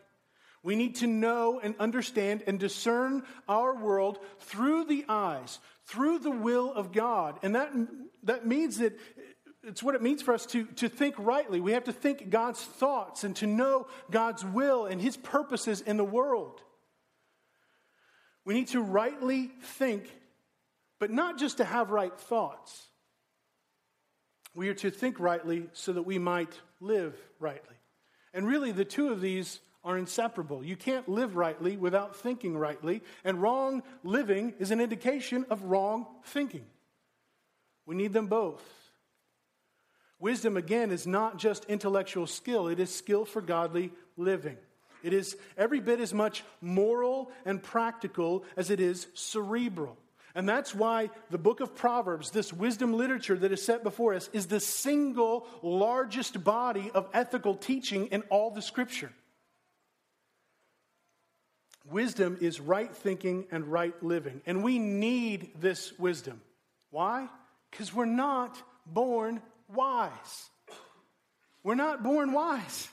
We 0.62 0.76
need 0.76 0.96
to 0.96 1.08
know 1.08 1.60
and 1.64 1.74
understand 1.80 2.44
and 2.48 2.60
discern 2.60 3.24
our 3.48 3.74
world 3.76 4.20
through 4.40 4.86
the 4.86 5.06
eyes, 5.08 5.60
through 5.86 6.20
the 6.20 6.32
will 6.32 6.74
of 6.74 6.92
God. 6.92 7.40
And 7.44 7.56
that, 7.56 7.72
that 8.24 8.46
means 8.46 8.80
that 8.80 9.00
it's 9.64 9.82
what 9.82 9.96
it 9.96 10.02
means 10.02 10.22
for 10.22 10.34
us 10.34 10.46
to, 10.48 10.66
to 10.66 10.90
think 10.90 11.16
rightly. 11.18 11.62
We 11.62 11.74
have 11.74 11.86
to 11.86 11.94
think 11.94 12.30
God's 12.30 12.62
thoughts 12.62 13.24
and 13.24 13.36
to 13.38 13.48
know 13.48 13.88
God's 14.12 14.44
will 14.44 14.86
and 14.86 15.02
His 15.02 15.16
purposes 15.16 15.82
in 15.82 15.96
the 15.98 16.04
world. 16.04 16.62
We 18.46 18.54
need 18.54 18.70
to 18.70 18.82
rightly 18.82 19.52
think, 19.62 20.10
but 21.00 21.12
not 21.12 21.38
just 21.38 21.58
to 21.58 21.66
have 21.66 21.92
right 21.92 22.18
thoughts. 22.20 22.88
We 24.54 24.70
are 24.70 24.76
to 24.76 24.92
think 24.92 25.20
rightly 25.20 25.70
so 25.74 25.94
that 25.94 26.04
we 26.04 26.20
might 26.20 26.54
live 26.82 27.16
rightly. 27.40 27.76
And 28.34 28.46
really, 28.46 28.72
the 28.72 28.86
two 28.86 29.10
of 29.10 29.22
these 29.22 29.60
are 29.84 29.98
inseparable. 29.98 30.64
You 30.64 30.76
can't 30.76 31.08
live 31.08 31.36
rightly 31.36 31.78
without 31.78 32.16
thinking 32.16 32.58
rightly, 32.58 33.02
and 33.24 33.42
wrong 33.42 33.82
living 34.04 34.54
is 34.60 34.72
an 34.72 34.82
indication 34.82 35.46
of 35.50 35.64
wrong 35.64 36.06
thinking. 36.26 36.66
We 37.86 37.96
need 37.96 38.14
them 38.14 38.28
both. 38.28 38.64
Wisdom, 40.20 40.58
again, 40.58 40.92
is 40.92 41.08
not 41.08 41.38
just 41.38 41.64
intellectual 41.66 42.28
skill, 42.28 42.68
it 42.68 42.80
is 42.80 42.94
skill 42.94 43.24
for 43.24 43.42
godly 43.42 43.92
living. 44.18 44.58
It 45.02 45.14
is 45.14 45.38
every 45.58 45.80
bit 45.80 46.02
as 46.02 46.14
much 46.14 46.44
moral 46.60 47.32
and 47.46 47.64
practical 47.64 48.44
as 48.58 48.70
it 48.70 48.82
is 48.82 49.08
cerebral. 49.14 49.98
And 50.36 50.48
that's 50.48 50.76
why 50.76 51.10
the 51.32 51.38
book 51.38 51.60
of 51.60 51.76
Proverbs, 51.76 52.32
this 52.32 52.54
wisdom 52.54 52.94
literature 52.94 53.38
that 53.38 53.52
is 53.52 53.64
set 53.64 53.84
before 53.84 54.14
us, 54.14 54.30
is 54.32 54.48
the 54.48 54.60
single 54.60 55.48
largest 55.62 56.44
body 56.44 56.92
of 56.94 57.10
ethical 57.14 57.56
teaching 57.56 58.08
in 58.08 58.22
all 58.30 58.52
the 58.52 58.62
scripture. 58.62 59.12
Wisdom 61.90 62.38
is 62.40 62.60
right 62.60 62.96
thinking 62.96 63.48
and 63.52 63.66
right 63.66 64.02
living. 64.04 64.42
And 64.46 64.64
we 64.64 64.78
need 64.78 65.52
this 65.60 65.98
wisdom. 65.98 66.42
Why? 66.92 67.28
Because 67.72 67.94
we're 67.94 68.06
not 68.06 68.62
born 68.86 69.42
wise. 69.74 70.50
We're 71.64 71.76
not 71.76 72.04
born 72.04 72.34
wise. 72.34 72.88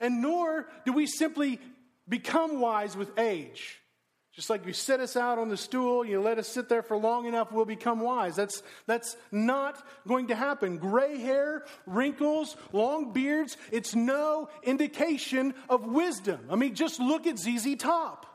And 0.00 0.22
nor 0.22 0.66
do 0.86 0.92
we 0.92 1.06
simply 1.06 1.60
become 2.08 2.60
wise 2.60 2.96
with 2.96 3.18
age. 3.18 3.81
Just 4.34 4.48
like 4.48 4.66
you 4.66 4.72
set 4.72 5.00
us 5.00 5.14
out 5.14 5.38
on 5.38 5.50
the 5.50 5.58
stool, 5.58 6.06
you 6.06 6.18
let 6.18 6.38
us 6.38 6.48
sit 6.48 6.70
there 6.70 6.82
for 6.82 6.96
long 6.96 7.26
enough, 7.26 7.52
we'll 7.52 7.66
become 7.66 8.00
wise. 8.00 8.34
That's, 8.34 8.62
that's 8.86 9.14
not 9.30 9.86
going 10.08 10.28
to 10.28 10.34
happen. 10.34 10.78
Gray 10.78 11.18
hair, 11.18 11.66
wrinkles, 11.86 12.56
long 12.72 13.12
beards, 13.12 13.58
it's 13.70 13.94
no 13.94 14.48
indication 14.62 15.52
of 15.68 15.84
wisdom. 15.84 16.40
I 16.50 16.56
mean, 16.56 16.74
just 16.74 16.98
look 16.98 17.26
at 17.26 17.38
ZZ 17.38 17.76
Top. 17.76 18.26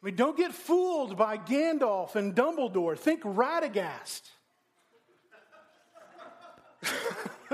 I 0.00 0.06
mean, 0.06 0.14
don't 0.14 0.36
get 0.36 0.54
fooled 0.54 1.16
by 1.16 1.36
Gandalf 1.36 2.14
and 2.14 2.36
Dumbledore. 2.36 2.96
Think 2.96 3.22
Radagast. 3.22 4.20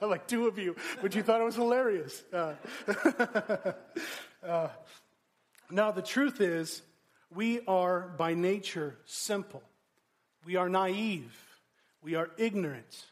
Got 0.00 0.10
like 0.10 0.28
two 0.28 0.46
of 0.46 0.58
you, 0.58 0.76
but 1.02 1.14
you 1.14 1.22
thought 1.22 1.40
it 1.40 1.44
was 1.44 1.54
hilarious. 1.56 2.22
Uh, 2.32 2.54
uh, 4.46 4.68
now, 5.70 5.90
the 5.90 6.02
truth 6.02 6.40
is, 6.40 6.82
we 7.34 7.60
are 7.66 8.08
by 8.16 8.34
nature 8.34 8.96
simple. 9.04 9.62
We 10.44 10.56
are 10.56 10.68
naive. 10.68 11.36
We 12.02 12.14
are 12.14 12.30
ignorant. 12.38 13.04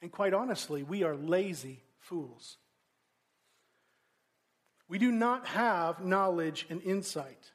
And 0.00 0.10
quite 0.10 0.34
honestly, 0.34 0.82
we 0.82 1.04
are 1.04 1.14
lazy 1.14 1.80
fools. 2.00 2.56
We 4.88 4.98
do 4.98 5.12
not 5.12 5.46
have 5.46 6.04
knowledge 6.04 6.66
and 6.68 6.82
insight. 6.82 7.52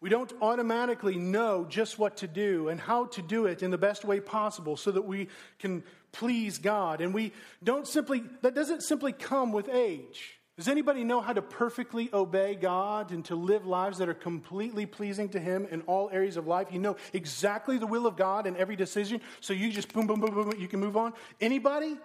We 0.00 0.08
don't 0.08 0.32
automatically 0.40 1.16
know 1.16 1.66
just 1.68 1.98
what 1.98 2.18
to 2.18 2.26
do 2.26 2.68
and 2.68 2.80
how 2.80 3.06
to 3.06 3.22
do 3.22 3.46
it 3.46 3.62
in 3.62 3.70
the 3.70 3.76
best 3.76 4.04
way 4.04 4.20
possible 4.20 4.76
so 4.76 4.92
that 4.92 5.02
we 5.02 5.28
can 5.58 5.82
please 6.12 6.58
God. 6.58 7.02
And 7.02 7.12
we 7.12 7.32
don't 7.62 7.86
simply, 7.86 8.22
that 8.40 8.54
doesn't 8.54 8.82
simply 8.82 9.12
come 9.12 9.52
with 9.52 9.68
age. 9.68 10.39
Does 10.56 10.68
anybody 10.68 11.04
know 11.04 11.20
how 11.20 11.32
to 11.32 11.42
perfectly 11.42 12.10
obey 12.12 12.54
God 12.54 13.12
and 13.12 13.24
to 13.26 13.34
live 13.34 13.66
lives 13.66 13.98
that 13.98 14.08
are 14.08 14.14
completely 14.14 14.84
pleasing 14.84 15.30
to 15.30 15.40
Him 15.40 15.66
in 15.70 15.80
all 15.82 16.10
areas 16.10 16.36
of 16.36 16.46
life? 16.46 16.68
You 16.70 16.80
know 16.80 16.96
exactly 17.12 17.78
the 17.78 17.86
will 17.86 18.06
of 18.06 18.16
God 18.16 18.46
in 18.46 18.56
every 18.56 18.76
decision, 18.76 19.20
so 19.40 19.52
you 19.52 19.70
just 19.70 19.92
boom, 19.92 20.06
boom, 20.06 20.20
boom, 20.20 20.34
boom, 20.34 20.52
you 20.58 20.68
can 20.68 20.80
move 20.80 20.96
on. 20.96 21.14
Anybody? 21.40 21.96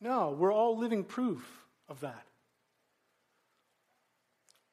No, 0.00 0.36
we're 0.36 0.52
all 0.52 0.78
living 0.78 1.04
proof 1.04 1.46
of 1.88 2.00
that. 2.00 2.26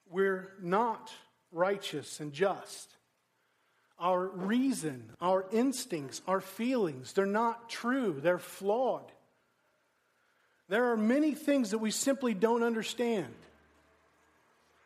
We're 0.10 0.54
not 0.60 1.12
righteous 1.52 2.20
and 2.20 2.34
just. 2.34 2.96
Our 4.00 4.26
reason, 4.28 5.12
our 5.22 5.46
instincts, 5.52 6.22
our 6.26 6.42
feelings, 6.42 7.14
they're 7.14 7.26
not 7.26 7.70
true, 7.70 8.20
they're 8.20 8.40
flawed. 8.40 9.12
There 10.70 10.92
are 10.92 10.98
many 10.98 11.34
things 11.34 11.72
that 11.72 11.80
we 11.80 11.92
simply 11.92 12.34
don't 12.34 12.64
understand. 12.64 13.34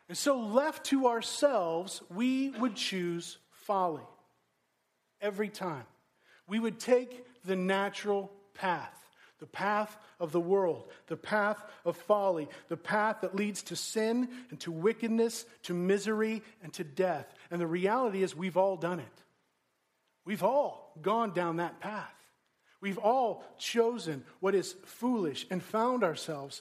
And 0.08 0.18
so, 0.18 0.38
left 0.38 0.86
to 0.86 1.06
ourselves, 1.06 2.02
we 2.10 2.50
would 2.50 2.74
choose 2.74 3.38
folly 3.50 4.02
every 5.20 5.48
time. 5.48 5.84
We 6.46 6.58
would 6.58 6.78
take 6.78 7.24
the 7.44 7.56
natural 7.56 8.30
path 8.54 9.04
the 9.40 9.46
path 9.46 9.94
of 10.20 10.32
the 10.32 10.40
world, 10.40 10.88
the 11.08 11.18
path 11.18 11.62
of 11.84 11.98
folly, 11.98 12.48
the 12.68 12.78
path 12.78 13.18
that 13.20 13.34
leads 13.36 13.62
to 13.64 13.76
sin 13.76 14.26
and 14.48 14.58
to 14.60 14.72
wickedness, 14.72 15.44
to 15.64 15.74
misery 15.74 16.42
and 16.62 16.72
to 16.72 16.82
death. 16.82 17.26
And 17.50 17.60
the 17.60 17.66
reality 17.66 18.22
is, 18.22 18.34
we've 18.34 18.56
all 18.56 18.78
done 18.78 19.00
it. 19.00 19.22
We've 20.24 20.42
all 20.42 20.92
gone 21.02 21.34
down 21.34 21.56
that 21.56 21.78
path. 21.78 22.14
We've 22.84 22.98
all 22.98 23.42
chosen 23.56 24.24
what 24.40 24.54
is 24.54 24.74
foolish 24.84 25.46
and 25.50 25.62
found 25.62 26.04
ourselves 26.04 26.60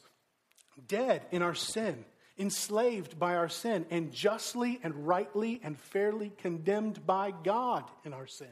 dead 0.88 1.22
in 1.32 1.42
our 1.42 1.54
sin, 1.54 2.06
enslaved 2.40 3.20
by 3.20 3.36
our 3.36 3.50
sin, 3.50 3.86
and 3.90 4.14
justly 4.14 4.80
and 4.84 5.06
rightly 5.06 5.60
and 5.66 5.78
fairly 5.78 6.32
condemned 6.38 7.06
by 7.06 7.34
God 7.44 7.84
in 8.06 8.14
our 8.14 8.26
sin. 8.26 8.48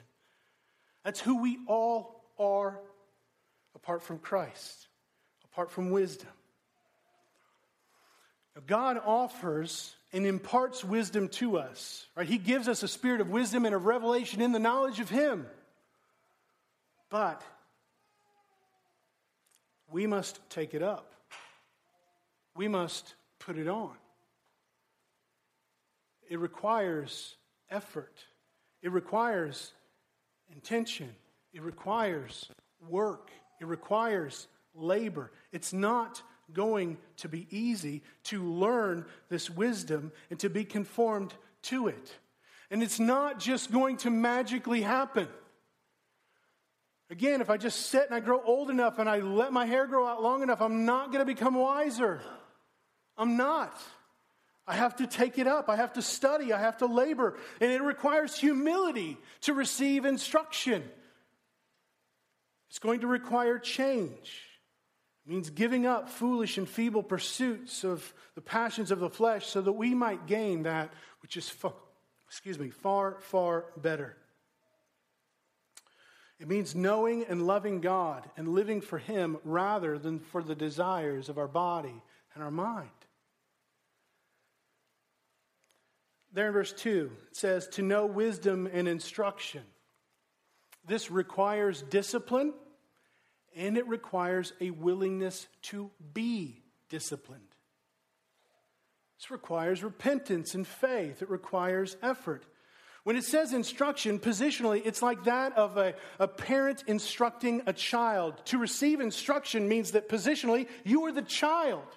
That's 1.05 1.21
who 1.21 1.41
we 1.41 1.59
all 1.65 2.21
are 2.37 2.77
apart 3.73 4.03
from 4.03 4.19
Christ, 4.19 4.89
apart 5.45 5.71
from 5.71 5.91
wisdom. 5.91 6.27
Now, 8.53 8.63
God 8.67 9.01
offers 9.05 9.95
and 10.11 10.25
imparts 10.25 10.83
wisdom 10.83 11.29
to 11.29 11.57
us. 11.57 12.05
Right? 12.17 12.27
He 12.27 12.37
gives 12.37 12.67
us 12.67 12.83
a 12.83 12.89
spirit 12.89 13.21
of 13.21 13.29
wisdom 13.29 13.65
and 13.65 13.73
of 13.73 13.85
revelation 13.85 14.41
in 14.41 14.51
the 14.51 14.59
knowledge 14.59 14.99
of 14.99 15.09
Him. 15.09 15.47
But 17.09 17.41
we 19.91 20.07
must 20.07 20.39
take 20.49 20.73
it 20.73 20.83
up. 20.83 21.13
We 22.55 22.67
must 22.67 23.15
put 23.39 23.57
it 23.57 23.67
on. 23.67 23.91
It 26.29 26.39
requires 26.39 27.35
effort. 27.69 28.23
It 28.81 28.91
requires 28.91 29.73
intention. 30.53 31.09
It 31.53 31.61
requires 31.61 32.49
work. 32.89 33.31
It 33.59 33.67
requires 33.67 34.47
labor. 34.73 35.31
It's 35.51 35.73
not 35.73 36.21
going 36.53 36.97
to 37.17 37.29
be 37.29 37.47
easy 37.49 38.01
to 38.23 38.43
learn 38.43 39.05
this 39.29 39.49
wisdom 39.49 40.11
and 40.29 40.39
to 40.39 40.49
be 40.49 40.63
conformed 40.63 41.33
to 41.63 41.87
it. 41.87 42.15
And 42.69 42.81
it's 42.81 42.99
not 42.99 43.39
just 43.39 43.71
going 43.71 43.97
to 43.97 44.09
magically 44.09 44.81
happen. 44.81 45.27
Again, 47.11 47.41
if 47.41 47.49
I 47.49 47.57
just 47.57 47.87
sit 47.87 48.05
and 48.05 48.15
I 48.15 48.21
grow 48.21 48.41
old 48.41 48.69
enough 48.69 48.97
and 48.97 49.09
I 49.09 49.19
let 49.19 49.51
my 49.51 49.65
hair 49.65 49.85
grow 49.85 50.07
out 50.07 50.23
long 50.23 50.43
enough, 50.43 50.61
I'm 50.61 50.85
not 50.85 51.07
going 51.07 51.19
to 51.19 51.25
become 51.25 51.55
wiser. 51.55 52.21
I'm 53.17 53.35
not. 53.35 53.77
I 54.65 54.75
have 54.75 54.95
to 54.95 55.07
take 55.07 55.37
it 55.37 55.45
up. 55.45 55.67
I 55.67 55.75
have 55.75 55.91
to 55.93 56.01
study. 56.01 56.53
I 56.53 56.59
have 56.59 56.77
to 56.77 56.85
labor. 56.85 57.37
And 57.59 57.69
it 57.69 57.81
requires 57.81 58.37
humility 58.37 59.17
to 59.41 59.53
receive 59.53 60.05
instruction. 60.05 60.89
It's 62.69 62.79
going 62.79 63.01
to 63.01 63.07
require 63.07 63.59
change. 63.59 64.45
It 65.25 65.31
means 65.31 65.49
giving 65.49 65.85
up 65.85 66.07
foolish 66.07 66.57
and 66.57 66.67
feeble 66.67 67.03
pursuits 67.03 67.83
of 67.83 68.13
the 68.35 68.41
passions 68.41 68.89
of 68.89 69.01
the 69.01 69.09
flesh 69.09 69.47
so 69.47 69.59
that 69.59 69.73
we 69.73 69.93
might 69.93 70.27
gain 70.27 70.63
that 70.63 70.93
which 71.21 71.35
is 71.35 71.49
far, 71.49 71.73
excuse 72.27 72.57
me, 72.57 72.69
far, 72.69 73.17
far 73.19 73.65
better. 73.75 74.15
It 76.41 76.47
means 76.47 76.73
knowing 76.73 77.23
and 77.25 77.45
loving 77.45 77.81
God 77.81 78.27
and 78.35 78.47
living 78.47 78.81
for 78.81 78.97
Him 78.97 79.37
rather 79.43 79.99
than 79.99 80.17
for 80.17 80.41
the 80.41 80.55
desires 80.55 81.29
of 81.29 81.37
our 81.37 81.47
body 81.47 82.01
and 82.33 82.43
our 82.43 82.49
mind. 82.49 82.89
There 86.33 86.47
in 86.47 86.53
verse 86.53 86.73
2, 86.73 87.11
it 87.29 87.37
says, 87.37 87.67
to 87.69 87.83
know 87.83 88.07
wisdom 88.07 88.67
and 88.73 88.87
instruction. 88.87 89.61
This 90.83 91.11
requires 91.11 91.83
discipline 91.83 92.53
and 93.55 93.77
it 93.77 93.87
requires 93.87 94.53
a 94.59 94.71
willingness 94.71 95.47
to 95.63 95.91
be 96.13 96.63
disciplined. 96.89 97.43
This 99.19 99.29
requires 99.29 99.83
repentance 99.83 100.55
and 100.55 100.65
faith, 100.65 101.21
it 101.21 101.29
requires 101.29 101.97
effort. 102.01 102.47
When 103.03 103.15
it 103.15 103.23
says 103.23 103.51
instruction, 103.51 104.19
positionally, 104.19 104.81
it's 104.85 105.01
like 105.01 105.23
that 105.23 105.57
of 105.57 105.77
a, 105.77 105.95
a 106.19 106.27
parent 106.27 106.83
instructing 106.85 107.63
a 107.65 107.73
child. 107.73 108.35
To 108.45 108.59
receive 108.59 108.99
instruction 108.99 109.67
means 109.67 109.91
that 109.91 110.07
positionally, 110.07 110.67
you 110.83 111.05
are 111.05 111.11
the 111.11 111.23
child. 111.23 111.87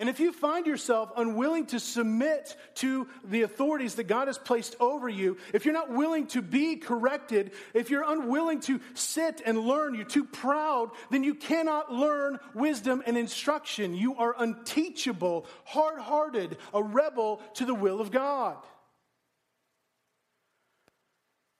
And 0.00 0.08
if 0.08 0.18
you 0.18 0.32
find 0.32 0.66
yourself 0.66 1.12
unwilling 1.16 1.66
to 1.66 1.78
submit 1.78 2.56
to 2.76 3.06
the 3.22 3.42
authorities 3.42 3.94
that 3.94 4.04
God 4.04 4.26
has 4.26 4.38
placed 4.38 4.74
over 4.80 5.08
you, 5.08 5.36
if 5.52 5.64
you're 5.64 5.74
not 5.74 5.92
willing 5.92 6.26
to 6.28 6.42
be 6.42 6.76
corrected, 6.76 7.52
if 7.74 7.90
you're 7.90 8.02
unwilling 8.02 8.60
to 8.62 8.80
sit 8.94 9.40
and 9.46 9.58
learn, 9.58 9.94
you're 9.94 10.04
too 10.04 10.24
proud, 10.24 10.90
then 11.10 11.22
you 11.22 11.34
cannot 11.34 11.92
learn 11.92 12.40
wisdom 12.54 13.02
and 13.06 13.16
instruction. 13.16 13.94
You 13.94 14.16
are 14.16 14.34
unteachable, 14.36 15.46
hard 15.64 16.00
hearted, 16.00 16.56
a 16.72 16.82
rebel 16.82 17.40
to 17.54 17.64
the 17.64 17.74
will 17.74 18.00
of 18.00 18.10
God. 18.10 18.56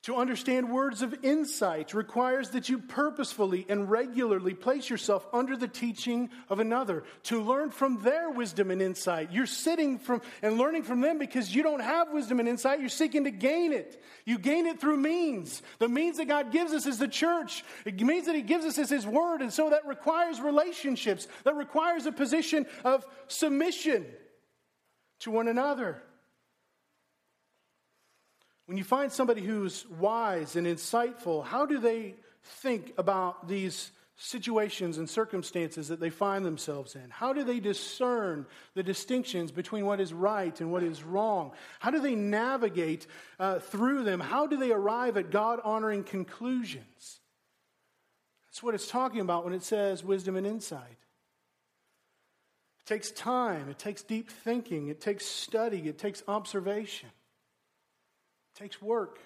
To 0.05 0.17
understand 0.17 0.71
words 0.71 1.01
of 1.01 1.25
insight 1.25 1.95
requires 1.95 2.51
that 2.51 2.69
you 2.69 2.79
purposefully 2.79 3.64
and 3.71 3.90
regularly 3.90 4.53
place 4.53 4.90
yourself 4.90 5.27
under 5.33 5.57
the 5.57 5.67
teaching 5.67 6.29
of 6.51 6.61
another. 6.61 7.05
To 7.25 7.40
learn 7.40 7.71
from 7.71 8.03
their 8.03 8.29
wisdom 8.29 8.71
and 8.71 8.83
insight, 8.83 9.33
you're 9.33 9.47
sitting 9.47 9.99
from 9.99 10.21
and 10.43 10.59
learning 10.59 10.83
from 10.83 11.01
them 11.01 11.17
because 11.17 11.55
you 11.55 11.62
don't 11.62 11.81
have 11.81 12.12
wisdom 12.12 12.38
and 12.38 12.47
insight. 12.47 12.81
You're 12.81 12.90
seeking 12.90 13.25
to 13.25 13.31
gain 13.31 13.73
it. 13.73 14.03
You 14.27 14.37
gain 14.37 14.67
it 14.67 14.79
through 14.79 14.99
means. 14.99 15.62
The 15.79 15.88
means 15.88 16.19
that 16.19 16.29
God 16.29 16.53
gives 16.53 16.75
us 16.75 16.85
is 16.85 16.99
the 16.99 17.09
church. 17.09 17.64
It 17.87 17.99
means 17.99 18.27
that 18.27 18.35
He 18.35 18.43
gives 18.43 18.67
us 18.67 18.77
is 18.77 18.90
His 18.90 19.07
Word, 19.07 19.40
and 19.40 19.51
so 19.51 19.71
that 19.71 19.87
requires 19.87 20.38
relationships. 20.38 21.27
That 21.45 21.57
requires 21.57 22.05
a 22.05 22.12
position 22.12 22.67
of 22.85 23.07
submission 23.29 24.05
to 25.21 25.31
one 25.31 25.49
another. 25.49 26.03
When 28.66 28.79
you 28.79 28.85
find 28.85 29.12
somebody 29.12 29.42
who's 29.42 29.87
wise 29.88 30.57
and 30.57 30.66
insightful, 30.66 31.44
how 31.44 31.66
do 31.66 31.79
they 31.79 32.14
think 32.42 32.94
about 32.96 33.46
these 33.46 33.90
situations 34.16 34.96
and 34.96 35.11
circumstances 35.11 35.88
that 35.88 36.00
they 36.00 36.11
find 36.11 36.44
themselves 36.44 36.94
in? 36.94 37.11
How 37.11 37.33
do 37.33 37.44
they 37.44 37.61
discern 37.61 38.46
the 38.74 38.83
distinctions 38.83 39.50
between 39.50 39.87
what 39.87 40.00
is 40.00 40.12
right 40.12 40.59
and 40.61 40.70
what 40.70 40.83
is 40.83 41.03
wrong? 41.03 41.53
How 41.80 41.91
do 41.91 42.01
they 42.01 42.14
navigate 42.14 43.07
uh, 43.39 43.59
through 43.59 44.05
them? 44.05 44.20
How 44.20 44.47
do 44.47 44.57
they 44.57 44.70
arrive 44.70 45.16
at 45.16 45.30
God 45.30 45.61
honoring 45.64 46.05
conclusions? 46.05 47.20
That's 48.49 48.62
what 48.62 48.74
it's 48.74 48.89
talking 48.89 49.20
about 49.20 49.45
when 49.45 49.53
it 49.53 49.64
says 49.64 50.05
wisdom 50.05 50.36
and 50.36 50.47
insight. 50.47 50.99
It 52.80 52.86
takes 52.86 53.11
time, 53.11 53.68
it 53.68 53.78
takes 53.78 54.03
deep 54.03 54.30
thinking, 54.30 54.89
it 54.89 55.01
takes 55.01 55.26
study, 55.26 55.89
it 55.89 55.99
takes 55.99 56.22
observation. 56.28 57.11
It 58.55 58.59
takes 58.59 58.80
work. 58.80 59.18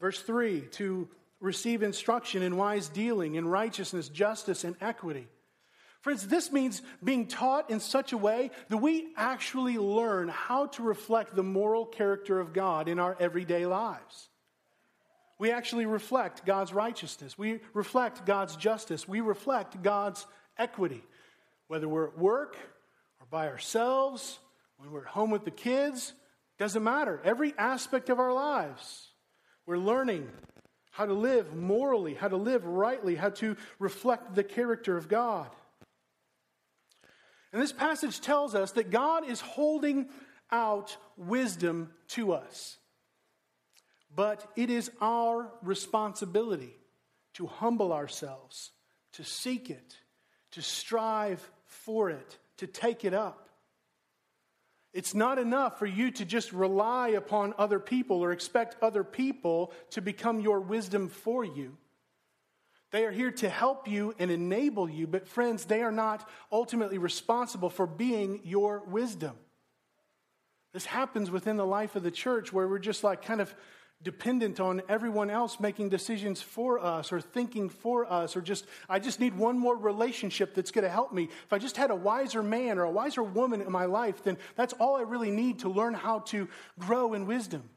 Verse 0.00 0.20
3 0.20 0.62
to 0.72 1.08
receive 1.40 1.82
instruction 1.82 2.42
in 2.42 2.56
wise 2.56 2.88
dealing, 2.88 3.34
in 3.34 3.46
righteousness, 3.46 4.08
justice, 4.08 4.64
and 4.64 4.74
equity. 4.80 5.28
Friends, 6.00 6.26
this 6.26 6.52
means 6.52 6.82
being 7.02 7.26
taught 7.26 7.70
in 7.70 7.80
such 7.80 8.12
a 8.12 8.16
way 8.16 8.50
that 8.68 8.76
we 8.76 9.08
actually 9.16 9.76
learn 9.76 10.28
how 10.28 10.66
to 10.66 10.82
reflect 10.82 11.34
the 11.34 11.42
moral 11.42 11.84
character 11.84 12.38
of 12.40 12.52
God 12.52 12.88
in 12.88 12.98
our 12.98 13.16
everyday 13.18 13.66
lives. 13.66 14.28
We 15.38 15.50
actually 15.50 15.84
reflect 15.84 16.46
God's 16.46 16.72
righteousness. 16.72 17.36
We 17.36 17.60
reflect 17.74 18.24
God's 18.24 18.56
justice. 18.56 19.06
We 19.06 19.20
reflect 19.20 19.82
God's 19.82 20.26
equity, 20.56 21.04
whether 21.68 21.88
we're 21.88 22.08
at 22.08 22.18
work 22.18 22.56
or 23.20 23.26
by 23.28 23.48
ourselves 23.48 24.38
when 24.78 24.90
we're 24.90 25.02
at 25.02 25.06
home 25.06 25.30
with 25.30 25.44
the 25.44 25.50
kids, 25.50 26.12
doesn't 26.58 26.82
matter. 26.82 27.20
Every 27.24 27.54
aspect 27.58 28.08
of 28.08 28.18
our 28.18 28.32
lives, 28.32 29.08
we're 29.66 29.78
learning 29.78 30.28
how 30.90 31.06
to 31.06 31.12
live 31.12 31.54
morally, 31.54 32.14
how 32.14 32.28
to 32.28 32.36
live 32.36 32.64
rightly, 32.64 33.16
how 33.16 33.30
to 33.30 33.56
reflect 33.78 34.34
the 34.34 34.44
character 34.44 34.96
of 34.96 35.08
God. 35.08 35.48
And 37.52 37.60
this 37.60 37.72
passage 37.72 38.20
tells 38.20 38.54
us 38.54 38.72
that 38.72 38.90
God 38.90 39.28
is 39.28 39.40
holding 39.40 40.08
out 40.50 40.96
wisdom 41.16 41.90
to 42.08 42.32
us. 42.32 42.78
But 44.14 44.50
it 44.56 44.70
is 44.70 44.90
our 45.00 45.50
responsibility 45.62 46.74
to 47.34 47.46
humble 47.46 47.92
ourselves, 47.92 48.70
to 49.12 49.24
seek 49.24 49.68
it, 49.68 49.96
to 50.52 50.62
strive 50.62 51.46
for 51.66 52.08
it, 52.08 52.38
to 52.56 52.66
take 52.66 53.04
it 53.04 53.12
up. 53.12 53.45
It's 54.96 55.14
not 55.14 55.38
enough 55.38 55.78
for 55.78 55.84
you 55.84 56.10
to 56.12 56.24
just 56.24 56.54
rely 56.54 57.08
upon 57.08 57.52
other 57.58 57.78
people 57.78 58.24
or 58.24 58.32
expect 58.32 58.76
other 58.80 59.04
people 59.04 59.74
to 59.90 60.00
become 60.00 60.40
your 60.40 60.58
wisdom 60.58 61.10
for 61.10 61.44
you. 61.44 61.76
They 62.92 63.04
are 63.04 63.12
here 63.12 63.30
to 63.32 63.50
help 63.50 63.88
you 63.88 64.14
and 64.18 64.30
enable 64.30 64.88
you, 64.88 65.06
but 65.06 65.28
friends, 65.28 65.66
they 65.66 65.82
are 65.82 65.92
not 65.92 66.26
ultimately 66.50 66.96
responsible 66.96 67.68
for 67.68 67.86
being 67.86 68.40
your 68.42 68.84
wisdom. 68.86 69.36
This 70.72 70.86
happens 70.86 71.30
within 71.30 71.58
the 71.58 71.66
life 71.66 71.94
of 71.94 72.02
the 72.02 72.10
church 72.10 72.50
where 72.50 72.66
we're 72.66 72.78
just 72.78 73.04
like 73.04 73.20
kind 73.20 73.42
of 73.42 73.54
dependent 74.02 74.60
on 74.60 74.82
everyone 74.88 75.30
else 75.30 75.58
making 75.58 75.88
decisions 75.88 76.42
for 76.42 76.78
us 76.78 77.12
or 77.12 77.20
thinking 77.20 77.68
for 77.68 78.10
us 78.10 78.36
or 78.36 78.42
just 78.42 78.66
i 78.88 78.98
just 78.98 79.20
need 79.20 79.34
one 79.34 79.58
more 79.58 79.76
relationship 79.76 80.54
that's 80.54 80.70
going 80.70 80.84
to 80.84 80.90
help 80.90 81.12
me. 81.12 81.24
If 81.24 81.52
i 81.52 81.58
just 81.58 81.76
had 81.76 81.90
a 81.90 81.94
wiser 81.94 82.42
man 82.42 82.78
or 82.78 82.84
a 82.84 82.90
wiser 82.90 83.22
woman 83.22 83.62
in 83.62 83.72
my 83.72 83.86
life 83.86 84.22
then 84.22 84.36
that's 84.54 84.74
all 84.74 84.96
i 84.96 85.02
really 85.02 85.30
need 85.30 85.60
to 85.60 85.68
learn 85.68 85.94
how 85.94 86.20
to 86.20 86.48
grow 86.78 87.14
in 87.14 87.26
wisdom. 87.26 87.68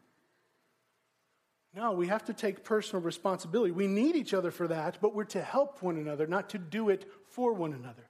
No 1.73 1.93
we 1.93 2.07
have 2.07 2.25
to 2.25 2.33
take 2.33 2.63
personal 2.65 3.01
responsibility. 3.01 3.71
We 3.71 3.87
need 3.87 4.15
each 4.15 4.33
other 4.33 4.51
for 4.51 4.67
that 4.67 4.97
but 5.01 5.15
we're 5.15 5.23
to 5.25 5.41
help 5.41 5.81
one 5.81 5.97
another 5.97 6.27
not 6.27 6.49
to 6.49 6.57
do 6.57 6.89
it 6.89 7.09
for 7.29 7.53
one 7.53 7.71
another 7.71 8.08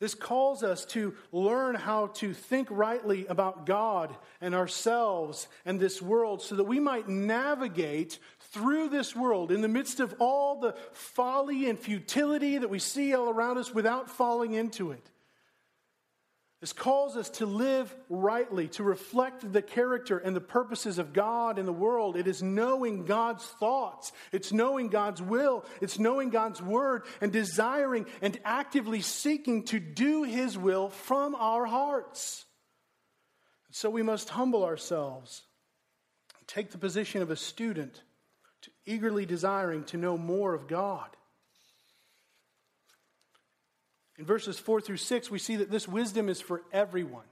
This 0.00 0.14
calls 0.14 0.62
us 0.62 0.84
to 0.86 1.14
learn 1.32 1.74
how 1.74 2.08
to 2.08 2.32
think 2.32 2.68
rightly 2.70 3.26
about 3.26 3.66
God 3.66 4.14
and 4.40 4.54
ourselves 4.54 5.48
and 5.64 5.80
this 5.80 6.00
world 6.00 6.40
so 6.40 6.54
that 6.54 6.64
we 6.64 6.78
might 6.78 7.08
navigate 7.08 8.20
through 8.52 8.90
this 8.90 9.16
world 9.16 9.50
in 9.50 9.60
the 9.60 9.68
midst 9.68 9.98
of 9.98 10.14
all 10.20 10.60
the 10.60 10.74
folly 10.92 11.68
and 11.68 11.78
futility 11.78 12.58
that 12.58 12.70
we 12.70 12.78
see 12.78 13.12
all 13.12 13.28
around 13.28 13.58
us 13.58 13.74
without 13.74 14.08
falling 14.08 14.54
into 14.54 14.92
it. 14.92 15.10
This 16.60 16.72
calls 16.72 17.16
us 17.16 17.30
to 17.30 17.46
live 17.46 17.94
rightly, 18.08 18.66
to 18.68 18.82
reflect 18.82 19.52
the 19.52 19.62
character 19.62 20.18
and 20.18 20.34
the 20.34 20.40
purposes 20.40 20.98
of 20.98 21.12
God 21.12 21.56
in 21.56 21.66
the 21.66 21.72
world. 21.72 22.16
It 22.16 22.26
is 22.26 22.42
knowing 22.42 23.04
God's 23.04 23.44
thoughts, 23.44 24.10
it's 24.32 24.52
knowing 24.52 24.88
God's 24.88 25.22
will, 25.22 25.64
it's 25.80 26.00
knowing 26.00 26.30
God's 26.30 26.60
word, 26.60 27.04
and 27.20 27.32
desiring 27.32 28.06
and 28.20 28.40
actively 28.44 29.02
seeking 29.02 29.64
to 29.66 29.78
do 29.78 30.24
His 30.24 30.58
will 30.58 30.88
from 30.88 31.36
our 31.36 31.64
hearts. 31.64 32.44
So 33.70 33.88
we 33.88 34.02
must 34.02 34.28
humble 34.28 34.64
ourselves, 34.64 35.42
take 36.48 36.72
the 36.72 36.78
position 36.78 37.22
of 37.22 37.30
a 37.30 37.36
student, 37.36 38.02
eagerly 38.84 39.26
desiring 39.26 39.84
to 39.84 39.96
know 39.96 40.18
more 40.18 40.54
of 40.54 40.66
God. 40.66 41.08
In 44.18 44.24
verses 44.24 44.58
4 44.58 44.80
through 44.80 44.96
6, 44.96 45.30
we 45.30 45.38
see 45.38 45.56
that 45.56 45.70
this 45.70 45.86
wisdom 45.86 46.28
is 46.28 46.40
for 46.40 46.62
everyone. 46.72 47.24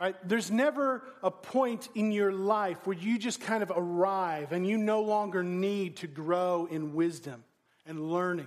Right? 0.00 0.14
There's 0.26 0.50
never 0.50 1.02
a 1.24 1.30
point 1.30 1.88
in 1.96 2.12
your 2.12 2.32
life 2.32 2.86
where 2.86 2.96
you 2.96 3.18
just 3.18 3.40
kind 3.40 3.64
of 3.64 3.72
arrive 3.74 4.52
and 4.52 4.64
you 4.64 4.78
no 4.78 5.02
longer 5.02 5.42
need 5.42 5.96
to 5.96 6.06
grow 6.06 6.68
in 6.70 6.94
wisdom 6.94 7.42
and 7.84 8.12
learning. 8.12 8.46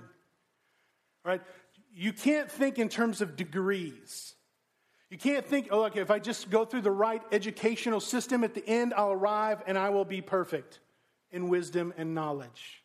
Right? 1.24 1.42
You 1.94 2.14
can't 2.14 2.50
think 2.50 2.78
in 2.78 2.88
terms 2.88 3.20
of 3.20 3.36
degrees. 3.36 4.34
You 5.10 5.18
can't 5.18 5.44
think, 5.44 5.68
oh, 5.70 5.84
okay, 5.84 6.00
if 6.00 6.10
I 6.10 6.20
just 6.20 6.48
go 6.48 6.64
through 6.64 6.80
the 6.80 6.90
right 6.90 7.20
educational 7.32 8.00
system 8.00 8.44
at 8.44 8.54
the 8.54 8.66
end, 8.66 8.94
I'll 8.96 9.12
arrive 9.12 9.62
and 9.66 9.76
I 9.76 9.90
will 9.90 10.06
be 10.06 10.22
perfect 10.22 10.80
in 11.30 11.50
wisdom 11.50 11.92
and 11.98 12.14
knowledge. 12.14 12.82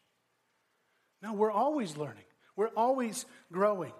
No, 1.21 1.31
we're 1.31 1.51
always 1.51 1.95
learning, 1.95 2.25
we're 2.57 2.71
always 2.75 3.25
growing. 3.49 3.93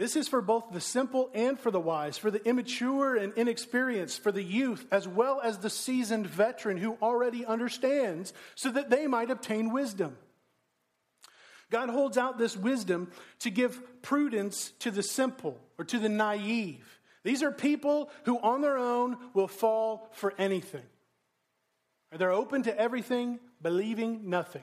This 0.00 0.16
is 0.16 0.28
for 0.28 0.40
both 0.40 0.72
the 0.72 0.80
simple 0.80 1.28
and 1.34 1.60
for 1.60 1.70
the 1.70 1.78
wise, 1.78 2.16
for 2.16 2.30
the 2.30 2.42
immature 2.48 3.16
and 3.16 3.34
inexperienced, 3.34 4.22
for 4.22 4.32
the 4.32 4.42
youth, 4.42 4.86
as 4.90 5.06
well 5.06 5.42
as 5.44 5.58
the 5.58 5.68
seasoned 5.68 6.26
veteran 6.26 6.78
who 6.78 6.96
already 7.02 7.44
understands, 7.44 8.32
so 8.54 8.70
that 8.70 8.88
they 8.88 9.06
might 9.06 9.30
obtain 9.30 9.74
wisdom. 9.74 10.16
God 11.70 11.90
holds 11.90 12.16
out 12.16 12.38
this 12.38 12.56
wisdom 12.56 13.12
to 13.40 13.50
give 13.50 14.00
prudence 14.00 14.72
to 14.78 14.90
the 14.90 15.02
simple 15.02 15.60
or 15.76 15.84
to 15.84 15.98
the 15.98 16.08
naive. 16.08 16.98
These 17.22 17.42
are 17.42 17.52
people 17.52 18.08
who, 18.24 18.38
on 18.38 18.62
their 18.62 18.78
own, 18.78 19.18
will 19.34 19.48
fall 19.48 20.08
for 20.14 20.32
anything. 20.38 20.86
They're 22.10 22.32
open 22.32 22.62
to 22.62 22.80
everything, 22.80 23.38
believing 23.60 24.30
nothing. 24.30 24.62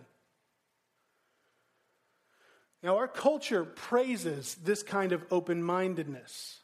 Now, 2.83 2.97
our 2.97 3.07
culture 3.07 3.65
praises 3.65 4.55
this 4.55 4.83
kind 4.83 5.11
of 5.11 5.25
open 5.31 5.63
mindedness, 5.63 6.59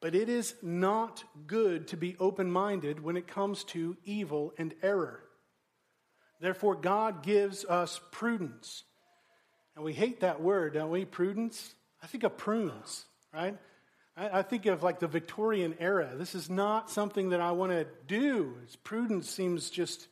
but 0.00 0.14
it 0.14 0.28
is 0.28 0.54
not 0.62 1.22
good 1.46 1.88
to 1.88 1.96
be 1.96 2.16
open 2.18 2.50
minded 2.50 3.02
when 3.02 3.16
it 3.16 3.26
comes 3.26 3.64
to 3.64 3.96
evil 4.04 4.52
and 4.58 4.74
error. 4.82 5.22
Therefore, 6.40 6.74
God 6.74 7.22
gives 7.22 7.64
us 7.64 8.00
prudence. 8.10 8.82
And 9.76 9.84
we 9.84 9.92
hate 9.92 10.20
that 10.20 10.40
word, 10.40 10.74
don't 10.74 10.90
we? 10.90 11.04
Prudence? 11.04 11.74
I 12.02 12.06
think 12.06 12.24
of 12.24 12.36
prunes, 12.36 13.06
right? 13.32 13.56
I, 14.16 14.42
think 14.42 14.66
of 14.66 14.82
like 14.82 15.00
the 15.00 15.08
Victorian 15.08 15.74
era. 15.80 16.12
This 16.16 16.36
is 16.36 16.48
not 16.48 16.88
something 16.88 17.30
that 17.30 17.40
I 17.40 17.50
want 17.50 17.72
to 17.72 17.86
do. 18.06 18.56
Prudence 18.84 19.28
seems 19.28 19.70
just 19.70 20.06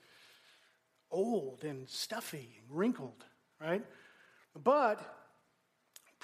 old 1.11 1.63
and 1.63 1.89
stuffy 1.89 2.59
and 2.59 2.77
wrinkled, 2.77 3.25
right? 3.61 3.85
But 4.61 5.01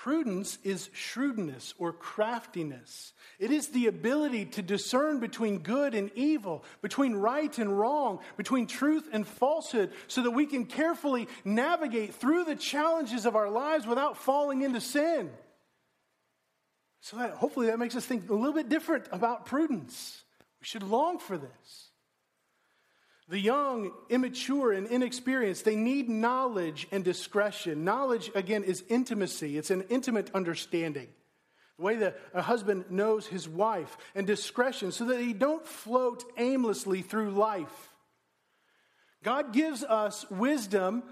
Prudence 0.02 0.60
is 0.62 0.90
shrewdness 0.92 1.74
or 1.76 1.92
craftiness. 1.92 3.12
It 3.40 3.50
is 3.50 3.66
the 3.68 3.88
ability 3.88 4.44
to 4.44 4.62
discern 4.62 5.18
between 5.18 5.58
good 5.58 5.92
and 5.92 6.12
evil, 6.14 6.64
between 6.82 7.14
right 7.14 7.58
and 7.58 7.76
wrong, 7.76 8.20
between 8.36 8.68
truth 8.68 9.08
and 9.12 9.26
falsehood, 9.26 9.90
so 10.06 10.22
that 10.22 10.30
we 10.30 10.46
can 10.46 10.66
carefully 10.66 11.26
navigate 11.44 12.14
through 12.14 12.44
the 12.44 12.54
challenges 12.54 13.26
of 13.26 13.34
our 13.34 13.50
lives 13.50 13.88
without 13.88 14.16
falling 14.16 14.62
into 14.62 14.80
sin. 14.80 15.30
So 17.00 17.16
that 17.16 17.32
hopefully 17.32 17.66
that 17.66 17.80
makes 17.80 17.96
us 17.96 18.06
think 18.06 18.30
a 18.30 18.34
little 18.34 18.54
bit 18.54 18.68
different 18.68 19.06
about 19.10 19.46
prudence. 19.46 20.22
We 20.60 20.66
should 20.66 20.84
long 20.84 21.18
for 21.18 21.36
this. 21.36 21.87
The 23.28 23.38
young, 23.38 23.92
immature, 24.08 24.72
and 24.72 24.86
inexperienced, 24.86 25.66
they 25.66 25.76
need 25.76 26.08
knowledge 26.08 26.88
and 26.90 27.04
discretion. 27.04 27.84
Knowledge, 27.84 28.30
again, 28.34 28.64
is 28.64 28.82
intimacy, 28.88 29.58
it's 29.58 29.70
an 29.70 29.84
intimate 29.90 30.30
understanding. 30.34 31.08
The 31.76 31.84
way 31.84 31.96
that 31.96 32.18
a 32.32 32.40
husband 32.40 32.86
knows 32.90 33.26
his 33.26 33.46
wife, 33.48 33.98
and 34.14 34.26
discretion 34.26 34.92
so 34.92 35.04
that 35.06 35.20
he 35.20 35.34
don't 35.34 35.66
float 35.66 36.24
aimlessly 36.38 37.02
through 37.02 37.30
life. 37.30 37.94
God 39.22 39.52
gives 39.52 39.84
us 39.84 40.28
wisdom 40.30 41.02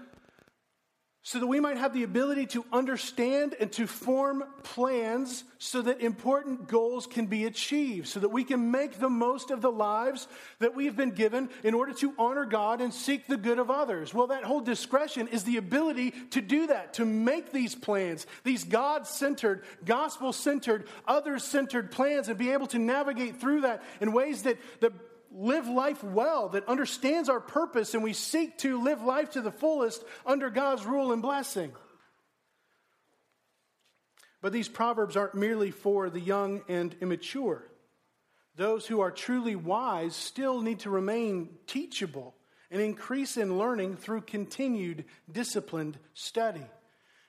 so 1.27 1.41
that 1.41 1.47
we 1.47 1.59
might 1.59 1.75
have 1.75 1.93
the 1.93 2.03
ability 2.03 2.45
to 2.45 2.63
understand 2.71 3.53
and 3.59 3.69
to 3.69 3.85
form 3.85 4.45
plans 4.63 5.43
so 5.57 5.81
that 5.81 5.99
important 5.99 6.69
goals 6.69 7.05
can 7.05 7.25
be 7.25 7.43
achieved, 7.43 8.07
so 8.07 8.21
that 8.21 8.29
we 8.29 8.45
can 8.45 8.71
make 8.71 8.97
the 8.97 9.09
most 9.09 9.51
of 9.51 9.59
the 9.59 9.69
lives 9.69 10.29
that 10.59 10.73
we've 10.73 10.95
been 10.95 11.11
given 11.11 11.49
in 11.65 11.73
order 11.73 11.91
to 11.91 12.13
honor 12.17 12.45
God 12.45 12.79
and 12.79 12.93
seek 12.93 13.27
the 13.27 13.35
good 13.35 13.59
of 13.59 13.69
others. 13.69 14.13
Well, 14.13 14.27
that 14.27 14.45
whole 14.45 14.61
discretion 14.61 15.27
is 15.27 15.43
the 15.43 15.57
ability 15.57 16.11
to 16.29 16.39
do 16.39 16.67
that, 16.67 16.93
to 16.93 17.03
make 17.03 17.51
these 17.51 17.75
plans, 17.75 18.25
these 18.45 18.63
God 18.63 19.05
centered, 19.05 19.65
gospel 19.83 20.31
centered, 20.31 20.87
others 21.05 21.43
centered 21.43 21.91
plans, 21.91 22.29
and 22.29 22.37
be 22.37 22.51
able 22.51 22.67
to 22.67 22.79
navigate 22.79 23.41
through 23.41 23.61
that 23.61 23.83
in 23.99 24.13
ways 24.13 24.43
that, 24.43 24.57
that 24.79 24.93
live 25.31 25.67
life 25.67 26.03
well, 26.03 26.49
that 26.49 26.67
understands 26.67 27.29
our 27.29 27.39
purpose, 27.39 27.93
and 27.93 28.03
we 28.03 28.13
seek 28.13 28.57
to 28.59 28.81
live 28.81 29.01
life 29.01 29.31
to 29.31 29.41
the 29.41 29.51
fullest 29.51 30.03
under 30.25 30.49
God's 30.49 30.85
rule 30.85 31.11
and 31.11 31.21
blessing. 31.21 31.71
But 34.41 34.53
these 34.53 34.69
proverbs 34.69 35.17
aren't 35.17 35.35
merely 35.35 35.71
for 35.71 36.09
the 36.09 36.19
young 36.19 36.61
and 36.67 36.95
immature. 37.01 37.63
Those 38.55 38.87
who 38.87 39.01
are 39.01 39.11
truly 39.11 39.55
wise 39.55 40.15
still 40.15 40.61
need 40.61 40.79
to 40.79 40.89
remain 40.89 41.49
teachable 41.67 42.35
and 42.71 42.81
increase 42.81 43.37
in 43.37 43.57
learning 43.57 43.97
through 43.97 44.21
continued 44.21 45.05
disciplined 45.31 45.97
study. 46.13 46.65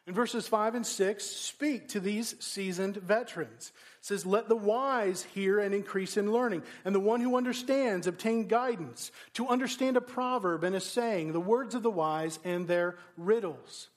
In 0.08 0.14
verses 0.14 0.48
5 0.48 0.74
and 0.74 0.86
6, 0.86 1.22
speak 1.22 1.88
to 1.88 2.00
these 2.00 2.34
seasoned 2.42 2.96
veterans. 2.96 3.72
It 3.98 4.06
says, 4.06 4.24
Let 4.24 4.48
the 4.48 4.56
wise 4.56 5.22
hear 5.34 5.60
and 5.60 5.74
increase 5.74 6.16
in 6.16 6.32
learning, 6.32 6.62
and 6.86 6.94
the 6.94 7.00
one 7.00 7.20
who 7.20 7.36
understands 7.36 8.06
obtain 8.06 8.48
guidance, 8.48 9.12
to 9.34 9.46
understand 9.48 9.98
a 9.98 10.00
proverb 10.00 10.64
and 10.64 10.74
a 10.74 10.80
saying, 10.80 11.34
the 11.34 11.40
words 11.40 11.74
of 11.74 11.82
the 11.82 11.90
wise 11.90 12.38
and 12.42 12.66
their 12.66 12.96
riddles. 13.18 13.90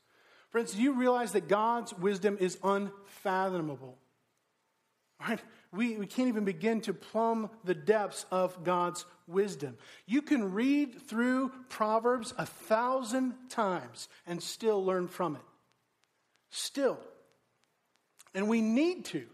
Friends, 0.49 0.73
do 0.73 0.81
you 0.81 0.91
realize 0.91 1.31
that 1.31 1.47
God's 1.47 1.93
wisdom 1.93 2.35
is 2.41 2.57
unfathomable? 2.61 3.97
Right? 5.17 5.39
We, 5.71 5.95
we 5.95 6.07
can't 6.07 6.27
even 6.27 6.43
begin 6.43 6.81
to 6.81 6.93
plumb 6.93 7.49
the 7.63 7.75
depths 7.75 8.25
of 8.31 8.65
God's 8.65 9.05
wisdom. 9.27 9.77
You 10.07 10.21
can 10.21 10.51
read 10.51 11.03
through 11.03 11.53
Proverbs 11.69 12.33
a 12.37 12.45
thousand 12.45 13.33
times 13.47 14.09
and 14.27 14.43
still 14.43 14.83
learn 14.83 15.07
from 15.07 15.37
it. 15.37 15.41
Still. 16.51 16.99
And 18.35 18.47
we 18.47 18.61
need 18.61 19.05
to. 19.05 19.25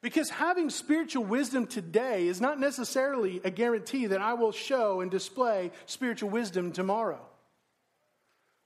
Because 0.00 0.30
having 0.30 0.70
spiritual 0.70 1.24
wisdom 1.24 1.66
today 1.66 2.28
is 2.28 2.40
not 2.40 2.60
necessarily 2.60 3.40
a 3.42 3.50
guarantee 3.50 4.06
that 4.06 4.20
I 4.20 4.34
will 4.34 4.52
show 4.52 5.00
and 5.00 5.10
display 5.10 5.72
spiritual 5.86 6.30
wisdom 6.30 6.70
tomorrow. 6.70 7.20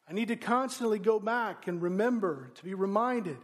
I 0.09 0.13
need 0.13 0.29
to 0.29 0.37
constantly 0.37 0.99
go 0.99 1.19
back 1.19 1.69
and 1.69 1.81
remember, 1.81 2.51
to 2.57 2.65
be 2.65 2.75
reminded. 2.75 3.39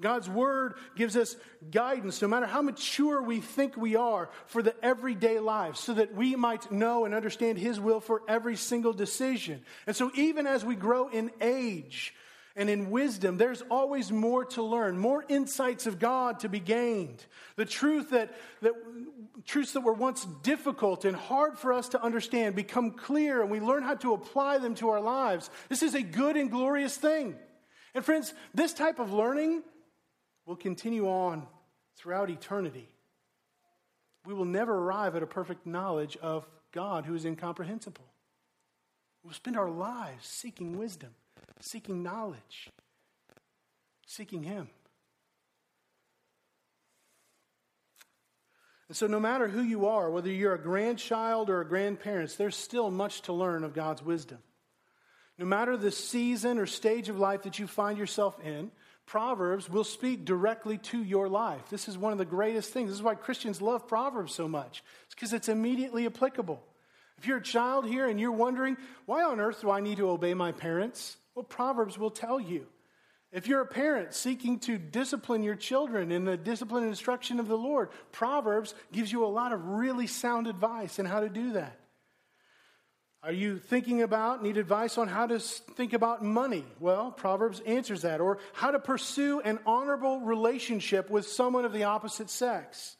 God's 0.00 0.28
word 0.28 0.74
gives 0.96 1.16
us 1.16 1.36
guidance, 1.70 2.22
no 2.22 2.28
matter 2.28 2.46
how 2.46 2.62
mature 2.62 3.22
we 3.22 3.40
think 3.40 3.76
we 3.76 3.96
are, 3.96 4.30
for 4.46 4.62
the 4.62 4.74
everyday 4.84 5.38
life, 5.38 5.76
so 5.76 5.94
that 5.94 6.14
we 6.14 6.36
might 6.36 6.70
know 6.70 7.04
and 7.04 7.14
understand 7.14 7.58
His 7.58 7.80
will 7.80 8.00
for 8.00 8.22
every 8.28 8.56
single 8.56 8.92
decision. 8.92 9.62
And 9.86 9.96
so, 9.96 10.10
even 10.14 10.46
as 10.46 10.64
we 10.64 10.74
grow 10.74 11.08
in 11.08 11.30
age, 11.40 12.14
and 12.54 12.68
in 12.68 12.90
wisdom, 12.90 13.38
there's 13.38 13.62
always 13.70 14.12
more 14.12 14.44
to 14.44 14.62
learn, 14.62 14.98
more 14.98 15.24
insights 15.28 15.86
of 15.86 15.98
God 15.98 16.40
to 16.40 16.48
be 16.48 16.60
gained. 16.60 17.24
The 17.56 17.64
truth 17.64 18.10
that, 18.10 18.34
that 18.60 18.74
truths 19.46 19.72
that 19.72 19.80
were 19.80 19.94
once 19.94 20.26
difficult 20.42 21.04
and 21.04 21.16
hard 21.16 21.58
for 21.58 21.72
us 21.72 21.88
to 21.90 22.02
understand 22.02 22.54
become 22.54 22.90
clear 22.90 23.40
and 23.40 23.50
we 23.50 23.60
learn 23.60 23.82
how 23.82 23.94
to 23.96 24.12
apply 24.12 24.58
them 24.58 24.74
to 24.76 24.90
our 24.90 25.00
lives. 25.00 25.48
This 25.68 25.82
is 25.82 25.94
a 25.94 26.02
good 26.02 26.36
and 26.36 26.50
glorious 26.50 26.96
thing. 26.96 27.36
And 27.94 28.04
friends, 28.04 28.34
this 28.54 28.74
type 28.74 28.98
of 28.98 29.12
learning 29.12 29.62
will 30.44 30.56
continue 30.56 31.08
on 31.08 31.46
throughout 31.96 32.28
eternity. 32.28 32.88
We 34.26 34.34
will 34.34 34.44
never 34.44 34.74
arrive 34.74 35.16
at 35.16 35.22
a 35.22 35.26
perfect 35.26 35.66
knowledge 35.66 36.18
of 36.18 36.46
God 36.70 37.06
who 37.06 37.14
is 37.14 37.24
incomprehensible. 37.24 38.04
We'll 39.24 39.34
spend 39.34 39.56
our 39.56 39.70
lives 39.70 40.26
seeking 40.26 40.78
wisdom 40.78 41.14
seeking 41.60 42.02
knowledge, 42.02 42.70
seeking 44.06 44.42
Him. 44.42 44.68
And 48.88 48.96
so, 48.96 49.06
no 49.06 49.20
matter 49.20 49.48
who 49.48 49.62
you 49.62 49.86
are, 49.86 50.10
whether 50.10 50.30
you're 50.30 50.54
a 50.54 50.62
grandchild 50.62 51.48
or 51.48 51.60
a 51.60 51.66
grandparent, 51.66 52.36
there's 52.36 52.56
still 52.56 52.90
much 52.90 53.22
to 53.22 53.32
learn 53.32 53.64
of 53.64 53.72
God's 53.72 54.02
wisdom. 54.02 54.38
No 55.38 55.46
matter 55.46 55.76
the 55.76 55.90
season 55.90 56.58
or 56.58 56.66
stage 56.66 57.08
of 57.08 57.18
life 57.18 57.44
that 57.44 57.58
you 57.58 57.66
find 57.66 57.96
yourself 57.96 58.38
in, 58.44 58.70
Proverbs 59.06 59.68
will 59.68 59.84
speak 59.84 60.24
directly 60.24 60.78
to 60.78 61.02
your 61.02 61.28
life. 61.28 61.68
This 61.70 61.88
is 61.88 61.98
one 61.98 62.12
of 62.12 62.18
the 62.18 62.24
greatest 62.24 62.72
things. 62.72 62.90
This 62.90 62.98
is 62.98 63.02
why 63.02 63.14
Christians 63.14 63.60
love 63.60 63.88
Proverbs 63.88 64.34
so 64.34 64.46
much. 64.46 64.84
It's 65.06 65.14
because 65.14 65.32
it's 65.32 65.48
immediately 65.48 66.06
applicable. 66.06 66.62
If 67.18 67.26
you're 67.26 67.38
a 67.38 67.42
child 67.42 67.86
here 67.86 68.08
and 68.08 68.20
you're 68.20 68.32
wondering, 68.32 68.76
why 69.06 69.22
on 69.22 69.40
earth 69.40 69.60
do 69.62 69.70
I 69.70 69.80
need 69.80 69.98
to 69.98 70.10
obey 70.10 70.34
my 70.34 70.52
parents? 70.52 71.16
Well, 71.34 71.44
Proverbs 71.44 71.98
will 71.98 72.10
tell 72.10 72.38
you. 72.38 72.66
If 73.32 73.46
you're 73.46 73.62
a 73.62 73.66
parent 73.66 74.12
seeking 74.12 74.58
to 74.60 74.76
discipline 74.76 75.42
your 75.42 75.54
children 75.54 76.12
in 76.12 76.26
the 76.26 76.36
discipline 76.36 76.82
and 76.82 76.90
instruction 76.90 77.40
of 77.40 77.48
the 77.48 77.56
Lord, 77.56 77.88
Proverbs 78.12 78.74
gives 78.92 79.10
you 79.10 79.24
a 79.24 79.26
lot 79.26 79.52
of 79.52 79.66
really 79.66 80.06
sound 80.06 80.46
advice 80.46 80.98
on 80.98 81.06
how 81.06 81.20
to 81.20 81.30
do 81.30 81.54
that. 81.54 81.78
Are 83.22 83.32
you 83.32 83.58
thinking 83.58 84.02
about, 84.02 84.42
need 84.42 84.56
advice 84.56 84.98
on 84.98 85.08
how 85.08 85.28
to 85.28 85.38
think 85.38 85.92
about 85.92 86.24
money? 86.24 86.66
Well, 86.80 87.12
Proverbs 87.12 87.60
answers 87.60 88.02
that. 88.02 88.20
Or 88.20 88.38
how 88.52 88.72
to 88.72 88.80
pursue 88.80 89.40
an 89.40 89.60
honorable 89.64 90.20
relationship 90.20 91.08
with 91.08 91.26
someone 91.26 91.64
of 91.64 91.72
the 91.72 91.84
opposite 91.84 92.28
sex. 92.28 92.96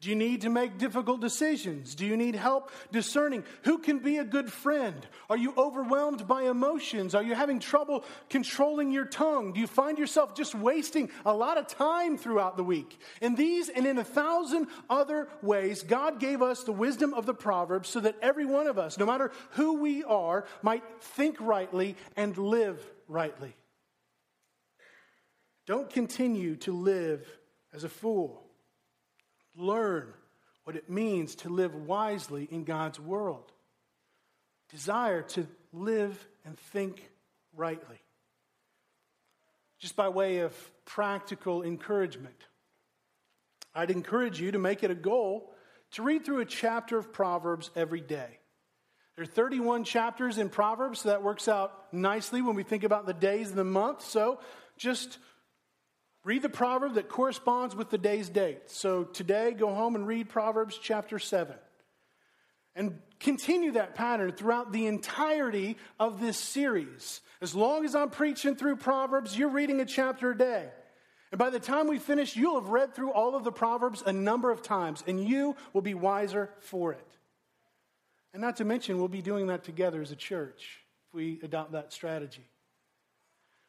Do 0.00 0.10
you 0.10 0.14
need 0.14 0.42
to 0.42 0.48
make 0.48 0.78
difficult 0.78 1.20
decisions? 1.20 1.96
Do 1.96 2.06
you 2.06 2.16
need 2.16 2.36
help 2.36 2.70
discerning 2.92 3.42
who 3.64 3.78
can 3.78 3.98
be 3.98 4.18
a 4.18 4.24
good 4.24 4.52
friend? 4.52 5.04
Are 5.28 5.36
you 5.36 5.52
overwhelmed 5.56 6.28
by 6.28 6.42
emotions? 6.42 7.16
Are 7.16 7.22
you 7.22 7.34
having 7.34 7.58
trouble 7.58 8.04
controlling 8.30 8.92
your 8.92 9.06
tongue? 9.06 9.52
Do 9.52 9.60
you 9.60 9.66
find 9.66 9.98
yourself 9.98 10.36
just 10.36 10.54
wasting 10.54 11.10
a 11.26 11.34
lot 11.34 11.58
of 11.58 11.66
time 11.66 12.16
throughout 12.16 12.56
the 12.56 12.62
week? 12.62 13.00
In 13.20 13.34
these 13.34 13.68
and 13.68 13.88
in 13.88 13.98
a 13.98 14.04
thousand 14.04 14.68
other 14.88 15.28
ways, 15.42 15.82
God 15.82 16.20
gave 16.20 16.42
us 16.42 16.62
the 16.62 16.70
wisdom 16.70 17.12
of 17.12 17.26
the 17.26 17.34
Proverbs 17.34 17.88
so 17.88 17.98
that 17.98 18.14
every 18.22 18.46
one 18.46 18.68
of 18.68 18.78
us, 18.78 18.98
no 18.98 19.06
matter 19.06 19.32
who 19.50 19.80
we 19.80 20.04
are, 20.04 20.44
might 20.62 20.84
think 21.00 21.40
rightly 21.40 21.96
and 22.16 22.38
live 22.38 22.80
rightly. 23.08 23.56
Don't 25.66 25.90
continue 25.90 26.54
to 26.58 26.72
live 26.72 27.26
as 27.74 27.82
a 27.82 27.88
fool 27.88 28.47
learn 29.58 30.12
what 30.64 30.76
it 30.76 30.88
means 30.88 31.34
to 31.34 31.48
live 31.48 31.74
wisely 31.74 32.48
in 32.50 32.64
God's 32.64 33.00
world. 33.00 33.52
Desire 34.70 35.22
to 35.22 35.46
live 35.72 36.26
and 36.44 36.58
think 36.58 37.10
rightly. 37.56 38.00
Just 39.78 39.96
by 39.96 40.08
way 40.08 40.38
of 40.38 40.54
practical 40.84 41.62
encouragement, 41.62 42.34
I'd 43.74 43.90
encourage 43.90 44.40
you 44.40 44.52
to 44.52 44.58
make 44.58 44.82
it 44.82 44.90
a 44.90 44.94
goal 44.94 45.52
to 45.92 46.02
read 46.02 46.24
through 46.24 46.40
a 46.40 46.44
chapter 46.44 46.98
of 46.98 47.12
Proverbs 47.12 47.70
every 47.74 48.00
day. 48.00 48.38
There 49.16 49.22
are 49.22 49.26
31 49.26 49.84
chapters 49.84 50.38
in 50.38 50.48
Proverbs, 50.48 51.00
so 51.00 51.08
that 51.08 51.22
works 51.22 51.48
out 51.48 51.92
nicely 51.92 52.42
when 52.42 52.54
we 52.54 52.62
think 52.62 52.84
about 52.84 53.06
the 53.06 53.14
days 53.14 53.48
and 53.48 53.58
the 53.58 53.64
month. 53.64 54.02
So 54.02 54.40
just 54.76 55.18
Read 56.24 56.42
the 56.42 56.48
proverb 56.48 56.94
that 56.94 57.08
corresponds 57.08 57.74
with 57.76 57.90
the 57.90 57.98
day's 57.98 58.28
date. 58.28 58.70
So 58.70 59.04
today, 59.04 59.52
go 59.52 59.74
home 59.74 59.94
and 59.94 60.06
read 60.06 60.28
Proverbs 60.28 60.78
chapter 60.80 61.18
7. 61.18 61.54
And 62.74 62.98
continue 63.18 63.72
that 63.72 63.94
pattern 63.94 64.32
throughout 64.32 64.72
the 64.72 64.86
entirety 64.86 65.76
of 65.98 66.20
this 66.20 66.38
series. 66.38 67.20
As 67.40 67.54
long 67.54 67.84
as 67.84 67.94
I'm 67.94 68.10
preaching 68.10 68.56
through 68.56 68.76
Proverbs, 68.76 69.36
you're 69.36 69.48
reading 69.48 69.80
a 69.80 69.84
chapter 69.84 70.32
a 70.32 70.38
day. 70.38 70.68
And 71.30 71.38
by 71.38 71.50
the 71.50 71.60
time 71.60 71.88
we 71.88 71.98
finish, 71.98 72.36
you'll 72.36 72.60
have 72.60 72.70
read 72.70 72.94
through 72.94 73.12
all 73.12 73.34
of 73.34 73.44
the 73.44 73.52
Proverbs 73.52 74.02
a 74.06 74.12
number 74.12 74.50
of 74.50 74.62
times, 74.62 75.04
and 75.06 75.22
you 75.22 75.56
will 75.72 75.82
be 75.82 75.94
wiser 75.94 76.50
for 76.60 76.92
it. 76.92 77.06
And 78.32 78.40
not 78.40 78.56
to 78.56 78.64
mention, 78.64 78.98
we'll 78.98 79.08
be 79.08 79.22
doing 79.22 79.48
that 79.48 79.64
together 79.64 80.00
as 80.00 80.10
a 80.10 80.16
church 80.16 80.80
if 81.08 81.14
we 81.14 81.40
adopt 81.42 81.72
that 81.72 81.92
strategy. 81.92 82.46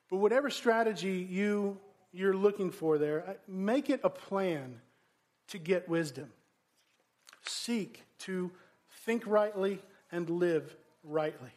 But 0.10 0.18
whatever 0.18 0.50
strategy 0.50 1.28
you 1.30 1.80
you're 2.12 2.36
looking 2.36 2.72
for 2.72 2.97
there, 2.97 3.28
uh, 3.28 3.34
make 3.47 3.89
it 3.89 4.01
a 4.03 4.10
plan 4.10 4.82
to 5.49 5.57
get 5.57 5.88
wisdom. 5.88 6.32
Seek 7.45 8.03
to 8.20 8.51
think 9.05 9.26
rightly 9.26 9.80
and 10.12 10.30
live 10.30 10.76
rightly. 11.03 11.51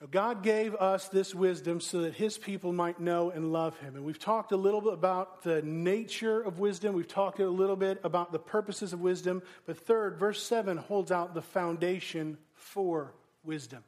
Now, 0.00 0.08
God 0.10 0.42
gave 0.42 0.74
us 0.74 1.08
this 1.08 1.34
wisdom 1.34 1.80
so 1.80 2.02
that 2.02 2.14
His 2.14 2.36
people 2.36 2.72
might 2.72 3.00
know 3.00 3.30
and 3.30 3.52
love 3.52 3.78
Him. 3.78 3.96
And 3.96 4.04
we've 4.04 4.18
talked 4.18 4.52
a 4.52 4.56
little 4.56 4.82
bit 4.82 4.92
about 4.92 5.42
the 5.42 5.62
nature 5.62 6.40
of 6.40 6.58
wisdom. 6.58 6.94
We've 6.94 7.08
talked 7.08 7.40
a 7.40 7.48
little 7.48 7.76
bit 7.76 8.00
about 8.04 8.30
the 8.30 8.38
purposes 8.38 8.92
of 8.92 9.00
wisdom. 9.00 9.42
But 9.64 9.78
third, 9.78 10.18
verse 10.18 10.42
7 10.42 10.76
holds 10.76 11.10
out 11.10 11.32
the 11.32 11.40
foundation 11.40 12.36
for 12.52 13.14
wisdom. 13.42 13.82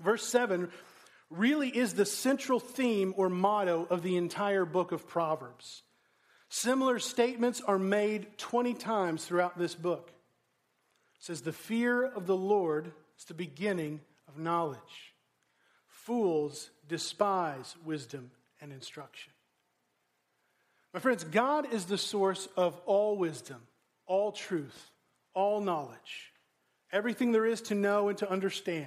Verse 0.00 0.26
7 0.26 0.70
really 1.30 1.68
is 1.68 1.94
the 1.94 2.06
central 2.06 2.60
theme 2.60 3.14
or 3.16 3.28
motto 3.28 3.86
of 3.90 4.02
the 4.02 4.16
entire 4.16 4.64
book 4.64 4.92
of 4.92 5.08
Proverbs. 5.08 5.82
Similar 6.48 6.98
statements 6.98 7.60
are 7.60 7.78
made 7.78 8.38
20 8.38 8.74
times 8.74 9.24
throughout 9.24 9.58
this 9.58 9.74
book. 9.74 10.12
It 11.18 11.24
says, 11.24 11.40
The 11.40 11.52
fear 11.52 12.04
of 12.04 12.26
the 12.26 12.36
Lord 12.36 12.92
is 13.18 13.24
the 13.24 13.34
beginning 13.34 14.00
of 14.28 14.38
knowledge. 14.38 15.14
Fools 15.88 16.70
despise 16.88 17.74
wisdom 17.84 18.30
and 18.60 18.72
instruction. 18.72 19.32
My 20.94 21.00
friends, 21.00 21.24
God 21.24 21.72
is 21.72 21.86
the 21.86 21.98
source 21.98 22.48
of 22.56 22.80
all 22.86 23.16
wisdom, 23.16 23.60
all 24.06 24.32
truth, 24.32 24.90
all 25.34 25.60
knowledge, 25.60 26.32
everything 26.92 27.32
there 27.32 27.44
is 27.44 27.60
to 27.62 27.74
know 27.74 28.08
and 28.08 28.16
to 28.18 28.30
understand. 28.30 28.86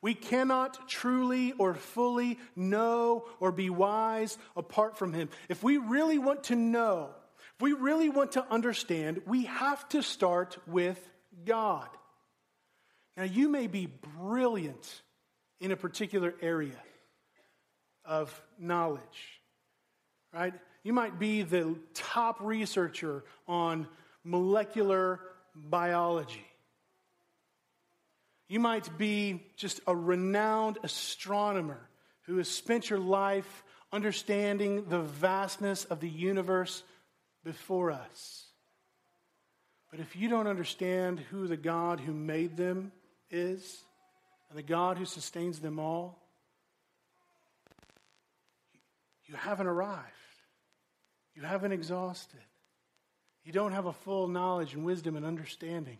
We 0.00 0.14
cannot 0.14 0.88
truly 0.88 1.52
or 1.52 1.74
fully 1.74 2.38
know 2.54 3.24
or 3.40 3.52
be 3.52 3.70
wise 3.70 4.38
apart 4.56 4.96
from 4.96 5.12
Him. 5.12 5.28
If 5.48 5.62
we 5.62 5.76
really 5.78 6.18
want 6.18 6.44
to 6.44 6.56
know, 6.56 7.10
if 7.56 7.62
we 7.62 7.72
really 7.72 8.08
want 8.08 8.32
to 8.32 8.46
understand, 8.50 9.22
we 9.26 9.46
have 9.46 9.88
to 9.90 10.02
start 10.02 10.56
with 10.66 10.98
God. 11.44 11.88
Now, 13.16 13.24
you 13.24 13.48
may 13.48 13.66
be 13.66 13.86
brilliant 14.18 15.02
in 15.60 15.72
a 15.72 15.76
particular 15.76 16.34
area, 16.40 16.80
of 18.04 18.42
knowledge, 18.58 19.42
right? 20.32 20.54
You 20.82 20.94
might 20.94 21.18
be 21.18 21.42
the 21.42 21.76
top 21.92 22.40
researcher 22.40 23.22
on 23.46 23.86
molecular 24.24 25.20
biology. 25.54 26.47
You 28.48 28.60
might 28.60 28.96
be 28.96 29.42
just 29.56 29.80
a 29.86 29.94
renowned 29.94 30.78
astronomer 30.82 31.88
who 32.22 32.38
has 32.38 32.48
spent 32.48 32.88
your 32.88 32.98
life 32.98 33.64
understanding 33.92 34.86
the 34.88 35.00
vastness 35.00 35.84
of 35.84 36.00
the 36.00 36.08
universe 36.08 36.82
before 37.44 37.90
us. 37.90 38.46
But 39.90 40.00
if 40.00 40.16
you 40.16 40.28
don't 40.28 40.46
understand 40.46 41.20
who 41.30 41.46
the 41.46 41.56
God 41.56 42.00
who 42.00 42.12
made 42.12 42.56
them 42.56 42.92
is 43.30 43.82
and 44.50 44.58
the 44.58 44.62
God 44.62 44.98
who 44.98 45.04
sustains 45.04 45.60
them 45.60 45.78
all, 45.78 46.18
you 49.26 49.34
haven't 49.34 49.66
arrived. 49.66 50.04
You 51.34 51.42
haven't 51.42 51.72
exhausted. 51.72 52.40
You 53.44 53.52
don't 53.52 53.72
have 53.72 53.86
a 53.86 53.92
full 53.92 54.28
knowledge 54.28 54.74
and 54.74 54.84
wisdom 54.84 55.16
and 55.16 55.24
understanding 55.24 55.98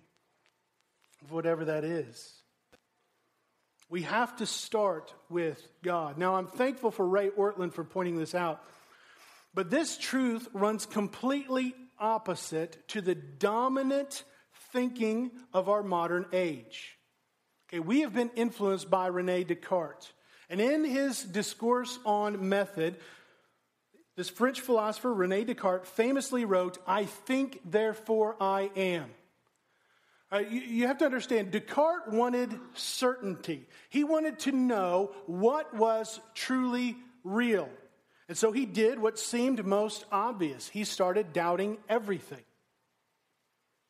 of 1.23 1.33
whatever 1.33 1.67
that 1.67 1.85
is. 1.85 2.38
We 3.91 4.03
have 4.03 4.37
to 4.37 4.47
start 4.47 5.15
with 5.31 5.67
God. 5.83 6.19
Now, 6.19 6.35
I'm 6.35 6.47
thankful 6.47 6.91
for 6.91 7.07
Ray 7.07 7.31
Ortlund 7.31 7.73
for 7.73 7.85
pointing 7.85 8.19
this 8.19 8.35
out, 8.35 8.63
but 9.55 9.71
this 9.71 9.97
truth 9.97 10.47
runs 10.53 10.85
completely 10.85 11.75
opposite 11.99 12.87
to 12.89 13.01
the 13.01 13.15
dominant 13.15 14.25
thinking 14.73 15.31
of 15.55 15.69
our 15.69 15.83
modern 15.83 16.27
age. 16.33 16.99
Okay, 17.69 17.81
we 17.81 18.01
have 18.01 18.15
been 18.15 18.31
influenced 18.37 18.91
by 18.91 19.07
Rene 19.07 19.45
Descartes. 19.45 20.13
And 20.51 20.61
in 20.61 20.85
his 20.85 21.23
discourse 21.23 21.99
on 22.05 22.49
method, 22.49 22.97
this 24.17 24.29
French 24.31 24.61
philosopher, 24.61 25.13
Rene 25.13 25.45
Descartes, 25.45 25.89
famously 25.89 26.45
wrote, 26.45 26.79
I 26.87 27.05
think, 27.05 27.61
therefore 27.65 28.37
I 28.41 28.71
am. 28.77 29.11
Uh, 30.31 30.39
you, 30.39 30.61
you 30.61 30.87
have 30.87 30.99
to 30.99 31.05
understand, 31.05 31.51
Descartes 31.51 32.09
wanted 32.09 32.53
certainty. 32.75 33.67
He 33.89 34.05
wanted 34.05 34.41
to 34.41 34.53
know 34.53 35.13
what 35.27 35.75
was 35.75 36.21
truly 36.35 36.97
real. 37.25 37.69
And 38.29 38.37
so 38.37 38.53
he 38.53 38.67
did 38.67 38.99
what 38.99 39.19
seemed 39.19 39.65
most 39.65 40.05
obvious. 40.13 40.69
He 40.69 40.85
started 40.85 41.33
doubting 41.33 41.79
everything. 41.89 42.45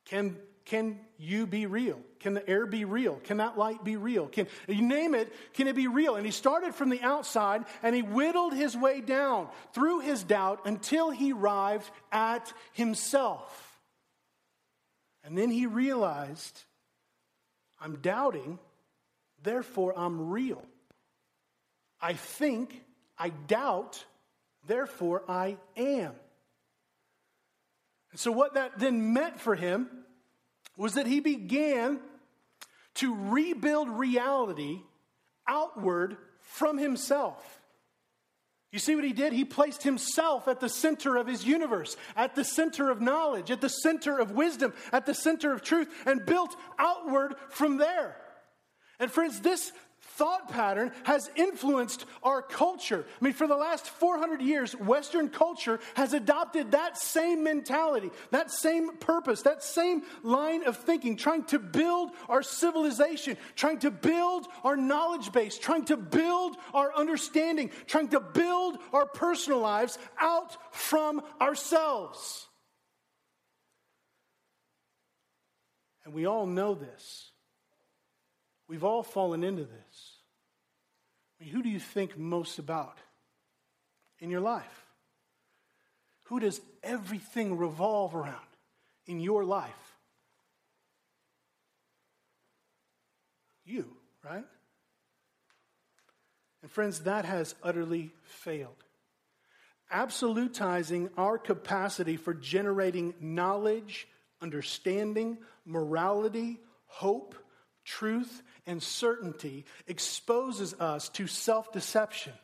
Can, 0.04 0.36
can 0.64 1.00
you 1.18 1.46
be 1.46 1.66
real? 1.66 1.98
Can 2.20 2.34
the 2.34 2.48
air 2.48 2.66
be 2.66 2.84
real? 2.84 3.16
Can 3.24 3.38
that 3.38 3.58
light 3.58 3.82
be 3.82 3.96
real? 3.96 4.28
Can 4.28 4.46
you 4.68 4.82
name 4.82 5.14
it? 5.14 5.32
Can 5.54 5.66
it 5.66 5.74
be 5.74 5.88
real? 5.88 6.14
And 6.14 6.24
he 6.24 6.32
started 6.32 6.74
from 6.74 6.88
the 6.88 7.02
outside 7.02 7.64
and 7.82 7.96
he 7.96 8.02
whittled 8.02 8.54
his 8.54 8.76
way 8.76 9.00
down 9.00 9.48
through 9.72 10.00
his 10.00 10.22
doubt 10.22 10.60
until 10.66 11.10
he 11.10 11.32
arrived 11.32 11.90
at 12.12 12.52
himself. 12.72 13.67
And 15.28 15.36
then 15.36 15.50
he 15.50 15.66
realized, 15.66 16.58
I'm 17.78 17.96
doubting, 17.96 18.58
therefore 19.42 19.92
I'm 19.94 20.30
real. 20.30 20.64
I 22.00 22.14
think, 22.14 22.82
I 23.18 23.28
doubt, 23.28 24.02
therefore 24.66 25.24
I 25.28 25.58
am. 25.76 26.14
And 28.10 28.18
so, 28.18 28.32
what 28.32 28.54
that 28.54 28.78
then 28.78 29.12
meant 29.12 29.38
for 29.38 29.54
him 29.54 29.90
was 30.78 30.94
that 30.94 31.06
he 31.06 31.20
began 31.20 32.00
to 32.94 33.14
rebuild 33.14 33.90
reality 33.90 34.78
outward 35.46 36.16
from 36.40 36.78
himself. 36.78 37.57
You 38.70 38.78
see 38.78 38.94
what 38.94 39.04
he 39.04 39.14
did? 39.14 39.32
He 39.32 39.44
placed 39.44 39.82
himself 39.82 40.46
at 40.46 40.60
the 40.60 40.68
center 40.68 41.16
of 41.16 41.26
his 41.26 41.44
universe, 41.44 41.96
at 42.14 42.34
the 42.34 42.44
center 42.44 42.90
of 42.90 43.00
knowledge, 43.00 43.50
at 43.50 43.62
the 43.62 43.70
center 43.70 44.18
of 44.18 44.32
wisdom, 44.32 44.74
at 44.92 45.06
the 45.06 45.14
center 45.14 45.52
of 45.52 45.62
truth, 45.62 45.88
and 46.04 46.26
built 46.26 46.54
outward 46.78 47.34
from 47.48 47.78
there. 47.78 48.16
And 48.98 49.10
friends, 49.10 49.40
this 49.40 49.72
thought 50.00 50.48
pattern 50.48 50.92
has 51.04 51.30
influenced 51.36 52.04
our 52.22 52.42
culture. 52.42 53.04
I 53.20 53.24
mean, 53.24 53.34
for 53.34 53.46
the 53.46 53.56
last 53.56 53.88
400 53.88 54.40
years, 54.42 54.72
Western 54.72 55.28
culture 55.28 55.80
has 55.94 56.12
adopted 56.12 56.72
that 56.72 56.98
same 56.98 57.44
mentality, 57.44 58.10
that 58.30 58.50
same 58.50 58.96
purpose, 58.96 59.42
that 59.42 59.62
same 59.62 60.02
line 60.22 60.64
of 60.64 60.76
thinking, 60.76 61.16
trying 61.16 61.44
to 61.44 61.58
build 61.58 62.10
our 62.28 62.42
civilization, 62.42 63.36
trying 63.54 63.78
to 63.80 63.90
build 63.90 64.46
our 64.64 64.76
knowledge 64.76 65.32
base, 65.32 65.58
trying 65.58 65.84
to 65.86 65.96
build 65.96 66.56
our 66.74 66.94
understanding, 66.94 67.70
trying 67.86 68.08
to 68.08 68.20
build 68.20 68.78
our 68.92 69.06
personal 69.06 69.60
lives 69.60 69.98
out 70.20 70.56
from 70.74 71.22
ourselves. 71.40 72.46
And 76.04 76.14
we 76.14 76.26
all 76.26 76.46
know 76.46 76.74
this. 76.74 77.32
We've 78.68 78.84
all 78.84 79.02
fallen 79.02 79.42
into 79.42 79.64
this. 79.64 80.12
I 81.40 81.44
mean, 81.44 81.52
who 81.52 81.62
do 81.62 81.68
you 81.68 81.80
think 81.80 82.18
most 82.18 82.58
about 82.58 82.98
in 84.20 84.30
your 84.30 84.40
life? 84.40 84.86
Who 86.24 86.40
does 86.40 86.60
everything 86.82 87.56
revolve 87.56 88.14
around 88.14 88.36
in 89.06 89.20
your 89.20 89.44
life? 89.44 89.72
You, 93.64 93.86
right? 94.22 94.44
And 96.62 96.70
friends, 96.70 97.00
that 97.00 97.24
has 97.24 97.54
utterly 97.62 98.12
failed. 98.22 98.84
Absolutizing 99.92 101.08
our 101.16 101.38
capacity 101.38 102.16
for 102.16 102.34
generating 102.34 103.14
knowledge, 103.20 104.06
understanding, 104.42 105.38
morality, 105.64 106.58
hope, 106.86 107.34
truth, 107.88 108.42
and 108.66 108.82
certainty 108.82 109.64
exposes 109.86 110.74
us 110.74 111.08
to 111.10 111.26
self 111.26 111.72
deception 111.72 112.34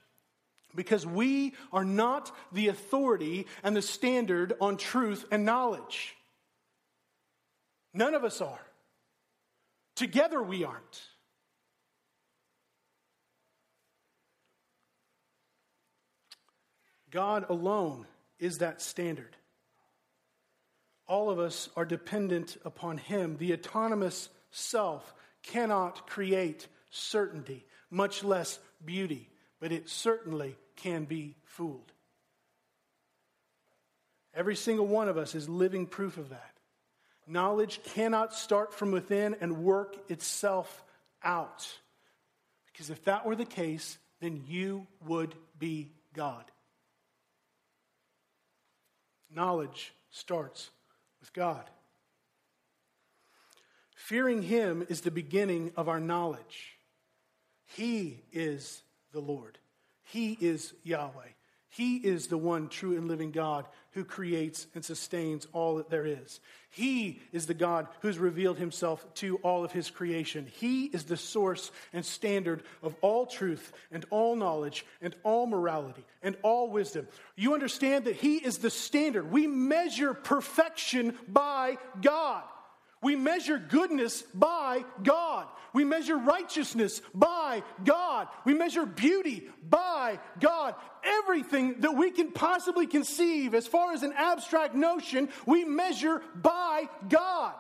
because 0.75 1.07
we 1.07 1.53
are 1.73 1.85
not 1.85 2.33
the 2.51 2.69
authority 2.69 3.47
and 3.63 3.77
the 3.77 3.83
standard 3.83 4.55
on 4.61 4.77
truth 4.77 5.25
and 5.31 5.45
knowledge. 5.45 6.17
None 7.93 8.15
of 8.15 8.25
us 8.25 8.41
are. 8.41 8.67
Together 9.95 10.43
we 10.43 10.65
aren't. 10.65 11.03
God 17.11 17.47
alone 17.49 18.07
is 18.41 18.59
that 18.59 18.83
standard. 18.83 19.37
All 21.07 21.31
of 21.31 21.39
us 21.39 21.69
are 21.77 21.85
dependent 21.85 22.57
upon 22.65 22.99
Him, 22.99 23.37
the 23.37 23.53
autonomous 23.53 24.31
self 24.51 25.14
cannot 25.45 26.07
create 26.07 26.67
certainty, 26.91 27.65
much 27.91 28.25
less 28.25 28.59
beauty, 28.85 29.29
but 29.61 29.73
it 29.73 29.89
certainly 29.89 30.57
can 30.77 31.05
be 31.05 31.37
fooled. 31.45 31.93
Every 34.35 34.57
single 34.57 34.87
one 34.87 35.09
of 35.09 35.17
us 35.17 35.35
is 35.35 35.49
living 35.49 35.87
proof 35.87 36.19
of 36.19 36.31
that. 36.31 36.51
Knowledge 37.27 37.81
cannot 37.85 38.35
start 38.35 38.75
from 38.75 38.91
within 38.91 39.37
and 39.41 39.65
work 39.65 39.97
itself 40.11 40.85
out. 41.23 41.67
Because 42.73 42.91
if 42.91 43.05
that 43.05 43.25
were 43.25 43.37
the 43.37 43.45
case, 43.45 43.99
then 44.21 44.43
you 44.47 44.87
would 45.07 45.35
be 45.59 45.93
God. 46.13 46.45
Knowledge 49.31 49.93
starts 50.11 50.71
with 51.21 51.33
God. 51.33 51.65
Fearing 54.05 54.43
Him 54.43 54.85
is 54.91 55.01
the 55.01 55.11
beginning 55.11 55.73
of 55.79 55.89
our 55.89 55.99
knowledge. 55.99 56.77
He 57.65 58.21
is 58.33 58.83
the 59.13 59.21
Lord, 59.21 59.57
He 60.03 60.37
is 60.39 60.75
Yahweh. 60.83 61.31
He 61.71 61.97
is 61.97 62.27
the 62.27 62.39
one 62.39 62.69
true 62.69 62.97
and 62.97 63.09
living 63.09 63.33
God 63.33 63.67
who 63.93 64.05
creates 64.05 64.67
and 64.75 64.85
sustains 64.85 65.49
all 65.53 65.77
that 65.77 65.89
there 65.91 66.07
is. 66.07 66.39
He 66.71 67.21
is 67.33 67.47
the 67.47 67.55
God 67.55 67.89
who's 68.01 68.17
revealed 68.17 68.59
himself 68.59 69.05
to 69.15 69.39
all 69.39 69.65
of 69.65 69.73
his 69.73 69.91
creation. 69.91 70.47
He 70.47 70.85
is 70.85 71.03
the 71.03 71.17
source 71.17 71.73
and 71.93 72.05
standard 72.05 72.63
of 72.81 72.95
all 73.01 73.27
truth 73.27 73.73
and 73.91 74.05
all 74.11 74.37
knowledge 74.37 74.87
and 75.03 75.17
all 75.25 75.49
morality 75.49 76.05
and 76.23 76.37
all 76.43 76.71
wisdom. 76.71 77.09
You 77.35 77.55
understand 77.55 78.05
that 78.05 78.17
he 78.17 78.37
is 78.37 78.59
the 78.59 78.71
standard. 78.71 79.33
We 79.33 79.49
measure 79.49 80.15
perfection 80.15 81.19
by 81.27 81.79
God. 82.01 82.45
We 83.05 83.17
measure 83.17 83.59
goodness 83.59 84.23
by 84.35 84.85
God. 85.03 85.47
We 85.75 85.85
measure 85.85 86.17
righteousness 86.17 87.03
by 87.15 87.63
God. 87.85 88.29
We 88.47 88.55
measure 88.55 88.87
beauty 88.87 89.49
by 89.69 90.21
God. 90.41 90.75
Everything 91.03 91.81
that 91.81 91.95
we 91.95 92.11
can 92.11 92.33
possibly 92.33 92.87
conceive 92.87 93.55
as 93.55 93.67
far 93.67 93.93
as 93.93 94.03
an 94.03 94.15
abstract 94.17 94.75
notion, 94.75 95.29
we 95.47 95.65
measure 95.65 96.23
by 96.35 96.89
God. 97.09 97.55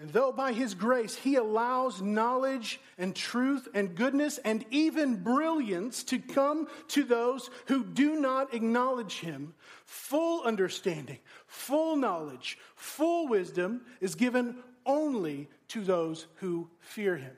And 0.00 0.10
though 0.10 0.30
by 0.30 0.52
his 0.52 0.74
grace 0.74 1.16
he 1.16 1.34
allows 1.34 2.00
knowledge 2.00 2.80
and 2.98 3.16
truth 3.16 3.66
and 3.74 3.96
goodness 3.96 4.38
and 4.38 4.64
even 4.70 5.24
brilliance 5.24 6.04
to 6.04 6.20
come 6.20 6.68
to 6.88 7.02
those 7.02 7.50
who 7.66 7.84
do 7.84 8.20
not 8.20 8.54
acknowledge 8.54 9.18
him, 9.18 9.54
full 9.84 10.42
understanding, 10.44 11.18
full 11.46 11.96
knowledge, 11.96 12.58
full 12.76 13.26
wisdom 13.26 13.82
is 14.00 14.14
given 14.14 14.58
only 14.86 15.48
to 15.68 15.82
those 15.82 16.26
who 16.36 16.70
fear 16.78 17.16
him. 17.16 17.36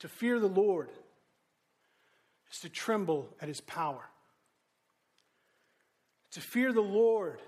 To 0.00 0.08
fear 0.08 0.38
the 0.38 0.48
Lord 0.48 0.90
is 2.52 2.60
to 2.60 2.68
tremble 2.68 3.34
at 3.40 3.48
his 3.48 3.62
power. 3.62 4.04
To 6.32 6.40
fear 6.42 6.74
the 6.74 6.82
Lord 6.82 7.40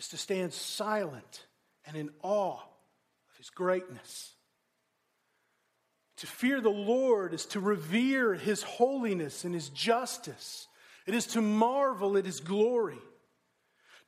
is 0.00 0.08
to 0.08 0.16
stand 0.16 0.50
silent 0.50 1.44
and 1.84 1.94
in 1.94 2.08
awe 2.22 2.54
of 2.54 3.36
his 3.36 3.50
greatness. 3.50 4.32
To 6.16 6.26
fear 6.26 6.62
the 6.62 6.70
Lord 6.70 7.34
is 7.34 7.44
to 7.46 7.60
revere 7.60 8.32
his 8.32 8.62
holiness 8.62 9.44
and 9.44 9.54
his 9.54 9.68
justice. 9.68 10.68
It 11.06 11.14
is 11.14 11.26
to 11.28 11.42
marvel 11.42 12.16
at 12.16 12.24
his 12.24 12.40
glory. 12.40 12.98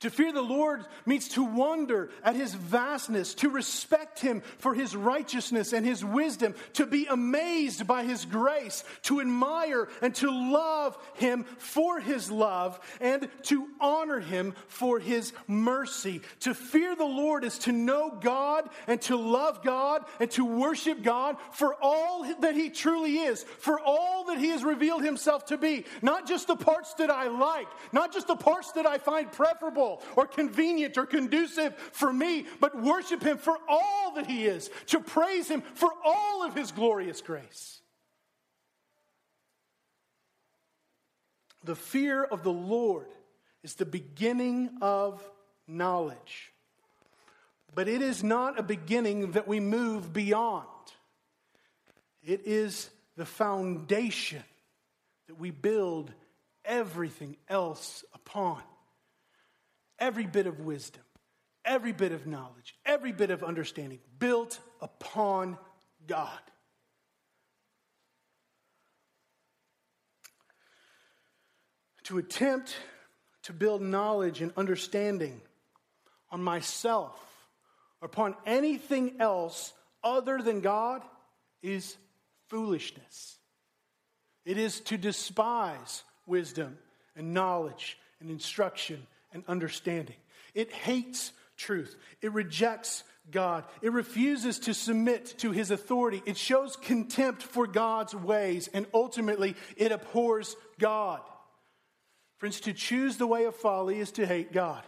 To 0.03 0.09
fear 0.09 0.33
the 0.33 0.41
Lord 0.41 0.83
means 1.05 1.29
to 1.29 1.43
wonder 1.45 2.09
at 2.25 2.35
his 2.35 2.53
vastness, 2.53 3.33
to 3.35 3.49
respect 3.49 4.19
him 4.19 4.41
for 4.57 4.73
his 4.73 4.97
righteousness 4.97 5.71
and 5.71 5.85
his 5.85 6.03
wisdom, 6.03 6.55
to 6.73 6.85
be 6.85 7.05
amazed 7.05 7.87
by 7.87 8.03
his 8.03 8.25
grace, 8.25 8.83
to 9.03 9.21
admire 9.21 9.87
and 10.01 10.13
to 10.15 10.29
love 10.29 10.97
him 11.13 11.45
for 11.57 12.01
his 12.01 12.29
love, 12.29 12.81
and 12.99 13.29
to 13.43 13.69
honor 13.79 14.19
him 14.19 14.53
for 14.67 14.99
his 14.99 15.31
mercy. 15.47 16.21
To 16.41 16.53
fear 16.53 16.97
the 16.97 17.05
Lord 17.05 17.45
is 17.45 17.57
to 17.59 17.71
know 17.71 18.11
God 18.11 18.69
and 18.87 18.99
to 19.03 19.15
love 19.15 19.63
God 19.63 20.03
and 20.19 20.29
to 20.31 20.43
worship 20.43 21.01
God 21.01 21.37
for 21.53 21.77
all 21.81 22.25
that 22.41 22.55
he 22.55 22.71
truly 22.71 23.19
is, 23.19 23.43
for 23.43 23.79
all 23.79 24.25
that 24.25 24.37
he 24.37 24.49
has 24.49 24.65
revealed 24.65 25.01
himself 25.05 25.45
to 25.45 25.57
be. 25.57 25.85
Not 26.01 26.27
just 26.27 26.47
the 26.47 26.57
parts 26.57 26.93
that 26.95 27.09
I 27.09 27.29
like, 27.29 27.67
not 27.93 28.11
just 28.11 28.27
the 28.27 28.35
parts 28.35 28.73
that 28.73 28.85
I 28.85 28.97
find 28.97 29.31
preferable 29.31 29.92
or 30.15 30.27
convenient 30.27 30.97
or 30.97 31.05
conducive 31.05 31.75
for 31.91 32.11
me, 32.11 32.45
but 32.59 32.81
worship 32.81 33.21
Him 33.23 33.37
for 33.37 33.57
all 33.67 34.13
that 34.15 34.27
He 34.27 34.45
is, 34.45 34.69
to 34.87 34.99
praise 34.99 35.47
Him 35.47 35.61
for 35.75 35.91
all 36.03 36.43
of 36.43 36.55
His 36.55 36.71
glorious 36.71 37.21
grace. 37.21 37.81
The 41.63 41.75
fear 41.75 42.23
of 42.23 42.43
the 42.43 42.51
Lord 42.51 43.07
is 43.63 43.75
the 43.75 43.85
beginning 43.85 44.69
of 44.81 45.21
knowledge. 45.67 46.51
But 47.75 47.87
it 47.87 48.01
is 48.01 48.23
not 48.23 48.59
a 48.59 48.63
beginning 48.63 49.31
that 49.31 49.47
we 49.47 49.59
move 49.59 50.13
beyond. 50.13 50.67
It 52.23 52.41
is 52.45 52.89
the 53.15 53.25
foundation 53.25 54.43
that 55.27 55.39
we 55.39 55.51
build 55.51 56.11
everything 56.65 57.37
else 57.49 58.03
upon 58.13 58.61
every 60.03 60.25
bit 60.25 60.47
of 60.47 60.59
wisdom, 60.59 61.01
every 61.63 61.93
bit 61.93 62.11
of 62.11 62.27
knowledge, 62.27 62.75
every 62.85 63.13
bit 63.13 63.31
of 63.31 63.41
understanding 63.41 63.99
built 64.19 64.59
upon 64.81 65.57
God. 66.05 66.39
To 72.03 72.17
attempt 72.17 72.75
to 73.43 73.53
build 73.53 73.81
knowledge 73.81 74.41
and 74.41 74.51
understanding 74.57 75.39
on 76.29 76.43
myself 76.43 77.17
or 78.01 78.07
upon 78.07 78.35
anything 78.45 79.15
else 79.21 79.71
other 80.03 80.41
than 80.41 80.59
God 80.59 81.01
is 81.61 81.95
foolishness. 82.49 83.37
It 84.43 84.57
is 84.57 84.81
to 84.81 84.97
despise 84.97 86.03
wisdom 86.27 86.77
and 87.15 87.33
knowledge 87.33 87.97
and 88.19 88.29
instruction 88.29 89.07
and 89.33 89.43
understanding. 89.47 90.15
It 90.53 90.71
hates 90.71 91.31
truth. 91.57 91.95
It 92.21 92.31
rejects 92.33 93.03
God. 93.31 93.63
It 93.81 93.91
refuses 93.91 94.59
to 94.59 94.73
submit 94.73 95.35
to 95.39 95.51
his 95.51 95.71
authority. 95.71 96.21
It 96.25 96.37
shows 96.37 96.75
contempt 96.75 97.41
for 97.41 97.67
God's 97.67 98.13
ways, 98.13 98.69
and 98.73 98.85
ultimately, 98.93 99.55
it 99.77 99.91
abhors 99.91 100.55
God. 100.79 101.21
Friends, 102.37 102.59
to 102.61 102.73
choose 102.73 103.17
the 103.17 103.27
way 103.27 103.45
of 103.45 103.55
folly 103.55 103.99
is 103.99 104.11
to 104.11 104.25
hate 104.25 104.51
God. 104.51 104.83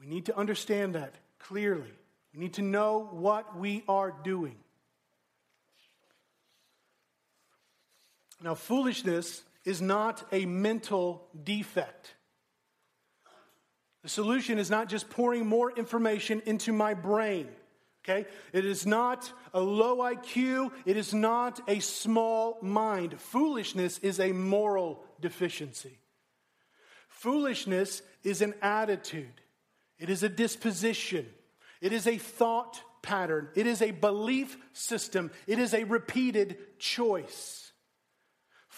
We 0.00 0.06
need 0.06 0.26
to 0.26 0.36
understand 0.36 0.94
that 0.94 1.14
clearly. 1.38 1.92
We 2.32 2.40
need 2.40 2.54
to 2.54 2.62
know 2.62 3.08
what 3.10 3.58
we 3.58 3.84
are 3.88 4.14
doing. 4.24 4.56
Now, 8.42 8.54
foolishness 8.54 9.42
is 9.64 9.80
not 9.80 10.26
a 10.32 10.46
mental 10.46 11.28
defect. 11.42 12.14
The 14.02 14.08
solution 14.08 14.58
is 14.58 14.70
not 14.70 14.88
just 14.88 15.08
pouring 15.08 15.46
more 15.46 15.70
information 15.70 16.42
into 16.44 16.72
my 16.72 16.94
brain. 16.94 17.48
Okay? 18.04 18.28
It 18.52 18.66
is 18.66 18.86
not 18.86 19.32
a 19.54 19.60
low 19.60 19.98
IQ. 19.98 20.70
It 20.84 20.96
is 20.98 21.14
not 21.14 21.60
a 21.68 21.80
small 21.80 22.58
mind. 22.60 23.18
Foolishness 23.18 23.98
is 24.00 24.20
a 24.20 24.32
moral 24.32 25.02
deficiency. 25.20 25.98
Foolishness 27.24 28.02
is 28.22 28.42
an 28.42 28.52
attitude, 28.60 29.40
it 29.98 30.10
is 30.10 30.22
a 30.22 30.28
disposition, 30.28 31.26
it 31.80 31.90
is 31.90 32.06
a 32.06 32.18
thought 32.18 32.78
pattern, 33.00 33.48
it 33.54 33.66
is 33.66 33.80
a 33.80 33.92
belief 33.92 34.58
system, 34.74 35.30
it 35.46 35.58
is 35.58 35.72
a 35.72 35.84
repeated 35.84 36.58
choice. 36.78 37.63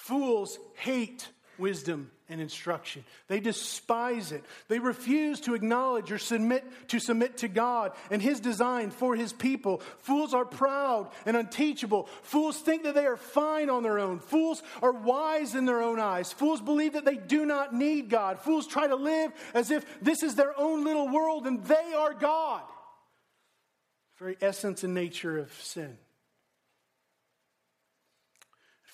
Fools 0.07 0.61
hate 0.77 1.27
wisdom 1.59 2.13
and 2.29 2.41
instruction. 2.41 3.05
They 3.27 3.41
despise 3.41 4.31
it. 4.31 4.45
They 4.69 4.79
refuse 4.79 5.41
to 5.41 5.55
acknowledge 5.55 6.13
or 6.13 6.19
submit 6.19 6.65
to 6.91 7.01
submit 7.01 7.39
to 7.39 7.49
God 7.49 7.91
and 8.09 8.23
his 8.23 8.39
design 8.39 8.93
for 8.93 9.17
his 9.17 9.33
people. 9.33 9.79
Fools 9.99 10.33
are 10.33 10.45
proud 10.45 11.11
and 11.25 11.37
unteachable. 11.37 12.05
Fools 12.23 12.57
think 12.57 12.85
that 12.85 12.95
they 12.95 13.05
are 13.05 13.17
fine 13.17 13.69
on 13.69 13.83
their 13.83 13.99
own. 13.99 14.21
Fools 14.21 14.63
are 14.81 14.93
wise 14.93 15.57
in 15.57 15.65
their 15.65 15.83
own 15.83 15.99
eyes. 15.99 16.33
Fools 16.33 16.61
believe 16.61 16.93
that 16.93 17.05
they 17.05 17.17
do 17.17 17.45
not 17.45 17.75
need 17.75 18.09
God. 18.09 18.39
Fools 18.39 18.69
try 18.69 18.87
to 18.87 18.95
live 18.95 19.33
as 19.55 19.73
if 19.73 19.85
this 20.01 20.23
is 20.23 20.37
their 20.37 20.57
own 20.57 20.85
little 20.85 21.09
world 21.09 21.49
and 21.49 21.65
they 21.65 21.95
are 21.97 22.15
God. 22.15 22.63
Very 24.21 24.37
essence 24.41 24.85
and 24.85 24.95
nature 24.95 25.37
of 25.37 25.53
sin. 25.61 25.99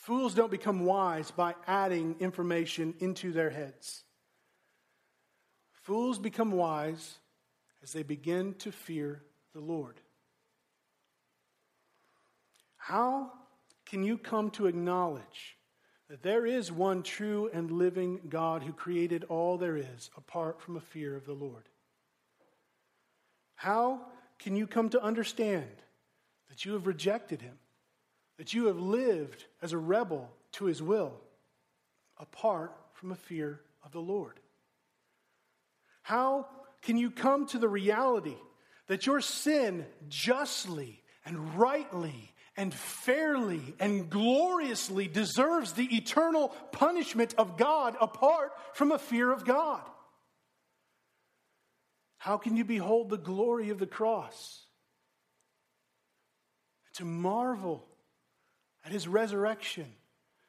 Fools 0.03 0.35
don't 0.35 0.51
become 0.51 0.85
wise 0.85 1.31
by 1.31 1.55
adding 1.65 2.17
information 2.19 2.93
into 2.99 3.31
their 3.31 3.51
heads. 3.51 4.03
Fools 5.71 6.19
become 6.19 6.51
wise 6.51 7.19
as 7.85 7.93
they 7.93 8.03
begin 8.03 8.55
to 8.55 8.73
fear 8.73 9.23
the 9.55 9.61
Lord. 9.61 10.01
How 12.77 13.31
can 13.87 14.03
you 14.03 14.19
come 14.19 14.51
to 14.51 14.67
acknowledge 14.67 15.57
that 16.11 16.25
there 16.25 16.47
is 16.47 16.73
one 16.73 17.05
true 17.05 17.49
and 17.55 17.71
living 17.71 18.23
God 18.29 18.65
who 18.65 18.73
created 18.73 19.23
all 19.29 19.57
there 19.57 19.77
is 19.77 20.11
apart 20.17 20.61
from 20.61 20.77
a 20.77 20.81
fear 20.81 21.15
of 21.15 21.27
the 21.27 21.33
Lord? 21.33 21.69
How 23.55 24.01
can 24.41 24.57
you 24.57 24.67
come 24.67 24.89
to 24.89 25.01
understand 25.01 25.71
that 26.49 26.65
you 26.65 26.73
have 26.73 26.89
rejected 26.89 27.41
him? 27.41 27.57
That 28.39 28.55
you 28.55 28.67
have 28.67 28.79
lived 28.79 29.45
as 29.61 29.73
a 29.73 29.79
rebel 29.79 30.31
to 30.53 30.65
his 30.67 30.83
will 30.83 31.13
apart 32.19 32.77
from 32.95 33.13
a 33.13 33.17
fear 33.17 33.61
of 33.85 33.93
the 33.93 34.01
Lord? 34.01 34.41
How 36.03 36.47
can 36.83 36.97
you 36.97 37.11
come 37.11 37.47
to 37.49 37.59
the 37.59 37.69
reality 37.69 38.37
that 38.89 39.07
your 39.07 39.21
sin 39.21 39.87
justly 40.09 41.03
and 41.25 41.57
rightly 41.57 42.33
and 42.57 42.75
fairly 42.75 43.75
and 43.79 44.11
gloriously 44.11 45.09
deserves 45.09 45.73
the 45.73 45.97
eternal 45.97 46.49
punishment 46.73 47.35
of 47.39 47.57
God 47.57 47.97
apart 48.01 48.53
from 48.75 48.93
a 48.93 48.99
fear 48.99 49.33
of 49.33 49.45
God? 49.45 49.83
How 52.19 52.37
can 52.37 52.57
you 52.57 52.65
behold 52.65 53.11
the 53.11 53.19
glory 53.19 53.71
of 53.71 53.79
the 53.79 53.87
cross? 53.87 54.67
To 56.95 57.05
marvel 57.05 57.85
at 58.85 58.93
his 58.93 59.07
resurrection 59.09 59.87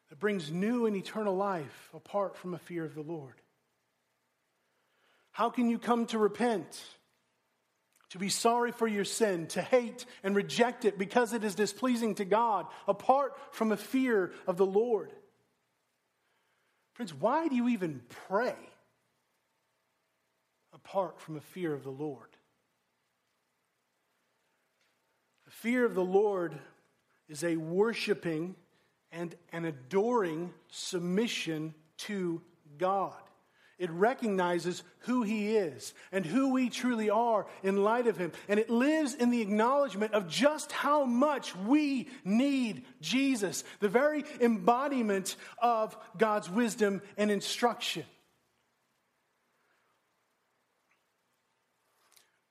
that 0.10 0.20
brings 0.20 0.52
new 0.52 0.86
and 0.86 0.96
eternal 0.96 1.36
life 1.36 1.90
apart 1.94 2.36
from 2.36 2.54
a 2.54 2.60
fear 2.60 2.86
of 2.86 2.96
the 2.96 3.02
Lord? 3.02 3.36
How 5.32 5.50
can 5.50 5.70
you 5.70 5.80
come 5.80 6.06
to 6.08 6.20
repent, 6.20 6.82
to 8.10 8.20
be 8.20 8.30
sorry 8.30 8.72
for 8.72 8.88
your 8.88 9.06
sin, 9.06 9.48
to 9.48 9.62
hate 9.62 10.06
and 10.24 10.36
reject 10.36 10.86
it 10.86 10.98
because 10.98 11.34
it 11.34 11.44
is 11.44 11.56
displeasing 11.56 12.16
to 12.16 12.26
God 12.26 12.68
apart 12.88 13.38
from 13.52 13.72
a 13.72 13.78
fear 13.78 14.32
of 14.48 14.58
the 14.58 14.66
Lord? 14.66 15.12
Friends, 16.94 17.14
why 17.14 17.48
do 17.48 17.56
you 17.56 17.70
even 17.70 18.02
pray? 18.28 18.56
apart 20.74 21.20
from 21.20 21.38
a 21.38 21.42
fear 21.42 21.74
of 21.74 21.84
the 21.84 21.92
Lord. 21.92 22.30
The 25.46 25.52
fear 25.52 25.86
of 25.86 25.96
the 25.96 26.04
Lord 26.04 26.58
is 27.30 27.44
a 27.44 27.58
worshiping 27.58 28.56
and 29.12 29.36
an 29.52 29.66
adoring 29.66 30.54
submission 30.70 31.74
to 31.98 32.42
God. 32.78 33.14
It 33.80 33.90
recognizes 33.90 34.84
who 35.00 35.24
He 35.24 35.56
is 35.58 35.94
and 36.12 36.26
who 36.26 36.54
we 36.54 36.70
truly 36.70 37.10
are 37.10 37.48
in 37.64 37.84
light 37.84 38.08
of 38.08 38.18
Him. 38.18 38.32
And 38.48 38.60
it 38.60 38.70
lives 38.70 39.14
in 39.14 39.30
the 39.30 39.42
acknowledgement 39.42 40.14
of 40.14 40.30
just 40.30 40.72
how 40.72 41.06
much 41.06 41.56
we 41.56 42.08
need 42.24 42.86
Jesus, 43.02 43.64
the 43.80 43.90
very 43.90 44.24
embodiment 44.40 45.36
of 45.58 45.98
God's 46.18 46.50
wisdom 46.50 47.02
and 47.18 47.32
instruction. 47.32 48.06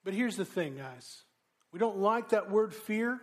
But 0.05 0.15
here's 0.15 0.37
the 0.37 0.45
thing, 0.45 0.77
guys. 0.77 1.23
We 1.73 1.79
don't 1.79 1.99
like 1.99 2.31
that 2.31 2.51
word 2.51 2.75
fear, 2.75 3.21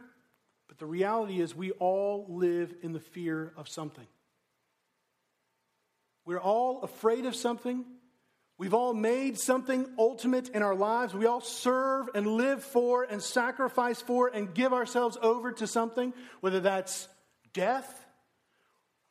but 0.69 0.77
the 0.77 0.85
reality 0.85 1.41
is 1.41 1.53
we 1.55 1.71
all 1.71 2.27
live 2.29 2.73
in 2.83 2.93
the 2.93 2.99
fear 2.99 3.51
of 3.57 3.67
something. 3.67 4.05
We're 6.25 6.39
all 6.39 6.83
afraid 6.83 7.25
of 7.25 7.35
something. 7.35 7.83
We've 8.59 8.75
all 8.75 8.93
made 8.93 9.39
something 9.39 9.89
ultimate 9.97 10.49
in 10.49 10.61
our 10.61 10.75
lives. 10.75 11.15
We 11.15 11.25
all 11.25 11.41
serve 11.41 12.09
and 12.13 12.27
live 12.27 12.63
for 12.63 13.03
and 13.03 13.21
sacrifice 13.21 13.99
for 13.99 14.27
and 14.27 14.53
give 14.53 14.71
ourselves 14.71 15.17
over 15.23 15.51
to 15.53 15.65
something, 15.65 16.13
whether 16.39 16.59
that's 16.59 17.07
death 17.51 18.05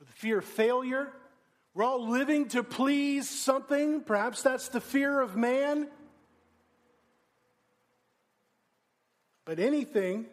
or 0.00 0.06
the 0.06 0.12
fear 0.12 0.38
of 0.38 0.44
failure. 0.44 1.12
We're 1.74 1.84
all 1.84 2.08
living 2.08 2.48
to 2.50 2.62
please 2.62 3.28
something. 3.28 4.02
Perhaps 4.02 4.42
that's 4.42 4.68
the 4.68 4.80
fear 4.80 5.20
of 5.20 5.34
man. 5.34 5.88
But 9.44 9.58
anything 9.58 10.26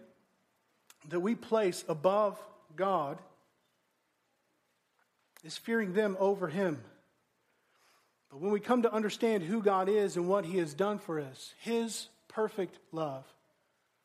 that 1.10 1.20
we 1.20 1.36
place 1.36 1.84
above 1.88 2.40
God 2.76 3.18
is 5.44 5.58
fearing 5.58 5.94
them 5.94 6.18
over 6.20 6.48
Him. 6.48 6.82
But 8.32 8.42
when 8.42 8.52
we 8.52 8.60
come 8.60 8.82
to 8.82 8.94
understand 8.94 9.44
who 9.44 9.62
God 9.62 9.88
is 9.88 10.18
and 10.18 10.28
what 10.28 10.46
He 10.46 10.58
has 10.58 10.74
done 10.74 11.00
for 11.00 11.20
us, 11.20 11.54
His 11.60 12.08
perfect 12.28 12.78
love 12.92 13.24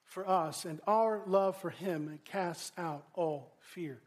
for 0.05 0.29
us 0.29 0.65
and 0.65 0.81
our 0.87 1.23
love 1.27 1.57
for 1.57 1.71
Him, 1.71 2.19
casts 2.25 2.73
out 2.77 3.07
all 3.15 3.53
fear. 3.61 3.99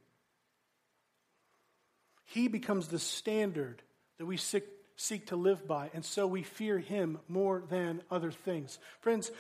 He 2.26 2.48
becomes 2.48 2.88
the 2.88 3.00
standard 3.00 3.82
that 4.18 4.26
we 4.26 4.38
seek, 4.38 4.64
seek 4.96 5.28
to 5.28 5.36
live 5.36 5.68
by, 5.68 5.90
and 5.94 6.06
so 6.06 6.28
we 6.28 6.44
fear 6.44 6.80
Him 6.80 7.20
more 7.28 7.64
than 7.70 8.02
other 8.12 8.32
things. 8.32 8.80
Friends, 9.02 9.32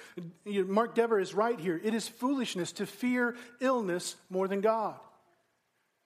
Mark 0.45 0.95
Dever 0.95 1.19
is 1.19 1.33
right 1.33 1.59
here. 1.59 1.79
It 1.83 1.93
is 1.93 2.07
foolishness 2.07 2.71
to 2.73 2.85
fear 2.85 3.35
illness 3.59 4.15
more 4.29 4.47
than 4.47 4.61
God, 4.61 4.95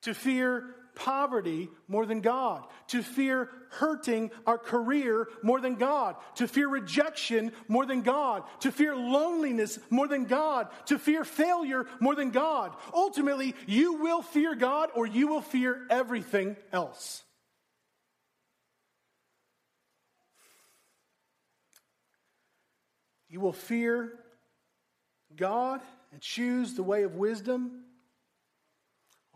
to 0.03 0.13
fear 0.13 0.65
poverty 0.95 1.69
more 1.87 2.07
than 2.07 2.21
God, 2.21 2.65
to 2.87 3.03
fear 3.03 3.49
hurting 3.69 4.31
our 4.47 4.57
career 4.57 5.27
more 5.43 5.61
than 5.61 5.75
God, 5.75 6.15
to 6.35 6.47
fear 6.47 6.67
rejection 6.67 7.51
more 7.67 7.85
than 7.85 8.01
God, 8.01 8.43
to 8.61 8.71
fear 8.71 8.95
loneliness 8.95 9.77
more 9.91 10.07
than 10.07 10.25
God, 10.25 10.69
to 10.87 10.97
fear 10.97 11.23
failure 11.23 11.85
more 11.99 12.15
than 12.15 12.31
God. 12.31 12.75
Ultimately, 12.93 13.53
you 13.67 13.93
will 13.93 14.23
fear 14.23 14.55
God 14.55 14.89
or 14.95 15.05
you 15.05 15.27
will 15.27 15.41
fear 15.41 15.85
everything 15.89 16.55
else. 16.73 17.23
You 23.29 23.39
will 23.39 23.53
fear 23.53 24.13
God 25.35 25.81
and 26.11 26.21
choose 26.21 26.73
the 26.73 26.83
way 26.83 27.03
of 27.03 27.15
wisdom 27.15 27.83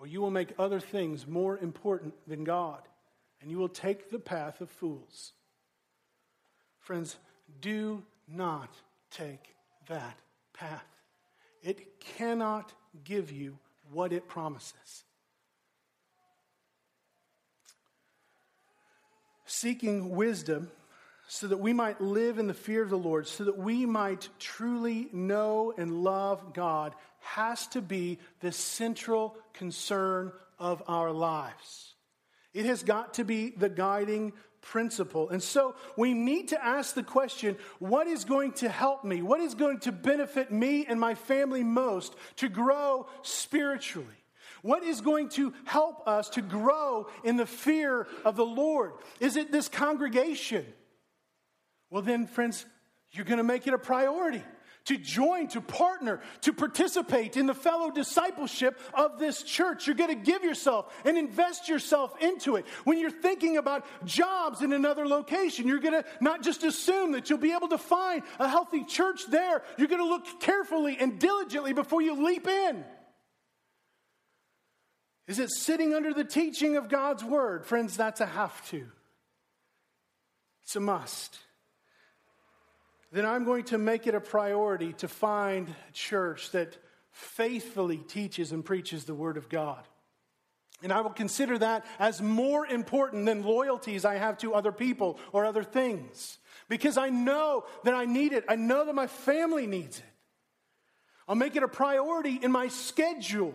or 0.01 0.07
you 0.07 0.19
will 0.19 0.31
make 0.31 0.55
other 0.57 0.79
things 0.79 1.27
more 1.27 1.59
important 1.59 2.15
than 2.27 2.43
God, 2.43 2.81
and 3.39 3.51
you 3.51 3.59
will 3.59 3.69
take 3.69 4.09
the 4.09 4.17
path 4.17 4.59
of 4.59 4.71
fools. 4.71 5.33
Friends, 6.79 7.17
do 7.61 8.01
not 8.27 8.73
take 9.11 9.53
that 9.87 10.17
path. 10.53 10.87
It 11.61 11.99
cannot 11.99 12.73
give 13.03 13.31
you 13.31 13.59
what 13.91 14.11
it 14.11 14.27
promises. 14.27 15.03
Seeking 19.45 20.15
wisdom 20.15 20.71
so 21.33 21.47
that 21.47 21.61
we 21.61 21.71
might 21.71 22.01
live 22.01 22.39
in 22.39 22.47
the 22.47 22.53
fear 22.53 22.83
of 22.83 22.89
the 22.89 22.97
Lord, 22.97 23.25
so 23.25 23.45
that 23.45 23.57
we 23.57 23.85
might 23.85 24.27
truly 24.37 25.07
know 25.13 25.73
and 25.77 26.03
love 26.03 26.53
God, 26.53 26.93
has 27.21 27.67
to 27.67 27.81
be 27.81 28.19
the 28.41 28.51
central 28.51 29.37
concern 29.53 30.33
of 30.59 30.83
our 30.89 31.09
lives. 31.09 31.93
It 32.53 32.65
has 32.65 32.83
got 32.83 33.13
to 33.13 33.23
be 33.23 33.51
the 33.51 33.69
guiding 33.69 34.33
principle. 34.59 35.29
And 35.29 35.41
so 35.41 35.75
we 35.95 36.13
need 36.13 36.49
to 36.49 36.61
ask 36.61 36.95
the 36.95 37.01
question 37.01 37.55
what 37.79 38.07
is 38.07 38.25
going 38.25 38.51
to 38.55 38.67
help 38.67 39.05
me? 39.05 39.21
What 39.21 39.39
is 39.39 39.55
going 39.55 39.79
to 39.79 39.93
benefit 39.93 40.51
me 40.51 40.85
and 40.85 40.99
my 40.99 41.15
family 41.15 41.63
most 41.63 42.13
to 42.35 42.49
grow 42.49 43.07
spiritually? 43.21 44.07
What 44.63 44.83
is 44.83 44.99
going 44.99 45.29
to 45.29 45.53
help 45.63 46.05
us 46.09 46.27
to 46.31 46.41
grow 46.41 47.07
in 47.23 47.37
the 47.37 47.45
fear 47.45 48.05
of 48.25 48.35
the 48.35 48.45
Lord? 48.45 48.91
Is 49.21 49.37
it 49.37 49.49
this 49.49 49.69
congregation? 49.69 50.65
Well, 51.91 52.01
then, 52.01 52.25
friends, 52.25 52.65
you're 53.11 53.25
going 53.25 53.37
to 53.37 53.43
make 53.43 53.67
it 53.67 53.73
a 53.73 53.77
priority 53.77 54.41
to 54.85 54.97
join, 54.97 55.47
to 55.49 55.61
partner, 55.61 56.21
to 56.41 56.53
participate 56.53 57.37
in 57.37 57.45
the 57.45 57.53
fellow 57.53 57.91
discipleship 57.91 58.79
of 58.93 59.19
this 59.19 59.43
church. 59.43 59.85
You're 59.85 59.95
going 59.95 60.09
to 60.09 60.31
give 60.31 60.43
yourself 60.43 60.91
and 61.05 61.17
invest 61.17 61.69
yourself 61.69 62.19
into 62.19 62.55
it. 62.55 62.65
When 62.85 62.97
you're 62.97 63.11
thinking 63.11 63.57
about 63.57 63.85
jobs 64.05 64.61
in 64.61 64.73
another 64.73 65.05
location, 65.05 65.67
you're 65.67 65.79
going 65.79 66.01
to 66.01 66.05
not 66.19 66.41
just 66.41 66.63
assume 66.63 67.11
that 67.11 67.29
you'll 67.29 67.39
be 67.39 67.51
able 67.51 67.67
to 67.67 67.77
find 67.77 68.23
a 68.39 68.47
healthy 68.47 68.83
church 68.85 69.27
there. 69.29 69.61
You're 69.77 69.89
going 69.89 70.01
to 70.01 70.09
look 70.09 70.39
carefully 70.39 70.97
and 70.99 71.19
diligently 71.19 71.73
before 71.73 72.01
you 72.01 72.25
leap 72.25 72.47
in. 72.47 72.83
Is 75.27 75.37
it 75.37 75.51
sitting 75.51 75.93
under 75.93 76.13
the 76.13 76.23
teaching 76.23 76.77
of 76.77 76.89
God's 76.89 77.23
word? 77.23 77.65
Friends, 77.65 77.95
that's 77.95 78.19
a 78.19 78.25
have 78.25 78.67
to. 78.69 78.87
It's 80.63 80.75
a 80.75 80.79
must 80.79 81.37
then 83.11 83.25
I'm 83.25 83.43
going 83.43 83.65
to 83.65 83.77
make 83.77 84.07
it 84.07 84.15
a 84.15 84.21
priority 84.21 84.93
to 84.93 85.07
find 85.07 85.67
a 85.67 85.91
church 85.91 86.51
that 86.51 86.77
faithfully 87.11 87.97
teaches 87.97 88.51
and 88.51 88.63
preaches 88.63 89.03
the 89.03 89.13
Word 89.13 89.37
of 89.37 89.49
God. 89.49 89.83
And 90.83 90.91
I 90.91 91.01
will 91.01 91.11
consider 91.11 91.57
that 91.59 91.85
as 91.99 92.21
more 92.21 92.65
important 92.65 93.25
than 93.25 93.43
loyalties 93.43 94.05
I 94.05 94.15
have 94.15 94.37
to 94.39 94.53
other 94.53 94.71
people 94.71 95.19
or 95.31 95.45
other 95.45 95.63
things. 95.63 96.39
Because 96.69 96.97
I 96.97 97.09
know 97.09 97.65
that 97.83 97.93
I 97.93 98.05
need 98.05 98.33
it. 98.33 98.45
I 98.47 98.55
know 98.55 98.85
that 98.85 98.95
my 98.95 99.07
family 99.07 99.67
needs 99.67 99.99
it. 99.99 100.05
I'll 101.27 101.35
make 101.35 101.55
it 101.55 101.63
a 101.63 101.67
priority 101.67 102.39
in 102.41 102.51
my 102.51 102.67
schedule 102.67 103.53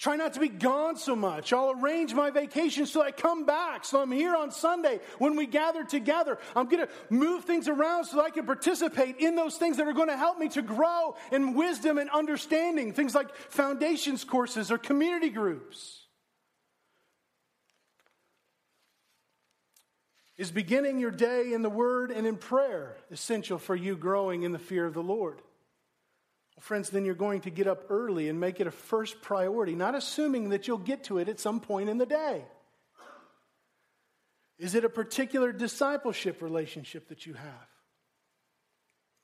Try 0.00 0.16
not 0.16 0.32
to 0.32 0.40
be 0.40 0.48
gone 0.48 0.96
so 0.96 1.14
much. 1.14 1.52
I'll 1.52 1.72
arrange 1.72 2.14
my 2.14 2.30
vacation 2.30 2.86
so 2.86 3.02
I 3.02 3.10
come 3.10 3.44
back. 3.44 3.84
So 3.84 4.00
I'm 4.00 4.10
here 4.10 4.34
on 4.34 4.50
Sunday 4.50 4.98
when 5.18 5.36
we 5.36 5.44
gather 5.44 5.84
together. 5.84 6.38
I'm 6.56 6.70
going 6.70 6.86
to 6.86 6.92
move 7.10 7.44
things 7.44 7.68
around 7.68 8.06
so 8.06 8.18
I 8.18 8.30
can 8.30 8.46
participate 8.46 9.18
in 9.18 9.36
those 9.36 9.58
things 9.58 9.76
that 9.76 9.86
are 9.86 9.92
going 9.92 10.08
to 10.08 10.16
help 10.16 10.38
me 10.38 10.48
to 10.50 10.62
grow 10.62 11.16
in 11.30 11.52
wisdom 11.52 11.98
and 11.98 12.08
understanding. 12.08 12.94
Things 12.94 13.14
like 13.14 13.36
foundations 13.50 14.24
courses 14.24 14.70
or 14.70 14.78
community 14.78 15.28
groups. 15.28 16.06
Is 20.38 20.50
beginning 20.50 20.98
your 20.98 21.10
day 21.10 21.52
in 21.52 21.60
the 21.60 21.68
Word 21.68 22.10
and 22.10 22.26
in 22.26 22.38
prayer 22.38 22.96
essential 23.10 23.58
for 23.58 23.76
you 23.76 23.96
growing 23.96 24.44
in 24.44 24.52
the 24.52 24.58
fear 24.58 24.86
of 24.86 24.94
the 24.94 25.02
Lord? 25.02 25.42
Friends, 26.62 26.90
then 26.90 27.04
you're 27.04 27.14
going 27.14 27.40
to 27.42 27.50
get 27.50 27.66
up 27.66 27.86
early 27.90 28.28
and 28.28 28.38
make 28.38 28.60
it 28.60 28.66
a 28.66 28.70
first 28.70 29.22
priority, 29.22 29.74
not 29.74 29.94
assuming 29.94 30.50
that 30.50 30.68
you'll 30.68 30.78
get 30.78 31.04
to 31.04 31.18
it 31.18 31.28
at 31.28 31.40
some 31.40 31.60
point 31.60 31.88
in 31.88 31.98
the 31.98 32.06
day. 32.06 32.44
Is 34.58 34.74
it 34.74 34.84
a 34.84 34.90
particular 34.90 35.52
discipleship 35.52 36.42
relationship 36.42 37.08
that 37.08 37.24
you 37.24 37.32
have? 37.32 37.68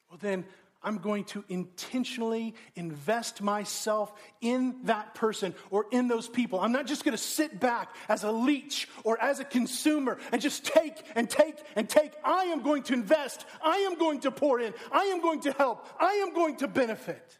Well, 0.09 0.18
then 0.20 0.47
I'm 0.82 0.98
going 0.98 1.24
to 1.24 1.44
intentionally 1.48 2.54
invest 2.74 3.42
myself 3.42 4.12
in 4.40 4.76
that 4.84 5.14
person 5.14 5.54
or 5.70 5.86
in 5.90 6.06
those 6.06 6.28
people. 6.28 6.60
I'm 6.60 6.72
not 6.72 6.86
just 6.86 7.04
going 7.04 7.16
to 7.16 7.22
sit 7.22 7.58
back 7.58 7.94
as 8.08 8.24
a 8.24 8.30
leech 8.30 8.88
or 9.02 9.20
as 9.20 9.40
a 9.40 9.44
consumer 9.44 10.18
and 10.32 10.40
just 10.40 10.64
take 10.64 11.02
and 11.14 11.28
take 11.28 11.56
and 11.74 11.88
take. 11.88 12.12
I 12.24 12.44
am 12.44 12.62
going 12.62 12.84
to 12.84 12.92
invest. 12.92 13.44
I 13.64 13.78
am 13.78 13.98
going 13.98 14.20
to 14.20 14.30
pour 14.30 14.60
in. 14.60 14.74
I 14.92 15.04
am 15.06 15.20
going 15.20 15.40
to 15.40 15.52
help. 15.52 15.88
I 15.98 16.24
am 16.26 16.34
going 16.34 16.56
to 16.56 16.68
benefit 16.68 17.38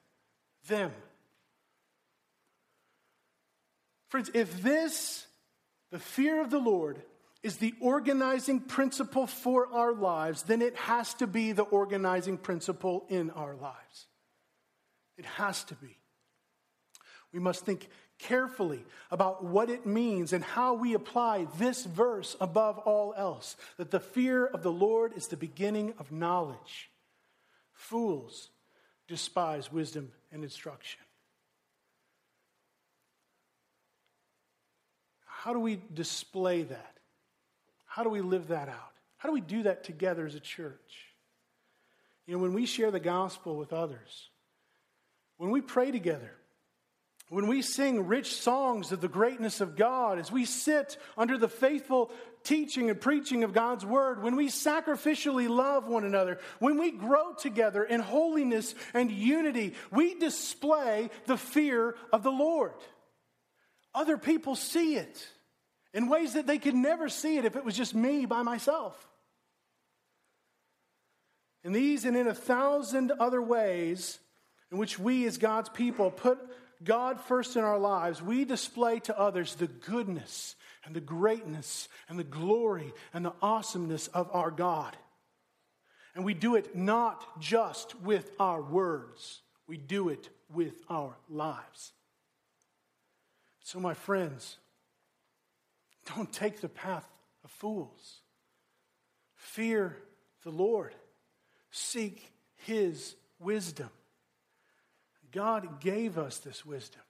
them. 0.67 0.91
Friends, 4.09 4.31
if 4.35 4.63
this, 4.63 5.27
the 5.91 5.99
fear 5.99 6.41
of 6.41 6.51
the 6.51 6.59
Lord, 6.59 7.03
is 7.43 7.57
the 7.57 7.75
organizing 7.81 8.61
principle 8.61 9.27
for 9.27 9.67
our 9.73 9.93
lives, 9.93 10.43
then 10.43 10.63
it 10.63 10.77
has 10.77 11.15
to 11.15 11.27
be 11.27 11.53
the 11.53 11.63
organizing 11.63 12.39
principle 12.39 13.07
in 13.09 13.31
our 13.31 13.55
lives. 13.55 14.07
It 15.17 15.25
has 15.25 15.65
to 15.65 15.75
be. 15.75 15.97
We 17.33 17.41
must 17.41 17.65
think 17.65 17.89
carefully 18.19 18.85
about 19.11 19.45
what 19.45 19.69
it 19.69 19.87
means 19.87 20.33
and 20.33 20.43
how 20.43 20.75
we 20.75 20.95
apply 20.95 21.47
this 21.59 21.85
verse 21.85 22.35
above 22.41 22.79
all 22.79 23.15
else 23.17 23.57
that 23.77 23.91
the 23.91 24.01
fear 24.01 24.47
of 24.47 24.63
the 24.63 24.73
Lord 24.73 25.13
is 25.17 25.29
the 25.29 25.37
beginning 25.37 25.95
of 25.99 26.13
knowledge. 26.13 26.91
Fools 27.73 28.51
despise 29.07 29.71
wisdom 29.71 30.13
and 30.33 30.43
instruction. 30.43 31.01
How 35.27 35.53
do 35.53 35.61
we 35.61 35.79
display 35.93 36.63
that? 36.65 36.96
How 37.97 38.03
do 38.03 38.11
we 38.11 38.21
live 38.21 38.49
that 38.49 38.69
out? 38.69 38.93
How 39.17 39.27
do 39.27 39.33
we 39.33 39.41
do 39.41 39.63
that 39.63 39.83
together 39.83 40.27
as 40.27 40.35
a 40.35 40.41
church? 40.41 41.07
You 42.27 42.35
know, 42.35 42.43
when 42.43 42.53
we 42.53 42.67
share 42.67 42.91
the 42.91 43.01
gospel 43.01 43.57
with 43.57 43.73
others, 43.73 44.29
when 45.39 45.51
we 45.51 45.63
pray 45.63 45.91
together, 45.91 46.31
when 47.31 47.47
we 47.47 47.63
sing 47.63 48.07
rich 48.07 48.35
songs 48.35 48.93
of 48.93 49.01
the 49.01 49.09
greatness 49.09 49.63
of 49.63 49.77
God, 49.77 50.19
as 50.19 50.31
we 50.31 50.45
sit 50.45 50.99
under 51.17 51.39
the 51.39 51.49
faithful 51.49 52.11
teaching 52.45 52.91
and 52.91 53.01
preaching 53.01 53.45
of 53.45 53.55
God's 53.55 53.87
word, 53.87 54.23
when 54.23 54.37
we 54.37 54.49
sacrificially 54.49 55.49
love 55.49 55.89
one 55.89 56.05
another, 56.05 56.39
when 56.59 56.79
we 56.79 56.91
grow 56.91 57.33
together 57.33 57.83
in 57.83 58.01
holiness 58.01 58.75
and 58.93 59.11
unity, 59.11 59.73
we 59.91 60.19
display 60.19 61.09
the 61.25 61.39
fear 61.39 61.97
of 62.13 62.23
the 62.23 62.31
Lord. 62.31 62.75
Other 63.95 64.19
people 64.19 64.55
see 64.55 64.97
it 64.97 65.27
in 65.97 66.09
ways 66.09 66.35
that 66.35 66.47
they 66.47 66.59
could 66.59 66.75
never 66.75 67.09
see 67.09 67.39
it 67.39 67.47
if 67.47 67.57
it 67.57 67.65
was 67.65 67.75
just 67.75 67.95
me 67.95 68.27
by 68.27 68.43
myself. 68.43 69.09
In 71.65 71.73
these 71.73 72.05
and 72.05 72.15
in 72.15 72.27
a 72.27 72.35
thousand 72.35 73.13
other 73.19 73.41
ways 73.41 74.19
in 74.71 74.77
which 74.77 74.99
we 74.99 75.25
as 75.27 75.39
God's 75.39 75.71
people 75.71 76.11
put 76.11 76.39
God 76.85 77.19
first 77.19 77.57
in 77.57 77.65
our 77.65 77.79
lives, 77.79 78.21
we 78.21 78.45
display 78.45 79.01
to 79.01 79.19
others 79.19 79.55
the 79.55 79.69
goodness 79.69 80.55
and 80.85 80.95
the 80.95 81.01
greatness 81.01 81.89
and 82.11 82.19
the 82.19 82.25
glory 82.25 82.93
and 83.15 83.25
the 83.25 83.33
awesomeness 83.41 84.07
of 84.09 84.29
our 84.35 84.51
God. 84.51 84.95
And 86.15 86.27
we 86.27 86.35
do 86.35 86.57
it 86.57 86.77
not 86.77 87.41
just 87.41 87.99
with 88.03 88.31
our 88.39 88.61
words, 88.61 89.41
we 89.67 89.79
do 89.79 90.11
it 90.11 90.29
with 90.53 90.75
our 90.91 91.17
lives. 91.31 91.93
So, 93.65 93.81
my 93.81 93.95
friends, 93.95 94.59
don't 96.15 96.33
take 96.33 96.61
the 96.61 96.69
path 96.69 97.07
of 97.45 97.51
fools. 97.51 98.21
Fear 99.35 99.97
the 100.43 100.51
Lord, 100.51 100.95
seek 101.71 102.33
his 102.65 103.15
wisdom. 103.39 103.91
God 105.33 105.81
gave 105.81 106.19
us 106.19 106.39
this 106.39 106.65
wisdom 106.65 107.03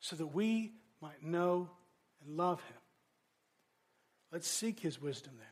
so 0.00 0.16
that 0.16 0.28
we 0.28 0.72
might 1.00 1.22
know 1.22 1.68
and 2.24 2.36
love 2.36 2.60
Him. 2.62 2.76
Let's 4.32 4.48
seek 4.48 4.80
His 4.80 5.00
wisdom 5.00 5.34
then 5.38 5.46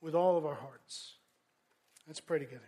with 0.00 0.14
all 0.14 0.36
of 0.36 0.46
our 0.46 0.54
hearts. 0.54 1.14
Let's 2.06 2.20
pray 2.20 2.38
together. 2.38 2.62